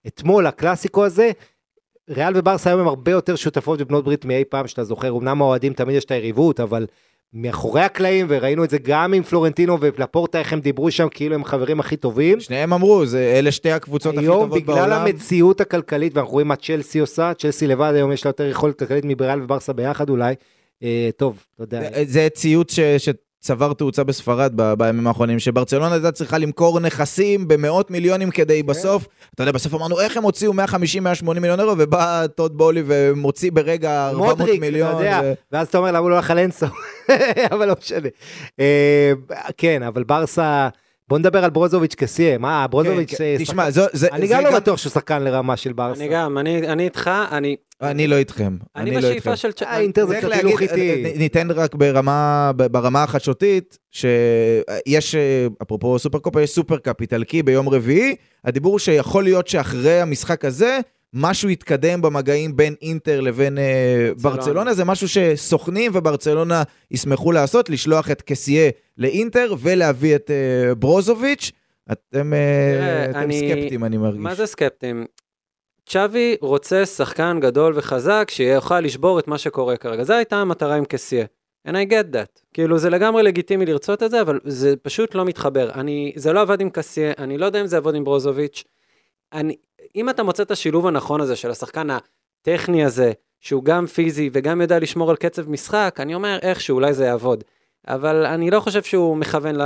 אתמול 0.08 0.48
הקלאסיקו 0.48 1.06
הזה, 1.06 1.32
ריאל 2.10 2.34
וברסה 2.36 2.70
היום 2.70 2.80
הם 2.82 2.88
הרבה 2.88 3.12
יותר 3.12 3.36
שותפות 3.36 3.82
ובנות 3.82 4.04
ברית 4.06 4.26
מאי 4.26 4.44
פעם 4.50 4.68
שאתה 4.68 4.84
זוכר, 4.84 5.10
אמנם 5.18 5.42
האוהדים 5.42 5.74
תמיד 5.74 5.96
יש 5.96 6.06
את 6.06 6.12
היריבות, 6.12 6.60
אבל 6.60 6.86
מאחורי 7.34 7.82
הקלעים, 7.82 8.26
וראינו 8.30 8.64
את 8.64 8.70
זה 8.70 8.78
גם 8.78 9.14
עם 9.14 9.24
פלורנטינו 9.24 9.78
ולפורטה, 9.82 10.40
איך 10.40 10.54
הם 10.54 10.60
דיברו 10.60 10.92
שם, 10.92 11.08
כאילו 11.12 11.36
הם 11.36 11.44
חברים 11.46 11.80
הכי 11.80 11.98
טובים. 11.98 12.40
שניהם 12.40 12.74
אמרו, 12.74 13.06
זה, 13.06 13.34
אלה 13.40 13.52
שתי 13.52 13.72
הקבוצות 13.72 14.16
הכי 14.16 14.26
היום, 14.26 14.44
טובות 14.44 14.62
בגלל 14.64 14.76
בעולם. 14.76 15.02
המציאות 15.08 15.62
הכלכלית, 15.62 16.16
ואנחנו 16.18 16.32
רואים 16.34 16.48
מה 16.48 16.56
צ'לסי 16.56 17.00
עושה, 17.00 17.32
צ'לסי 17.34 17.68
לבד 17.68 17.92
היום 17.96 18.12
יש 18.12 18.26
לה 18.26 18.30
יותר 18.30 18.46
יכולת 18.50 18.80
כלכלית 18.80 19.06
מבריאל 19.08 19.42
וברסה 19.42 19.74
ביחד 19.74 20.10
אולי. 20.10 20.36
אה, 20.84 21.10
טוב, 21.18 21.44
אתה 21.56 21.64
יודע. 21.64 21.82
זה- 21.82 22.04
זה 22.08 22.28
ציוץ 22.34 22.74
ש... 22.98 23.10
שצבר 23.46 23.74
תאוצה 23.74 24.04
בספרד 24.04 24.52
ב- 24.56 24.74
בימים 24.74 25.08
האחרונים, 25.08 25.40
שברצלונה 25.40 25.94
הייתה 25.94 26.12
צריכה 26.12 26.38
למכור 26.38 26.80
נכסים 26.80 27.48
במאות 27.48 27.92
מיליונים 27.92 28.32
כדי 28.32 28.62
כן. 28.62 28.68
בסוף, 28.68 29.08
אתה 29.36 29.44
יודע, 29.44 29.52
בסוף 29.52 29.74
אמרנו, 29.74 30.00
איך 30.00 30.18
הם 30.18 30.24
הוציאו 30.24 30.54
150-180 30.54 30.58
מיליון 31.40 31.60
אירו, 31.60 31.74
ובא 31.78 32.28
טוד 32.36 32.58
בולי 32.58 32.84
ומוציא 32.86 33.52
ברגע 33.52 34.08
400 34.08 34.38
מודריק, 34.40 34.62
מיליון. 34.62 34.90
אתה 34.92 35.00
יודע, 35.00 35.22
ו- 35.24 35.34
ואז 35.52 35.68
אתה 35.68 35.78
אומר 35.78 35.90
למה 35.90 36.00
הוא 36.00 36.10
לא 36.10 36.16
הלך 36.16 36.32
על 36.32 36.40
אבל 37.52 37.68
לא 37.68 37.76
משנה. 37.82 38.10
אה, 38.60 39.12
כן, 39.58 39.84
אבל 39.84 40.04
ברסה, 40.04 40.70
בוא 41.10 41.20
נדבר 41.20 41.44
על 41.44 41.50
ברוזוביץ' 41.50 41.96
כסיים, 41.96 42.42
מה, 42.42 42.68
ברוזוביץ', 42.68 43.14
כן, 43.16 43.24
אה, 43.24 43.36
כן. 43.38 43.44
שחקן- 43.46 43.52
תשמע, 43.54 43.72
זו- 43.72 43.86
זה 43.94 44.08
אני 44.12 44.28
זה 44.28 44.34
גם 44.34 44.44
לא 44.44 44.56
בטוח 44.56 44.78
שהוא 44.78 44.90
שחקן 44.92 45.22
לרמה 45.24 45.58
של 45.58 45.74
ברסה. 45.74 46.02
אני 46.04 46.10
גם, 46.14 46.38
אני 46.38 46.68
אני 46.68 46.84
איתך, 46.86 47.10
אני 47.32 47.56
אני 47.82 48.08
לא 48.08 48.16
איתכם. 48.16 48.58
אני 48.76 48.92
לא 48.92 48.96
איתכם. 48.96 49.10
בשאיפה 49.10 49.36
של... 49.36 49.52
צ'- 49.52 49.64
אה, 49.64 49.80
אינטר 49.80 50.06
זה 50.06 50.18
קצת 50.18 50.30
הילוך 50.32 50.62
איטי. 50.62 51.04
נ- 51.16 51.20
ניתן 51.20 51.52
רק 51.52 51.76
ברמה, 51.76 52.52
ברמה 52.56 53.04
החדשותית, 53.04 53.78
שיש, 53.92 55.16
אה, 55.16 55.48
אפרופו 55.64 56.00
סופרקופ, 56.00 56.36
יש 56.36 56.50
סופרקאפ 56.50 57.02
איטלקי 57.02 57.44
ביום 57.44 57.70
רביעי, 57.70 58.16
הדיבור 58.46 58.80
שיכול 58.80 59.24
להיות 59.24 59.48
שאחרי 59.48 60.02
המשחק 60.02 60.46
הזה, 60.46 60.80
משהו 61.18 61.50
יתקדם 61.50 62.02
במגעים 62.02 62.56
בין 62.56 62.76
אינטר 62.82 63.22
לבין 63.22 63.58
אה, 63.58 63.64
ברצלונה. 64.16 64.36
ברצלונה, 64.38 64.74
זה 64.74 64.86
משהו 64.86 65.08
שסוכנים 65.10 65.92
וברצלונה 65.96 66.64
ישמחו 66.92 67.32
לעשות, 67.32 67.70
לשלוח 67.70 68.12
את 68.12 68.22
קסיה 68.22 68.70
לאינטר 68.98 69.54
ולהביא 69.60 70.16
את 70.16 70.32
אה, 70.32 70.76
ברוזוביץ'. 70.76 71.52
אתם, 71.92 72.32
תראה, 72.76 73.06
אתם 73.10 73.20
אני- 73.20 73.40
סקפטיים, 73.40 73.84
אני 73.84 73.98
מרגיש. 73.98 74.20
מה 74.22 74.36
זה 74.36 74.46
סקפטים? 74.46 75.06
צ'אבי 75.90 76.36
רוצה 76.42 76.86
שחקן 76.86 77.38
גדול 77.42 77.74
וחזק 77.76 78.28
שיוכל 78.32 78.80
לשבור 78.80 79.20
את 79.20 79.28
מה 79.28 79.38
שקורה 79.38 79.78
כרגע. 79.78 80.04
זו 80.04 80.14
הייתה 80.14 80.36
המטרה 80.36 80.76
עם 80.76 80.86
קסיה. 80.86 81.26
And 81.68 81.72
I 81.72 81.90
get 81.92 82.16
that. 82.16 82.42
כאילו, 82.54 82.78
זה 82.78 82.90
לגמרי 82.90 83.24
לגיטימי 83.24 83.66
לרצות 83.66 84.04
את 84.04 84.12
זה, 84.12 84.22
אבל 84.22 84.40
זה 84.44 84.74
פשוט 84.82 85.16
לא 85.16 85.26
מתחבר. 85.26 85.72
אני, 85.74 86.14
זה 86.16 86.34
לא 86.34 86.42
עבד 86.42 86.62
עם 86.62 86.70
קסיה, 86.70 87.12
אני 87.18 87.38
לא 87.38 87.46
יודע 87.46 87.62
אם 87.62 87.68
זה 87.68 87.76
יעבוד 87.76 87.96
עם 87.96 88.04
ברוזוביץ'. 88.04 88.64
אני, 89.34 89.56
אם 89.96 90.10
אתה 90.10 90.24
מוצא 90.24 90.44
את 90.44 90.52
השילוב 90.52 90.88
הנכון 90.88 91.22
הזה 91.22 91.36
של 91.36 91.52
השחקן 91.52 91.88
הטכני 91.90 92.86
הזה, 92.86 93.12
שהוא 93.40 93.64
גם 93.64 93.86
פיזי 93.88 94.30
וגם 94.34 94.62
יודע 94.62 94.80
לשמור 94.80 95.10
על 95.10 95.16
קצב 95.16 95.50
משחק, 95.50 95.98
אני 96.00 96.16
אומר 96.16 96.38
איכשהו, 96.42 96.76
אולי 96.76 96.94
זה 96.94 97.06
יעבוד. 97.06 97.44
אבל 97.88 98.26
אני 98.26 98.52
לא 98.52 98.60
חושב 98.60 98.84
שהוא 98.84 99.18
מכוון 99.18 99.56
ל, 99.56 99.62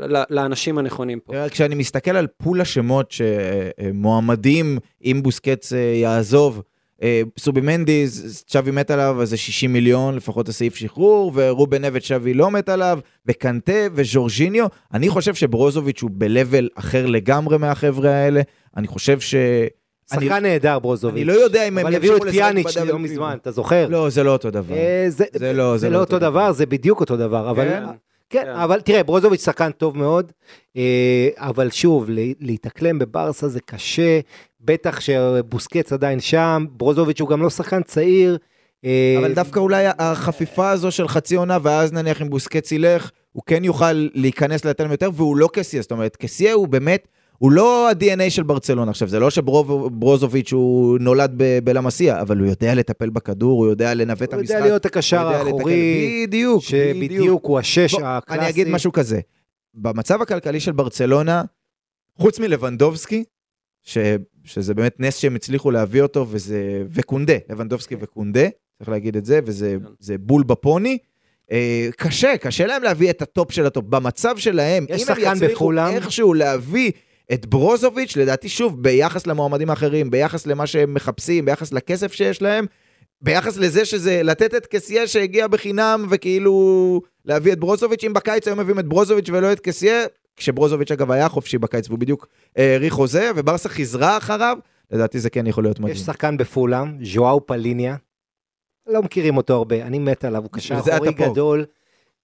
ל, 0.00 0.22
לאנשים 0.30 0.78
הנכונים 0.78 1.20
פה. 1.20 1.48
כשאני 1.48 1.74
מסתכל 1.74 2.16
על 2.16 2.26
פול 2.26 2.60
השמות 2.60 3.12
שמועמדים, 3.12 4.78
אם 5.04 5.20
בוסקץ 5.22 5.72
אה, 5.72 5.78
יעזוב, 5.78 6.62
אה, 7.02 7.22
סובי 7.38 7.60
מנדיז, 7.60 8.44
צ'אבי 8.46 8.70
מת 8.70 8.90
עליו, 8.90 9.22
אז 9.22 9.30
זה 9.30 9.36
60 9.36 9.72
מיליון, 9.72 10.14
לפחות 10.14 10.48
הסעיף 10.48 10.74
שחרור, 10.74 11.32
ורובן 11.34 11.84
אבט 11.84 12.02
צ'אבי 12.02 12.34
לא 12.34 12.50
מת 12.50 12.68
עליו, 12.68 12.98
וקנטה 13.26 13.86
וז'ורג'יניו. 13.94 14.66
אני 14.94 15.08
חושב 15.08 15.34
שברוזוביץ' 15.34 16.02
הוא 16.02 16.10
ב-level 16.14 16.66
אחר 16.74 17.06
לגמרי 17.06 17.58
מהחבר'ה 17.58 18.10
האלה. 18.10 18.40
אני 18.76 18.86
חושב 18.86 19.20
ש... 19.20 19.34
שחקן 20.10 20.32
אני- 20.32 20.40
נהדר 20.48 20.78
ברוזוביץ'. 20.78 21.14
אני 21.16 21.24
לא 21.24 21.32
יודע 21.32 21.68
אם 21.68 21.78
הם 21.78 21.86
אבל 21.86 21.94
הביאו 21.96 22.12
ימשיכו 22.12 22.28
את 22.28 22.32
פיאניץ'. 22.32 22.76
לא 22.76 22.98
מזמן, 22.98 23.36
אתה 23.42 23.50
זוכר? 23.50 23.86
לא, 23.88 24.10
זה 24.10 24.22
לא 24.22 24.32
אותו 24.32 24.50
דבר. 24.50 24.74
אה, 24.74 25.04
זה 25.08 25.24
זה 25.34 25.52
לא, 25.52 25.76
זה 25.76 25.90
לא 25.90 26.00
אותו 26.00 26.18
דבר, 26.18 26.52
זה 26.52 26.66
בדיוק 26.66 27.00
אותו 27.00 27.16
דבר, 27.16 27.50
אבל... 27.50 27.64
כן? 27.68 27.84
כן, 28.30 28.42
כן. 28.44 28.50
אבל 28.50 28.80
תראה, 28.80 29.02
ברוזוביץ' 29.02 29.44
שחקן 29.44 29.70
טוב 29.70 29.96
מאוד, 29.98 30.32
אה, 30.76 30.82
אבל 31.36 31.70
שוב, 31.70 32.10
לה- 32.10 32.22
להתאקלם 32.40 32.98
בברסה 32.98 33.48
זה 33.48 33.60
קשה, 33.60 34.20
בטח 34.60 35.00
שבוסקץ 35.00 35.92
עדיין 35.92 36.20
שם, 36.20 36.66
ברוזוביץ' 36.70 37.20
הוא 37.20 37.28
גם 37.28 37.42
לא 37.42 37.50
שחקן 37.50 37.82
צעיר. 37.82 38.38
אה, 38.84 39.14
אבל 39.18 39.32
דווקא 39.34 39.58
אולי 39.60 39.84
החפיפה 39.98 40.70
הזו 40.70 40.90
של 40.90 41.08
חצי 41.08 41.36
עונה, 41.36 41.58
ואז 41.62 41.92
נניח 41.92 42.22
אם 42.22 42.30
בוסקץ 42.30 42.72
ילך, 42.72 43.10
הוא 43.32 43.42
כן 43.46 43.64
יוכל 43.64 43.92
להיכנס 44.14 44.64
ליותר 44.64 44.86
יותר, 44.90 45.10
והוא 45.14 45.36
לא 45.36 45.48
קסיה, 45.52 45.82
זאת 45.82 45.92
אומרת, 45.92 46.16
קסיה 46.16 46.52
הוא 46.52 46.68
באמת, 46.68 47.08
הוא 47.38 47.52
לא 47.52 47.90
ה-DNA 47.90 48.30
של 48.30 48.42
ברצלונה. 48.42 48.90
עכשיו, 48.90 49.08
זה 49.08 49.18
לא 49.18 49.30
שברוזוביץ' 49.30 50.52
הוא 50.52 50.98
נולד 50.98 51.32
בלמסיה, 51.64 52.20
אבל 52.20 52.38
הוא 52.38 52.46
יודע 52.46 52.74
לטפל 52.74 53.10
בכדור, 53.10 53.58
הוא 53.58 53.66
יודע 53.70 53.94
לנווט 53.94 54.22
את 54.22 54.32
הוא 54.32 54.40
המשחק. 54.40 54.54
יודע 54.54 54.66
להיות 54.66 54.86
הקשר 54.86 55.28
הוא 55.28 55.34
האחורי, 55.34 56.26
בדיוק, 56.26 56.62
שבדיוק 56.62 57.44
הוא 57.44 57.58
השש 57.58 57.94
בוא, 57.94 58.06
הקלאסי. 58.06 58.40
אני 58.40 58.50
אגיד 58.50 58.68
משהו 58.68 58.92
כזה, 58.92 59.20
במצב 59.74 60.22
הכלכלי 60.22 60.60
של 60.60 60.72
ברצלונה, 60.72 61.42
חוץ 62.18 62.38
מלבנדובסקי, 62.38 63.24
ש, 63.82 63.98
שזה 64.44 64.74
באמת 64.74 64.96
נס 64.98 65.16
שהם 65.16 65.34
הצליחו 65.34 65.70
להביא 65.70 66.02
אותו, 66.02 66.26
וזה, 66.28 66.82
וקונדה, 66.90 67.36
לבנדובסקי 67.50 67.96
וקונדה, 68.00 68.48
צריך 68.78 68.90
להגיד 68.90 69.16
את 69.16 69.24
זה, 69.24 69.40
וזה 69.44 69.76
כן. 69.82 69.88
זה 70.00 70.18
בול 70.18 70.42
בפוני. 70.42 70.98
אה, 71.52 71.88
קשה, 71.96 72.36
קשה 72.36 72.66
להם 72.66 72.82
להביא 72.82 73.10
את 73.10 73.22
הטופ 73.22 73.52
של 73.52 73.66
הטופ. 73.66 73.84
במצב 73.88 74.36
שלהם, 74.38 74.86
אם 74.88 75.04
הם 75.08 75.18
יצליחו. 75.34 75.72
איכשהו 75.72 76.34
להביא 76.34 76.92
את 77.32 77.46
ברוזוביץ', 77.46 78.16
לדעתי 78.16 78.48
שוב, 78.48 78.82
ביחס 78.82 79.26
למועמדים 79.26 79.70
האחרים, 79.70 80.10
ביחס 80.10 80.46
למה 80.46 80.66
שהם 80.66 80.94
מחפשים, 80.94 81.44
ביחס 81.44 81.72
לכסף 81.72 82.12
שיש 82.12 82.42
להם, 82.42 82.66
ביחס 83.22 83.56
לזה 83.56 83.84
שזה 83.84 84.22
לתת 84.22 84.54
את 84.54 84.66
קסיה 84.66 85.06
שהגיע 85.06 85.46
בחינם 85.46 86.06
וכאילו 86.10 87.00
להביא 87.24 87.52
את 87.52 87.58
ברוזוביץ', 87.58 88.04
אם 88.04 88.12
בקיץ 88.12 88.48
היו 88.48 88.56
מביאים 88.56 88.78
את 88.78 88.86
ברוזוביץ' 88.86 89.28
ולא 89.28 89.52
את 89.52 89.60
קסיה, 89.60 90.04
כשברוזוביץ' 90.36 90.90
אגב 90.90 91.10
היה 91.10 91.28
חופשי 91.28 91.58
בקיץ 91.58 91.88
והוא 91.88 91.98
בדיוק 91.98 92.26
אה, 92.58 92.72
האריך 92.72 92.94
חוזה, 92.94 93.30
וברסה 93.36 93.68
חזרה 93.68 94.16
אחריו, 94.16 94.58
לדעתי 94.90 95.20
זה 95.20 95.30
כן 95.30 95.46
יכול 95.46 95.64
להיות 95.64 95.80
מדהים. 95.80 95.94
יש 95.94 96.00
שחקן 96.00 96.36
בפולאם, 96.36 97.04
ז'ואאו 97.04 97.46
פליניה, 97.46 97.96
לא 98.86 99.02
מכירים 99.02 99.36
אותו 99.36 99.54
הרבה, 99.54 99.86
אני 99.86 99.98
מת 99.98 100.24
עליו, 100.24 100.42
הוא 100.42 100.50
קשר 100.52 100.74
אחורי. 100.78 101.12
גדול, 101.12 101.64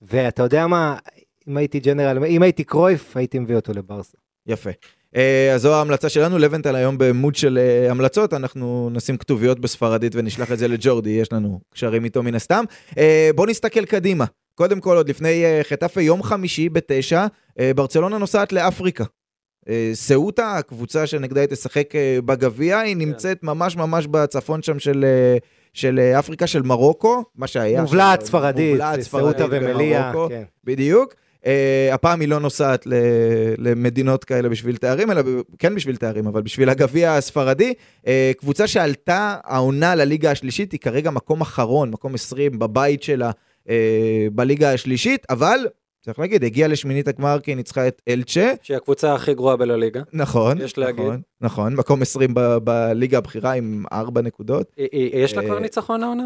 ואתה 0.03 0.43
יודע 0.43 0.67
מה, 0.67 0.97
אם 1.49 1.57
הייתי 1.57 1.81
ג'נרל, 1.81 2.25
אם 2.25 2.43
הייתי 2.43 2.65
קרויף, 2.65 3.17
הייתי 3.17 3.39
מביא 3.39 3.57
אותו 3.57 3.73
לברסה. 3.73 4.24
יפה. 4.47 4.71
אה, 5.17 5.55
אז 5.55 5.63
זו 5.63 5.75
ההמלצה 5.75 6.09
שלנו, 6.09 6.39
לבנטל 6.39 6.77
היום 6.77 6.99
במוד 6.99 7.35
של 7.35 7.59
אה, 7.59 7.91
המלצות, 7.91 8.33
אנחנו 8.33 8.91
נשים 8.93 9.17
כתוביות 9.17 9.61
בספרדית 9.61 10.13
ונשלח 10.17 10.53
את 10.53 10.59
זה 10.59 10.69
לג'ורדי, 10.69 11.11
יש 11.11 11.33
לנו 11.33 11.61
קשרים 11.75 12.05
איתו 12.05 12.23
מן 12.23 12.35
הסתם. 12.35 12.65
אה, 12.99 13.31
בואו 13.35 13.47
נסתכל 13.47 13.85
קדימה. 13.85 14.25
קודם 14.55 14.81
כל, 14.81 14.97
עוד 14.97 15.09
לפני 15.09 15.45
חטאפה, 15.63 16.03
יום 16.03 16.23
חמישי 16.23 16.69
בתשע, 16.69 17.27
ברצלונה 17.75 18.19
נוסעת 18.19 18.53
לאפריקה. 18.53 19.05
סעוטה, 19.93 20.57
הקבוצה 20.57 21.07
שנגדה 21.07 21.41
היא 21.41 21.49
תשחק 21.49 21.93
בגביע, 22.25 22.79
היא 22.79 22.97
נמצאת 22.97 23.43
ממש 23.43 23.77
ממש 23.77 24.07
בצפון 24.07 24.63
שם 24.63 24.79
של, 24.79 25.05
של 25.73 25.99
אפריקה, 26.19 26.47
של 26.47 26.63
מרוקו, 26.63 27.25
מה 27.37 27.47
שהיה. 27.47 27.81
מובלעת 27.81 28.25
ספרדית, 28.25 28.81
ספרדית 29.01 29.47
ומליה. 29.51 30.13
כן. 30.29 30.43
בדיוק. 30.65 31.15
Uh, 31.45 31.47
הפעם 31.95 32.21
היא 32.21 32.29
לא 32.29 32.41
נוסעת 32.41 32.87
ל- 32.87 32.95
למדינות 33.59 34.25
כאלה 34.25 34.49
בשביל 34.49 34.77
תארים, 34.77 35.11
אלא 35.11 35.23
כן 35.59 35.75
בשביל 35.75 35.97
תארים, 35.97 36.27
אבל 36.27 36.43
בשביל 36.43 36.69
הגביע 36.69 37.13
הספרדי. 37.13 37.73
Uh, 38.03 38.07
קבוצה 38.39 38.67
שעלתה 38.67 39.37
העונה 39.45 39.95
לליגה 39.95 40.31
השלישית, 40.31 40.73
היא 40.73 40.81
כרגע 40.81 41.11
מקום 41.11 41.41
אחרון, 41.41 41.91
מקום 41.91 42.15
20 42.15 42.59
בבית 42.59 43.03
שלה 43.03 43.31
uh, 43.67 43.71
בליגה 44.33 44.73
השלישית, 44.73 45.27
אבל, 45.31 45.59
צריך 46.05 46.19
להגיד, 46.19 46.45
הגיעה 46.45 46.69
לשמינית 46.69 47.09
הגמר 47.09 47.39
כי 47.43 47.51
היא 47.51 47.57
ניצחה 47.57 47.89
את 47.89 48.03
אלצ'ה. 48.09 48.53
שהיא 48.63 48.77
הקבוצה 48.77 49.15
הכי 49.15 49.35
גרועה 49.35 49.57
בלליגה. 49.57 50.03
נכון, 50.13 50.61
יש 50.61 50.79
להגיד. 50.79 51.05
נכון, 51.05 51.21
נכון, 51.41 51.75
מקום 51.77 52.03
20 52.03 52.31
ב- 52.35 52.57
בליגה 52.65 53.19
הבכירה 53.19 53.53
עם 53.53 53.85
4 53.93 54.21
נקודות, 54.23 54.73
יש 55.13 55.35
לה 55.37 55.43
כבר 55.43 55.55
אה, 55.55 55.61
ניצחון 55.61 56.03
העונה? 56.03 56.25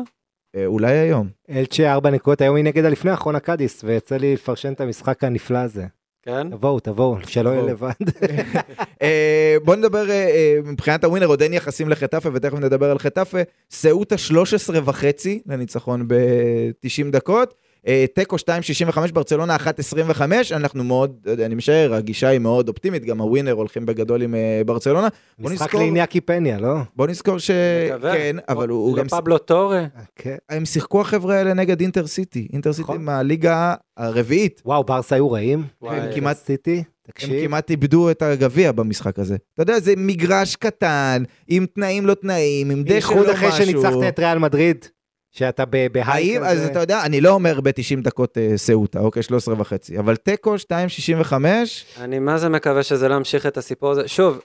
Uh, 0.56 0.60
אולי 0.66 0.98
היום. 0.98 1.28
אלצ'ה 1.50 1.92
ארבע 1.92 2.10
נקודות, 2.10 2.40
היום 2.40 2.56
היא 2.56 2.64
נגד 2.64 2.84
הלפני 2.84 3.10
האחרון 3.10 3.36
הקאדיס, 3.36 3.84
ויצא 3.84 4.16
לי 4.16 4.34
לפרשן 4.34 4.72
את 4.72 4.80
המשחק 4.80 5.24
הנפלא 5.24 5.58
הזה. 5.58 5.84
כן? 6.22 6.50
תבואו, 6.50 6.80
תבואו, 6.80 7.16
שלא 7.26 7.50
יהיה. 7.50 7.62
לבד. 7.62 7.90
אה, 9.02 9.56
בוא 9.64 9.76
נדבר 9.76 10.10
אה, 10.10 10.14
אה, 10.14 10.58
מבחינת 10.64 11.04
הווינר, 11.04 11.26
עוד 11.26 11.42
אין 11.42 11.52
יחסים 11.52 11.88
לחטאפה, 11.88 12.28
ותכף 12.32 12.58
נדבר 12.58 12.90
על 12.90 12.98
חטאפה. 12.98 13.38
סעוטה 13.70 14.18
13 14.18 14.78
וחצי 14.84 15.42
לניצחון 15.46 16.08
ב-90 16.08 17.10
דקות. 17.10 17.54
אה, 17.86 18.04
תיקו 18.14 18.36
2.65, 18.36 19.12
ברצלונה 19.12 19.56
1.25, 19.56 20.22
אנחנו 20.52 20.84
מאוד, 20.84 21.16
לא 21.24 21.44
אני 21.44 21.54
משער, 21.54 21.94
הגישה 21.94 22.28
היא 22.28 22.38
מאוד 22.38 22.68
אופטימית, 22.68 23.04
גם 23.04 23.20
הווינר 23.20 23.52
הולכים 23.52 23.86
בגדול 23.86 24.22
עם 24.22 24.34
אה, 24.34 24.62
ברצלונה. 24.66 25.08
משחק 25.38 25.74
לאיניאקי 25.74 26.20
פניה, 26.20 26.58
לא? 26.60 26.74
בוא 26.96 27.06
נזכור 27.06 27.38
ש... 27.38 27.50
כן, 28.02 28.36
אבל 28.48 28.68
הוא 28.68 28.96
גם... 28.96 29.06
לפבלו 29.06 29.38
טורה. 29.38 29.86
כן. 30.16 30.36
הם 30.48 30.64
שיחקו 30.64 31.00
החבר'ה 31.00 31.34
האלה 31.34 31.54
נגד 31.54 31.80
אינטר 31.80 32.06
סיטי. 32.06 32.48
אינטר 32.52 32.72
סיטי 32.72 32.82
נכון. 32.82 33.04
מהליגה 33.04 33.74
הרביעית. 33.96 34.62
וואו, 34.64 34.84
ברסה 34.84 35.14
היו 35.14 35.30
רעים. 35.30 35.64
הם 35.82 36.14
כמעט 36.14 36.36
סיטי, 36.36 36.82
הם. 37.22 37.30
כמעט 37.42 37.70
איבדו 37.70 38.10
את 38.10 38.22
הגביע 38.22 38.72
במשחק 38.72 39.18
הזה. 39.18 39.36
אתה 39.54 39.62
יודע, 39.62 39.80
זה 39.80 39.94
מגרש 39.96 40.56
קטן, 40.56 41.22
עם 41.48 41.66
תנאים 41.66 42.06
לא 42.06 42.14
תנאים, 42.14 42.70
עם 42.70 42.82
דשא 42.82 42.92
לא 42.92 42.98
משהו. 42.98 43.14
בייחוד 43.14 43.28
אחרי 43.28 43.52
שניצחת 43.52 44.08
את 44.08 44.18
ריאל 44.18 44.38
מדריד, 44.38 44.86
שאתה 45.30 45.64
בהיי 45.92 46.38
אז 46.38 46.64
אתה 46.64 46.80
יודע, 46.80 47.02
אני 47.04 47.20
לא 47.20 47.30
אומר 47.30 47.60
ב-90 47.60 48.02
דקות 48.02 48.38
סעוטה, 48.56 49.00
אוקיי, 49.00 49.22
13 49.22 49.54
וחצי, 49.58 49.98
אבל 49.98 50.16
תיקו 50.16 50.54
2.65, 50.56 51.34
אני 52.00 52.18
מה 52.18 52.38
זה 52.38 52.48
מקווה 52.48 52.82
שזה 52.82 53.08
לא 53.08 53.14
ימשיך 53.14 53.46
את 53.46 53.56
הסיפור 53.56 53.90
הזה. 53.90 54.08
שוב, 54.08 54.40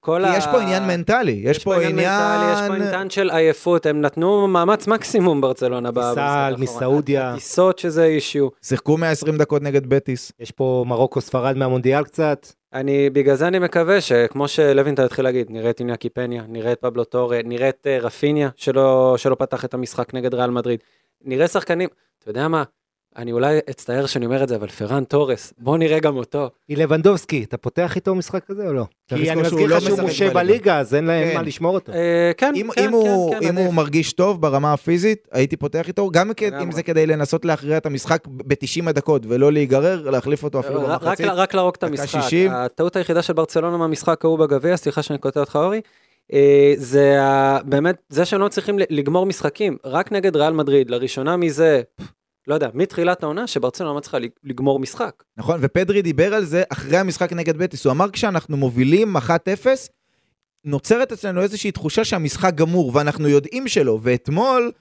כל 0.00 0.22
כי 0.24 0.30
ה... 0.30 0.36
יש 0.36 0.46
פה 0.46 0.60
עניין 0.60 0.86
מנטלי, 0.86 1.40
יש 1.44 1.64
פה 1.64 1.74
עניין... 1.74 1.94
מנטלי, 1.94 2.52
יש 2.52 2.68
פה 2.68 2.74
עניין 2.74 3.10
של 3.10 3.30
עייפות, 3.30 3.86
הם 3.86 4.00
נתנו 4.00 4.48
מאמץ 4.48 4.86
מקסימום 4.86 5.40
ברצלונה 5.40 5.90
האחרון. 5.96 6.60
מסעודיה. 6.60 7.30
הטיסות 7.30 7.78
שזה 7.78 8.04
אישיו. 8.04 8.48
שיחקו 8.62 8.96
120 8.96 9.36
דקות 9.38 9.62
נגד 9.62 9.86
בטיס. 9.86 10.32
יש 10.40 10.50
פה 10.50 10.84
מרוקו 10.86 11.20
ספרד 11.20 11.56
מהמונדיאל 11.56 12.04
קצת. 12.04 12.46
אני, 12.72 13.10
בגלל 13.10 13.34
זה 13.34 13.48
אני 13.48 13.58
מקווה 13.58 14.00
שכמו 14.00 14.48
שלוינטל 14.48 15.04
התחיל 15.04 15.24
להגיד, 15.24 15.50
נראה 15.50 15.70
את 15.70 15.80
איניאקי 15.80 16.08
פניה, 16.08 16.44
נראה 16.48 16.72
את 16.72 16.80
פבלו 16.80 17.04
טורה, 17.04 17.40
נראה 17.44 17.68
את 17.68 17.86
אה, 17.86 17.98
רפיניה, 17.98 18.48
שלא, 18.56 19.14
שלא 19.16 19.34
פתח 19.34 19.64
את 19.64 19.74
המשחק 19.74 20.14
נגד 20.14 20.34
ריאל 20.34 20.50
מדריד. 20.50 20.80
נראה 21.24 21.48
שחקנים, 21.48 21.88
אתה 22.18 22.30
יודע 22.30 22.48
מה, 22.48 22.62
אני 23.16 23.32
אולי 23.32 23.58
אצטער 23.70 24.06
שאני 24.06 24.26
אומר 24.26 24.42
את 24.42 24.48
זה, 24.48 24.56
אבל 24.56 24.68
פרן 24.68 25.04
תורס, 25.04 25.52
בוא 25.58 25.78
נראה 25.78 26.00
גם 26.00 26.16
אותו. 26.16 26.50
היא 26.68 26.76
לבנדובסקי, 26.76 27.44
אתה 27.44 27.56
פותח 27.56 27.96
איתו 27.96 28.14
משחק 28.14 28.44
כזה 28.44 28.68
או 28.68 28.72
לא? 28.72 28.84
כי 29.08 29.14
אני 29.14 29.26
שהוא 29.26 29.42
מזכיר 29.42 29.66
לא 29.66 29.76
לך 29.76 29.82
שהוא 29.82 29.92
משחק 29.92 30.02
מושה 30.04 30.30
בליגה. 30.30 30.78
אז 30.78 30.94
אין 30.94 31.04
להם 31.04 31.28
כן. 31.28 31.34
מה 31.36 31.42
לשמור 31.42 31.74
אותו. 31.74 31.92
אה, 31.92 32.32
כן, 32.36 32.52
אם, 32.56 32.68
כן, 32.74 32.84
אם, 32.84 32.92
הוא, 32.92 33.34
כן, 33.34 33.40
כן, 33.40 33.46
אם 33.48 33.64
הוא. 33.64 33.74
מרגיש 33.74 34.12
טוב 34.12 34.40
ברמה 34.40 34.72
הפיזית, 34.72 35.28
הייתי 35.32 35.56
פותח 35.56 35.88
איתו, 35.88 36.10
גם 36.10 36.30
אם. 36.62 36.72
זה 36.72 36.82
כדי 36.82 37.06
לנסות 37.06 37.44
להכריע 37.44 37.76
את 37.76 37.86
המשחק 37.86 38.26
ב-90 38.26 38.88
הדקות 38.88 39.22
ולא 39.28 39.52
להיגרר, 39.52 40.10
להחליף 40.10 40.44
אותו 40.44 40.60
אפילו 40.60 40.86
רק- 40.86 41.02
במחצית. 41.02 41.26
רק, 41.26 41.54
להרוג 41.54 41.74
את 41.78 41.82
המשחק. 41.82 42.06
60. 42.22 42.50
הטעות 42.50 42.96
היחידה 42.96 43.22
של 43.22 43.32
ברצלונה 43.32 43.76
מהמשחק 43.76 44.24
ההוא 44.24 44.38
בגביע, 44.38 44.76
סליחה 44.76 45.02
שאני 45.02 45.18
קוטע 45.18 45.40
אותך 45.40 45.56
אורי, 45.56 45.80
אה, 46.32 46.72
זה 46.76 47.18
באמת, 47.64 48.02
זה 48.08 48.24
שהם 48.24 48.40
לא 48.40 48.48
צריכים 48.48 48.76
לגמור 48.90 49.26
משחקים, 49.26 49.76
רק 49.84 50.12
נגד 50.12 50.36
ריאל 50.36 50.52
מדריד, 50.52 50.90
לראשונה 50.90 51.36
מזה, 51.36 51.82
לא 52.46 52.54
יודע, 52.54 52.68
מתחילת 52.74 53.22
העונה, 53.22 53.46
שברצלונה 53.46 53.92
לא 53.92 53.98
מצליחה 53.98 54.18
לג- 54.18 54.30
לגמור 54.44 54.78
משחק. 54.80 55.22
נכון, 55.36 55.58
ופדרי 55.62 56.02
דיבר 56.02 56.34
על 56.34 56.44
זה 56.44 56.62
אחרי 56.68 56.96
המשחק 56.98 57.32
נגד 57.32 57.56
בטיס. 57.56 57.84
הוא 57.84 57.90
אמר 57.90 58.10
כשאנחנו 58.10 58.56
מובילים 58.56 59.16
1-0, 59.16 59.20
נוצרת 60.64 61.12
אצלנו 61.12 61.42
איזושהי 61.42 61.72
תחושה 61.72 62.04
שהמשחק 62.04 62.54
גמור, 62.54 62.90
ואנחנו 62.94 63.28
יודעים 63.28 63.68
שלא. 63.68 63.98
ואתמול, 64.02 64.72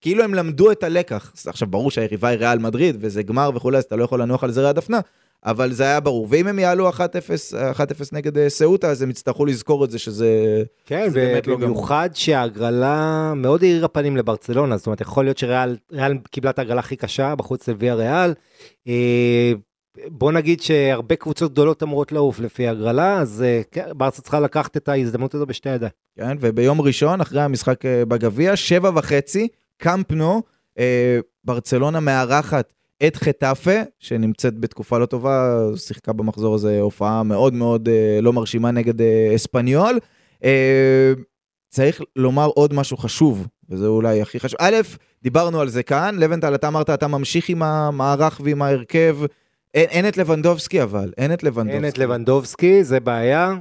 כאילו 0.00 0.24
הם 0.24 0.34
למדו 0.34 0.72
את 0.72 0.82
הלקח. 0.82 1.32
עכשיו, 1.46 1.68
ברור 1.68 1.90
שהיריבה 1.90 2.28
היא 2.28 2.38
ריאל 2.38 2.58
מדריד, 2.58 2.96
וזה 3.00 3.22
גמר 3.22 3.50
וכולי, 3.54 3.78
אז 3.78 3.84
אתה 3.84 3.96
לא 3.96 4.04
יכול 4.04 4.22
לנוח 4.22 4.44
על 4.44 4.50
זרי 4.50 4.68
הדפנה, 4.68 5.00
אבל 5.44 5.72
זה 5.72 5.84
היה 5.84 6.00
ברור. 6.00 6.26
ואם 6.30 6.46
הם 6.46 6.58
יעלו 6.58 6.90
1-0 6.90 6.92
1-0 6.92 7.00
נגד 8.12 8.38
אה, 8.38 8.48
סעוטה, 8.48 8.90
אז 8.90 9.02
הם 9.02 9.10
יצטרכו 9.10 9.46
לזכור 9.46 9.84
את 9.84 9.90
זה 9.90 9.98
שזה... 9.98 10.62
כן, 10.86 11.08
זה 11.10 11.20
באמת 11.20 11.46
לא 11.46 11.54
ובמיוחד 11.54 12.10
שההגרלה 12.14 13.32
מאוד 13.36 13.62
האירה 13.62 13.88
פנים 13.88 14.16
לברצלונה, 14.16 14.76
זאת 14.76 14.86
אומרת, 14.86 15.00
יכול 15.00 15.24
להיות 15.24 15.38
שריאל 15.38 15.76
ריאל 15.92 16.18
קיבלה 16.30 16.50
את 16.50 16.58
ההגרלה 16.58 16.80
הכי 16.80 16.96
קשה 16.96 17.34
בחוץ 17.34 17.68
לוויה 17.68 17.94
ריאל. 17.94 18.34
אה, 18.88 19.52
בוא 20.08 20.32
נגיד 20.32 20.60
שהרבה 20.60 21.16
קבוצות 21.16 21.52
גדולות 21.52 21.82
אמורות 21.82 22.12
לעוף 22.12 22.40
לפי 22.40 22.68
הגרלה, 22.68 23.18
אז 23.18 23.42
אה, 23.46 23.60
כן, 23.70 23.86
ברצה 23.96 24.22
צריכה 24.22 24.40
לקחת 24.40 24.76
את 24.76 24.88
ההזדמנות 24.88 25.34
הזו 25.34 25.46
בשתי 25.46 25.68
ידיים. 25.68 25.92
כן, 26.18 26.36
וביום 26.40 26.80
ראשון, 26.80 27.20
אחרי 27.20 27.42
המשחק 27.42 27.80
בגביע, 27.84 28.56
שבע 28.56 28.90
וחצי, 28.94 29.48
קמפנו, 29.76 30.42
ברצלונה 31.44 32.00
מארחת 32.00 32.72
את 33.06 33.16
חטאפה, 33.16 33.80
שנמצאת 33.98 34.58
בתקופה 34.58 34.98
לא 34.98 35.06
טובה, 35.06 35.60
שיחקה 35.76 36.12
במחזור 36.12 36.54
הזה 36.54 36.80
הופעה 36.80 37.22
מאוד 37.22 37.54
מאוד 37.54 37.88
אה, 37.88 38.20
לא 38.22 38.32
מרשימה 38.32 38.70
נגד 38.70 39.00
אה, 39.00 39.32
אספניול. 39.34 39.98
אה, 40.44 41.12
צריך 41.68 42.00
לומר 42.16 42.46
עוד 42.46 42.74
משהו 42.74 42.96
חשוב, 42.96 43.46
וזה 43.70 43.86
אולי 43.86 44.22
הכי 44.22 44.40
חשוב. 44.40 44.58
א', 44.60 44.76
דיברנו 45.22 45.60
על 45.60 45.68
זה 45.68 45.82
כאן, 45.82 46.16
לבנטל, 46.18 46.54
אתה 46.54 46.68
אמרת, 46.68 46.90
אתה 46.90 47.08
ממשיך 47.08 47.48
עם 47.48 47.62
המערך 47.62 48.40
ועם 48.44 48.62
ההרכב. 48.62 49.18
אין, 49.74 49.88
אין 49.88 50.08
את 50.08 50.16
לבנדובסקי 50.16 50.82
אבל, 50.82 51.12
אין 51.18 51.32
את 51.32 51.42
לבנדובסקי. 51.42 51.76
אין 51.76 51.88
את 51.88 51.98
לבנדובסקי, 51.98 52.84
זה 52.84 53.00
בעיה. 53.00 53.54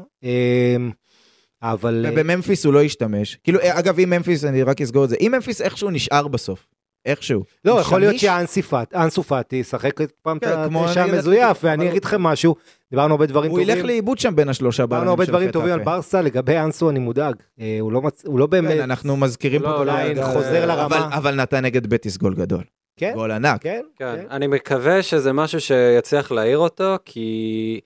אבל... 1.62 2.06
ובממפיס 2.12 2.66
הוא 2.66 2.74
לא 2.74 2.84
ישתמש. 2.84 3.38
כאילו, 3.44 3.60
אגב, 3.64 4.00
אם 4.00 4.10
ממפיס, 4.10 4.46
אני 4.46 4.64
רק 4.64 4.82
אסגור 4.82 5.04
את 5.04 5.10
זה, 5.10 5.16
אם 5.20 5.32
ממפיס 5.36 5.62
איכשהו 5.62 5.90
נשאר 5.90 6.28
בסוף, 6.28 6.68
איכשהו. 7.08 7.44
לא, 7.66 7.72
הוא 7.72 7.80
יכול 7.82 8.00
להיות? 8.00 8.16
שאנסו 8.20 9.24
פאטי 9.24 9.56
ישחק 9.56 10.00
פעם 10.22 10.38
את 10.38 10.44
כן, 10.44 10.68
כמו 10.68 10.86
התשע 10.88 11.04
המזויף, 11.04 11.58
ואני 11.64 11.90
אגיד 11.90 12.06
לכם 12.06 12.22
משהו, 12.22 12.56
דיברנו 12.92 13.14
הרבה 13.14 13.26
דברים 13.26 13.52
הוא 13.52 13.60
טובים. 13.60 13.78
ילך 13.78 13.86
לאיבוד 13.86 14.20
שם 14.20 14.36
בין 14.36 14.50
השלושה 14.50 14.84
דיברנו 14.84 15.00
בלמים 15.00 15.10
הרבה 15.10 15.26
של 15.26 15.32
דברים 15.32 15.52
טובים 15.52 15.74
על. 15.74 15.80
ברסה, 15.84 16.22
לגבי 16.22 16.58
אנסו 16.58 16.90
אני 16.90 17.00
מודאג. 17.00 17.36
אה, 17.60 17.78
הוא 17.80 17.92
לא 17.92 18.02
מצ- 18.02 18.24
הוא 18.26 18.40
לא 18.40 18.48
באמת... 18.48 18.72
כן, 18.72 18.82
אנחנו 18.82 19.18
מזכירים 19.18 19.62
לא, 19.62 19.68
פה... 19.78 19.84
לא, 19.84 19.92
את 20.12 20.24
חוזר 20.24 20.66
לרמה. 20.66 20.86
אבל- 20.98 21.14
אבל 21.14 21.36
נתן 21.36 21.66
נגד 21.66 21.88
בטיס 21.88 22.18
גול 22.18 22.36
גדול. 22.36 22.64
כן, 22.98 23.12
גול 23.16 23.32
ענק. 23.32 23.62
כן, 23.62 23.82
כן, 23.98 24.16
כן. 24.16 24.26
אני 24.32 24.48
מקווה 24.48 25.02
שזה 25.04 25.34
משהו 25.34 25.60
שיצליח 25.62 26.32
להעיר 26.32 26.58
אותו, 26.58 26.96
כי 27.06 27.80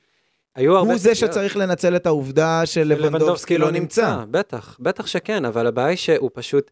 היו 0.55 0.77
הרבה... 0.77 0.91
הוא 0.91 0.99
זה. 0.99 1.15
שצריך 1.15 1.57
לנצל 1.57 1.95
את 1.95 2.05
העובדה 2.05 2.61
שלבנדובסקי 2.65 3.57
לא 3.57 3.71
נמצא. 3.71 4.17
בטח, 4.31 4.77
בטח 4.79 5.05
שכן, 5.07 5.45
אבל 5.45 5.67
הבעיה 5.67 5.87
היא 5.87 5.97
שהוא 5.97 6.29
פשוט... 6.33 6.71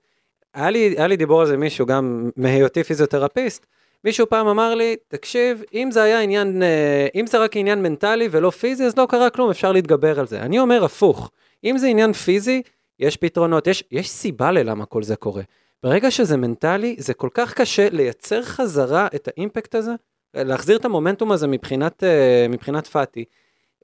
היה 0.53 0.69
לי, 0.69 0.79
היה 0.97 1.07
לי 1.07 1.17
דיבור 1.17 1.41
על 1.41 1.47
זה 1.47 1.57
מישהו, 1.57 1.85
גם 1.85 2.29
מהיותי 2.35 2.83
פיזיותרפיסט, 2.83 3.65
מישהו 4.03 4.29
פעם 4.29 4.47
אמר 4.47 4.75
לי, 4.75 4.95
תקשיב, 5.07 5.63
אם 5.73 5.89
זה 5.91 6.03
היה 6.03 6.19
עניין, 6.19 6.63
אה, 6.63 7.07
אם 7.15 7.27
זה 7.27 7.37
רק 7.37 7.57
עניין 7.57 7.83
מנטלי 7.83 8.27
ולא 8.31 8.49
פיזי, 8.49 8.85
אז 8.85 8.97
לא 8.97 9.07
קרה 9.09 9.29
כלום, 9.29 9.49
אפשר 9.49 9.71
להתגבר 9.71 10.19
על 10.19 10.27
זה. 10.27 10.41
אני 10.41 10.59
אומר 10.59 10.83
הפוך, 10.83 11.31
אם 11.63 11.77
זה 11.77 11.87
עניין 11.87 12.13
פיזי, 12.13 12.61
יש 12.99 13.17
פתרונות, 13.17 13.67
יש, 13.67 13.83
יש 13.91 14.09
סיבה 14.09 14.51
ללמה 14.51 14.85
כל 14.85 15.03
זה 15.03 15.15
קורה. 15.15 15.43
ברגע 15.83 16.11
שזה 16.11 16.37
מנטלי, 16.37 16.95
זה 16.99 17.13
כל 17.13 17.29
כך 17.33 17.53
קשה 17.53 17.89
לייצר 17.89 18.43
חזרה 18.43 19.07
את 19.15 19.27
האימפקט 19.27 19.75
הזה, 19.75 19.91
להחזיר 20.33 20.77
את 20.77 20.85
המומנטום 20.85 21.31
הזה 21.31 21.47
מבחינת, 21.47 22.03
אה, 22.03 22.45
מבחינת 22.49 22.87
פאטי, 22.87 23.25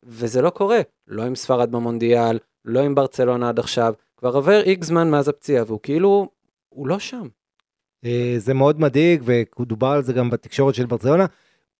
וזה 0.03 0.41
לא 0.41 0.49
קורה. 0.49 0.81
לא 1.07 1.23
עם 1.23 1.35
ספרד 1.35 1.71
במונדיאל, 1.71 2.39
לא 2.65 2.79
עם 2.79 2.95
ברצלונה 2.95 3.49
עד 3.49 3.59
עכשיו, 3.59 3.93
כבר 4.17 4.35
עובר 4.35 4.61
איקס 4.61 4.87
זמן 4.87 5.11
מאז 5.11 5.29
הפציעה, 5.29 5.63
והוא 5.67 5.79
כאילו, 5.83 6.27
הוא 6.75 6.87
לא 6.87 6.99
שם. 6.99 7.27
אה, 8.05 8.35
זה 8.37 8.53
מאוד 8.53 8.79
מדאיג, 8.79 9.21
ודובר 9.25 9.87
על 9.87 10.03
זה 10.03 10.13
גם 10.13 10.29
בתקשורת 10.29 10.75
של 10.75 10.85
ברצלונה. 10.85 11.25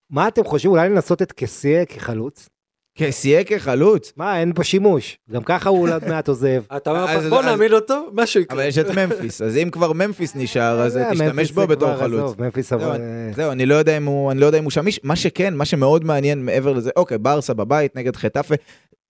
מה 0.10 0.28
אתם 0.28 0.44
חושבים, 0.44 0.72
אולי 0.72 0.90
לנסות 0.90 1.22
את 1.22 1.32
קסיה 1.32 1.86
כחלוץ? 1.86 2.50
כסייה 2.98 3.44
כחלוץ. 3.44 4.14
מה, 4.18 4.40
אין 4.40 4.54
פה 4.54 4.64
שימוש. 4.64 5.18
גם 5.32 5.44
ככה 5.44 5.70
הוא 5.70 5.90
עוד 5.90 6.08
מעט 6.08 6.28
עוזב. 6.28 6.64
אתה 6.78 6.90
אומר, 6.90 7.30
בוא 7.30 7.42
נעמיד 7.42 7.74
אותו, 7.74 8.10
משהו 8.14 8.42
יקרה. 8.42 8.58
אבל 8.58 8.68
יש 8.68 8.78
את 8.78 8.86
ממפיס, 8.86 9.42
אז 9.42 9.58
אם 9.58 9.70
כבר 9.72 9.94
ממפיס 9.94 10.36
נשאר, 10.36 10.82
אז 10.82 10.98
אה, 10.98 11.12
תשתמש 11.12 11.28
ממפיס 11.28 11.52
בו 11.52 11.62
זה 11.62 11.68
בתור 11.68 11.90
כבר, 11.90 12.00
חלוץ. 12.00 12.24
עזוב, 12.24 12.42
ממפיס 12.42 12.74
אבל... 12.74 13.02
זהו, 13.36 13.52
אני 13.52 13.66
לא 13.66 13.76
יודע 13.76 13.98
אם 13.98 14.06
הוא, 14.06 14.32
אני 14.32 14.40
לא 14.40 14.46
יודע 14.46 14.60
אם 14.60 14.64
הוא 14.64 14.72
שמיש. 14.72 15.00
מה 15.04 15.16
שכן, 15.16 15.54
מה 15.54 15.66
שמאוד 15.66 16.04
מעניין 16.04 16.46
מעבר 16.46 16.74
לזה, 16.74 16.90
אוקיי, 16.96 17.18
ברסה 17.18 17.54
בבית 17.54 17.96
נגד 17.96 18.16
חטאפה. 18.16 18.56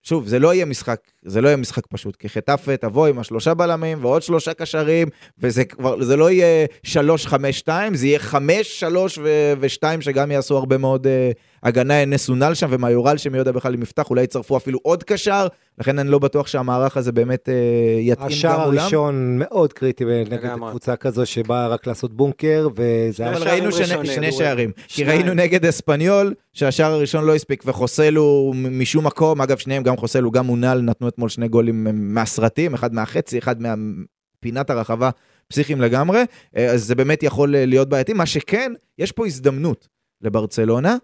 שוב, 0.03 0.27
זה 0.27 0.39
לא 0.39 0.53
יהיה 0.53 0.65
משחק, 0.65 0.99
זה 1.25 1.41
לא 1.41 1.47
יהיה 1.47 1.57
משחק 1.57 1.87
פשוט, 1.87 2.15
כי 2.15 2.29
חטאפה 2.29 2.77
תבוא 2.77 3.07
עם 3.07 3.19
השלושה 3.19 3.53
בלמים 3.53 3.97
ועוד 4.01 4.21
שלושה 4.21 4.53
קשרים, 4.53 5.07
וזה 5.39 5.65
כבר, 5.65 6.03
זה 6.03 6.15
לא 6.15 6.31
יהיה 6.31 6.65
שלוש, 6.83 7.27
חמש, 7.27 7.57
שתיים, 7.57 7.95
זה 7.95 8.07
יהיה 8.07 8.19
חמש, 8.19 8.79
שלוש 8.79 9.17
ו- 9.17 9.53
ושתיים, 9.59 10.01
שגם 10.01 10.31
יעשו 10.31 10.57
הרבה 10.57 10.77
מאוד 10.77 11.07
אה, 11.07 11.31
הגנה 11.63 12.05
נסונל 12.05 12.53
שם, 12.53 12.67
ומיורל 12.69 13.17
שמי 13.17 13.37
יודע 13.37 13.51
בכלל 13.51 13.73
אם 13.73 13.81
יפתח, 13.81 14.09
אולי 14.09 14.23
יצרפו 14.23 14.57
אפילו 14.57 14.79
עוד 14.83 15.03
קשר, 15.03 15.47
לכן 15.79 15.99
אני 15.99 16.09
לא 16.09 16.19
בטוח 16.19 16.47
שהמערך 16.47 16.97
הזה 16.97 17.11
באמת 17.11 17.49
אה, 17.49 17.53
יתאים 17.99 18.27
גם 18.27 18.27
השער 18.27 18.65
מולם. 18.65 18.79
הראשון 18.79 19.37
מאוד 19.39 19.73
קריטי 19.73 20.05
נגד. 20.05 20.55
קבוצה 20.69 20.95
כזו 20.95 21.25
שבאה 21.25 21.67
רק 21.67 21.87
לעשות 21.87 22.13
בונקר, 22.13 22.67
וזה 22.75 23.23
היה... 23.23 23.37
אבל 23.37 23.47
ראינו 23.49 23.71
שני. 23.71 24.05
שני 24.05 24.31
שערים. 24.31 24.71
כי. 24.87 25.03
ראינו 25.03 25.33
נגד 25.33 25.65
אספניול, 25.65 26.33
שהשער 26.53 26.91
הראשון 26.91 27.25
לא 27.25 27.35
הספיק, 27.35 27.63
וחוסלו 27.65 28.53
משום 28.55 29.07
מקום, 29.07 29.41
אגב, 29.41 29.57
שניהם, 29.57 29.83
גם 29.83 29.97
חוסלו, 29.97 30.31
גם 30.31 30.45
מונל, 30.45 30.79
נתנו 30.83 31.07
אתמול 31.15 31.29
שני 31.29 31.47
גולים 31.47 31.87
מהסרטים, 32.13 32.73
אחד 32.73 32.93
מהחצי, 32.93 33.37
אחד 33.37 33.55
מפינת 33.61 34.69
הרחבה, 34.69 35.09
פסיכיים 35.47 35.81
לגמרי, 35.81 36.19
אה, 36.57 36.71
אז 36.71 36.83
זה 36.83 36.95
באמת 36.95 37.23
יכול 37.23 37.55
אה, 37.55 37.65
להיות 37.65 37.89
בעייתי. 37.89 38.13
מה 38.13 38.25
שכן, 38.25 38.73
יש 38.97 39.11
פה 39.11 39.25
הזדמנות 39.25 39.87
לברצלונה, 40.21 40.97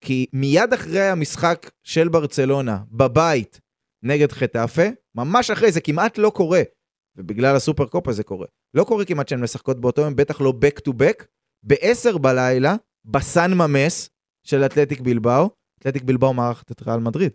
כי 0.00 0.26
מיד 0.32 0.72
אחרי 0.72 1.08
המשחק 1.08 1.70
של 1.82 2.08
ברצלונה, 2.08 2.78
בבית, 2.90 3.60
נגד 4.02 4.32
חטאפה, 4.32 4.82
ממש 5.14 5.50
אחרי 5.50 5.72
זה 5.72 5.80
כמעט 5.80 6.18
לא 6.18 6.30
קורה, 6.30 6.62
ובגלל 7.16 7.56
הסופר 7.56 7.86
קופה 7.86 8.12
זה 8.12 8.22
קורה. 8.22 8.46
לא 8.74 8.84
קורה 8.84 9.04
כמעט 9.04 9.28
שהן 9.28 9.40
משחקות 9.40 9.80
באותו 9.80 10.02
יום, 10.02 10.16
בטח 10.16 10.40
לא 10.40 10.52
back 10.64 10.80
to 10.88 10.92
back, 10.92 11.24
ב-10 11.62 12.18
בלילה, 12.18 12.76
בסן 13.04 13.54
ממס 13.54 14.10
של 14.46 14.64
אתלטיק 14.64 15.00
בלבאו, 15.00 15.50
אתלטיק 15.78 16.02
בלבאו 16.02 16.34
מארחת 16.34 16.70
את 16.70 16.82
ריאל 16.82 17.00
מדריד. 17.00 17.32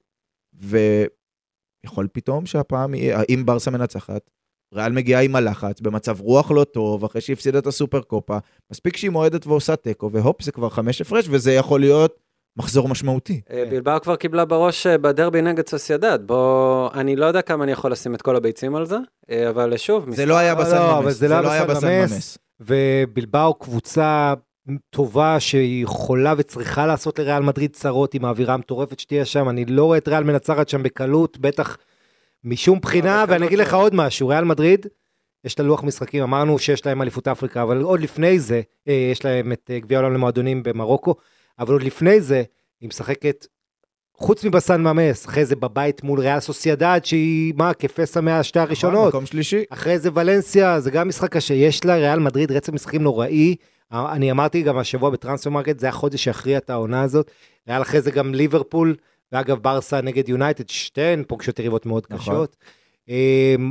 ויכול 1.83 2.07
פתאום 2.13 2.45
שהפעם, 2.45 2.93
אם 3.29 3.43
ברסה 3.45 3.71
מנצחת, 3.71 4.29
ריאל 4.73 4.91
מגיעה 4.91 5.21
עם 5.21 5.35
הלחץ, 5.35 5.81
במצב 5.81 6.21
רוח 6.21 6.51
לא 6.51 6.63
טוב, 6.63 7.03
אחרי 7.03 7.21
שהפסידה 7.21 7.59
את 7.59 7.67
הסופר 7.67 8.01
קופה, 8.01 8.37
מספיק 8.71 8.97
שהיא 8.97 9.11
מועדת 9.11 9.47
ועושה 9.47 9.75
תיקו, 9.75 10.11
והופ, 10.11 10.41
זה 10.41 10.51
כבר 10.51 10.69
חמש 10.69 11.01
הפרש, 11.01 11.27
וזה 11.29 11.53
יכול 11.53 11.79
להיות 11.79 12.19
מחזור 12.57 12.87
משמעותי. 12.87 13.41
אה, 13.51 13.63
בלבאו 13.71 14.01
כבר 14.01 14.15
קיבלה 14.15 14.45
בראש 14.45 14.87
אה, 14.87 14.97
בדרבי 14.97 15.41
נגד 15.41 15.67
סוסיידד. 15.67 16.19
בוא, 16.25 16.89
אני 16.93 17.15
לא 17.15 17.25
יודע 17.25 17.41
כמה 17.41 17.63
אני 17.63 17.71
יכול 17.71 17.91
לשים 17.91 18.15
את 18.15 18.21
כל 18.21 18.35
הביצים 18.35 18.75
על 18.75 18.85
זה, 18.85 18.97
אה, 19.29 19.49
אבל 19.49 19.77
שוב, 19.77 20.15
זה 20.15 20.25
לא 20.25 20.37
היה 20.37 20.53
לא, 20.53 20.59
בסן 20.59 20.77
לא, 20.77 20.97
אבל 20.97 21.05
ממס. 21.05 21.15
זה 21.15 21.27
לא 21.27 21.51
היה 21.51 21.65
בסן. 21.65 21.87
ממס. 21.87 22.37
ובלבאו 22.59 23.53
קבוצה 23.53 24.33
טובה 24.89 25.39
שהיא 25.39 25.83
יכולה 25.83 26.33
וצריכה 26.37 26.87
לעשות 26.87 27.19
לריאל 27.19 27.43
מדריד 27.43 27.71
צרות 27.73 28.13
עם 28.13 28.25
האווירה 28.25 28.53
המטורפת 28.53 28.99
שתהיה 28.99 29.25
שם. 29.25 29.49
אני 29.49 29.65
לא 29.65 29.85
רואה 29.85 29.97
את 29.97 30.07
ריאל 30.07 30.23
מנצחת 30.23 30.69
שם 30.69 30.83
בקלות, 30.83 31.37
בטח 31.37 31.77
משום 32.43 32.79
בחינה, 32.79 33.25
ואני 33.27 33.47
אגיד 33.47 33.57
לא. 33.57 33.63
לך 33.63 33.73
עוד 33.73 33.95
משהו, 33.95 34.27
ריאל 34.27 34.43
מדריד, 34.43 34.85
יש 35.43 35.59
לה 35.59 35.65
לוח 35.65 35.83
משחקים, 35.83 36.23
אמרנו 36.23 36.59
שיש 36.59 36.85
להם 36.85 37.01
אליפות 37.01 37.27
אפריקה, 37.27 37.63
אבל 37.63 37.81
עוד 37.81 37.99
לפני 37.99 38.39
זה, 38.39 38.61
אה, 38.87 39.09
יש 39.11 39.25
להם 39.25 39.51
את 39.51 39.71
אה, 39.73 39.79
גביע 39.79 39.97
העולם 39.97 40.13
למועדונים 40.13 40.63
במרוקו, 40.63 41.15
אבל 41.59 41.73
עוד 41.73 41.83
לפני 41.83 42.21
זה, 42.21 42.43
היא 42.81 42.89
משחקת, 42.89 43.45
חוץ 44.13 44.43
מבסן 44.43 44.81
ממס, 44.81 45.25
אחרי 45.25 45.45
זה 45.45 45.55
בבית 45.55 46.03
מול 46.03 46.19
ריאל 46.19 46.39
סוסיידד, 46.39 46.99
שהיא, 47.03 47.53
מה, 47.57 47.73
כפסע 47.73 48.21
מהשתי 48.21 48.59
הראשונות. 48.59 49.07
מקום 49.07 49.25
שלישי. 49.25 49.63
אחרי 49.69 49.99
זה 49.99 50.09
ולנסיה, 50.13 50.79
זה 50.79 50.91
גם 50.91 51.07
משחק 51.07 51.31
קשה. 51.31 51.53
יש 51.53 51.85
לה 51.85 51.95
ריאל 51.95 52.19
מדריד 52.19 52.51
רצף 52.51 52.73
משחקים 52.73 53.03
נוראי. 53.03 53.55
אני 53.91 54.31
אמרתי 54.31 54.61
גם 54.61 54.77
השבוע 54.77 55.09
ב 55.09 55.14
transfer 55.14 55.49
market, 55.49 55.79
זה 55.79 55.89
החודש 55.89 56.23
שיכריע 56.23 56.57
את 56.57 56.69
העונה 56.69 57.01
הזאת. 57.01 57.31
ריאל 57.67 57.81
אחרי 57.81 58.01
זה 58.01 58.11
גם 58.11 58.33
ליברפול, 58.33 58.95
ואגב 59.31 59.57
ברסה 59.57 60.01
נגד 60.01 60.29
יונייטד, 60.29 60.69
שתיהן 60.69 61.23
פוגשות 61.27 61.59
יריבות 61.59 61.85
מאוד 61.85 62.03
נכון. 62.09 62.35
קשות. 62.35 62.55
אמ, 63.09 63.69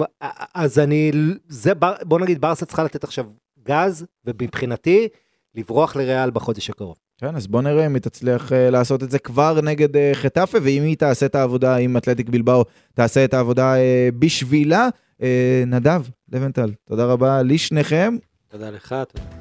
אז 0.54 0.78
אני, 0.78 1.12
זה, 1.48 1.72
בוא 2.02 2.20
נגיד 2.20 2.40
ברסה 2.40 2.66
צריכה 2.66 2.84
לתת 2.84 3.04
עכשיו 3.04 3.26
גז, 3.66 4.06
ומבחינתי, 4.24 5.08
לברוח 5.54 5.96
לריאל 5.96 6.30
בחודש 6.30 6.70
הקרוב. 6.70 6.96
כן, 7.18 7.36
אז 7.36 7.46
בוא 7.46 7.62
נראה 7.62 7.86
אם 7.86 7.94
היא 7.94 8.02
תצליח 8.02 8.52
אה, 8.52 8.54
לעשות 8.70 9.02
את 9.02 9.10
זה 9.10 9.18
כבר 9.18 9.60
נגד 9.60 9.96
אה, 9.96 9.98
חטאפה, 10.12 10.58
ואם 10.62 10.82
היא 10.82 10.96
תעשה 10.96 11.26
את 11.26 11.34
העבודה, 11.34 11.76
אם 11.76 11.96
אתלטיק 11.96 12.28
בלבאו 12.28 12.64
תעשה 12.94 13.24
את 13.24 13.34
העבודה 13.34 13.74
אה, 13.74 13.78
בשבילה. 14.18 14.88
אה, 15.20 15.22
נדב, 15.66 16.02
לבנטל, 16.32 16.72
תודה 16.88 17.04
רבה 17.04 17.42
לשניכם. 17.42 18.16
תודה 18.48 18.70
לך, 18.70 18.94
תודה. 19.12 19.35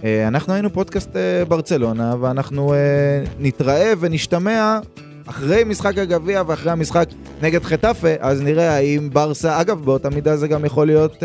Uh, 0.00 0.04
אנחנו 0.28 0.52
היינו 0.52 0.72
פודקאסט 0.72 1.10
uh, 1.10 1.48
ברצלונה, 1.48 2.14
ואנחנו 2.20 2.74
uh, 2.74 3.28
נתראה 3.38 3.92
ונשתמע 4.00 4.78
אחרי 5.26 5.64
משחק 5.64 5.98
הגביע 5.98 6.42
ואחרי 6.46 6.72
המשחק 6.72 7.08
נגד 7.42 7.64
חטאפה, 7.64 8.08
אז 8.20 8.42
נראה 8.42 8.76
האם 8.76 9.10
ברסה, 9.12 9.60
אגב, 9.60 9.84
באותה 9.84 10.10
מידה 10.10 10.36
זה 10.36 10.48
גם 10.48 10.64
יכול 10.64 10.86
להיות 10.86 11.22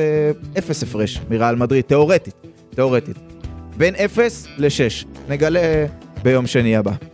אפס 0.58 0.84
הפרש 0.84 1.22
מריאל 1.30 1.56
מדריד, 1.56 1.84
תיאורטית. 1.84 2.34
תאורטית. 2.76 3.18
בין 3.78 3.96
0 3.96 4.48
ל-6. 4.58 5.06
נגלה 5.30 5.86
ביום 6.24 6.48
שני 6.48 6.76
הבא. 6.76 7.13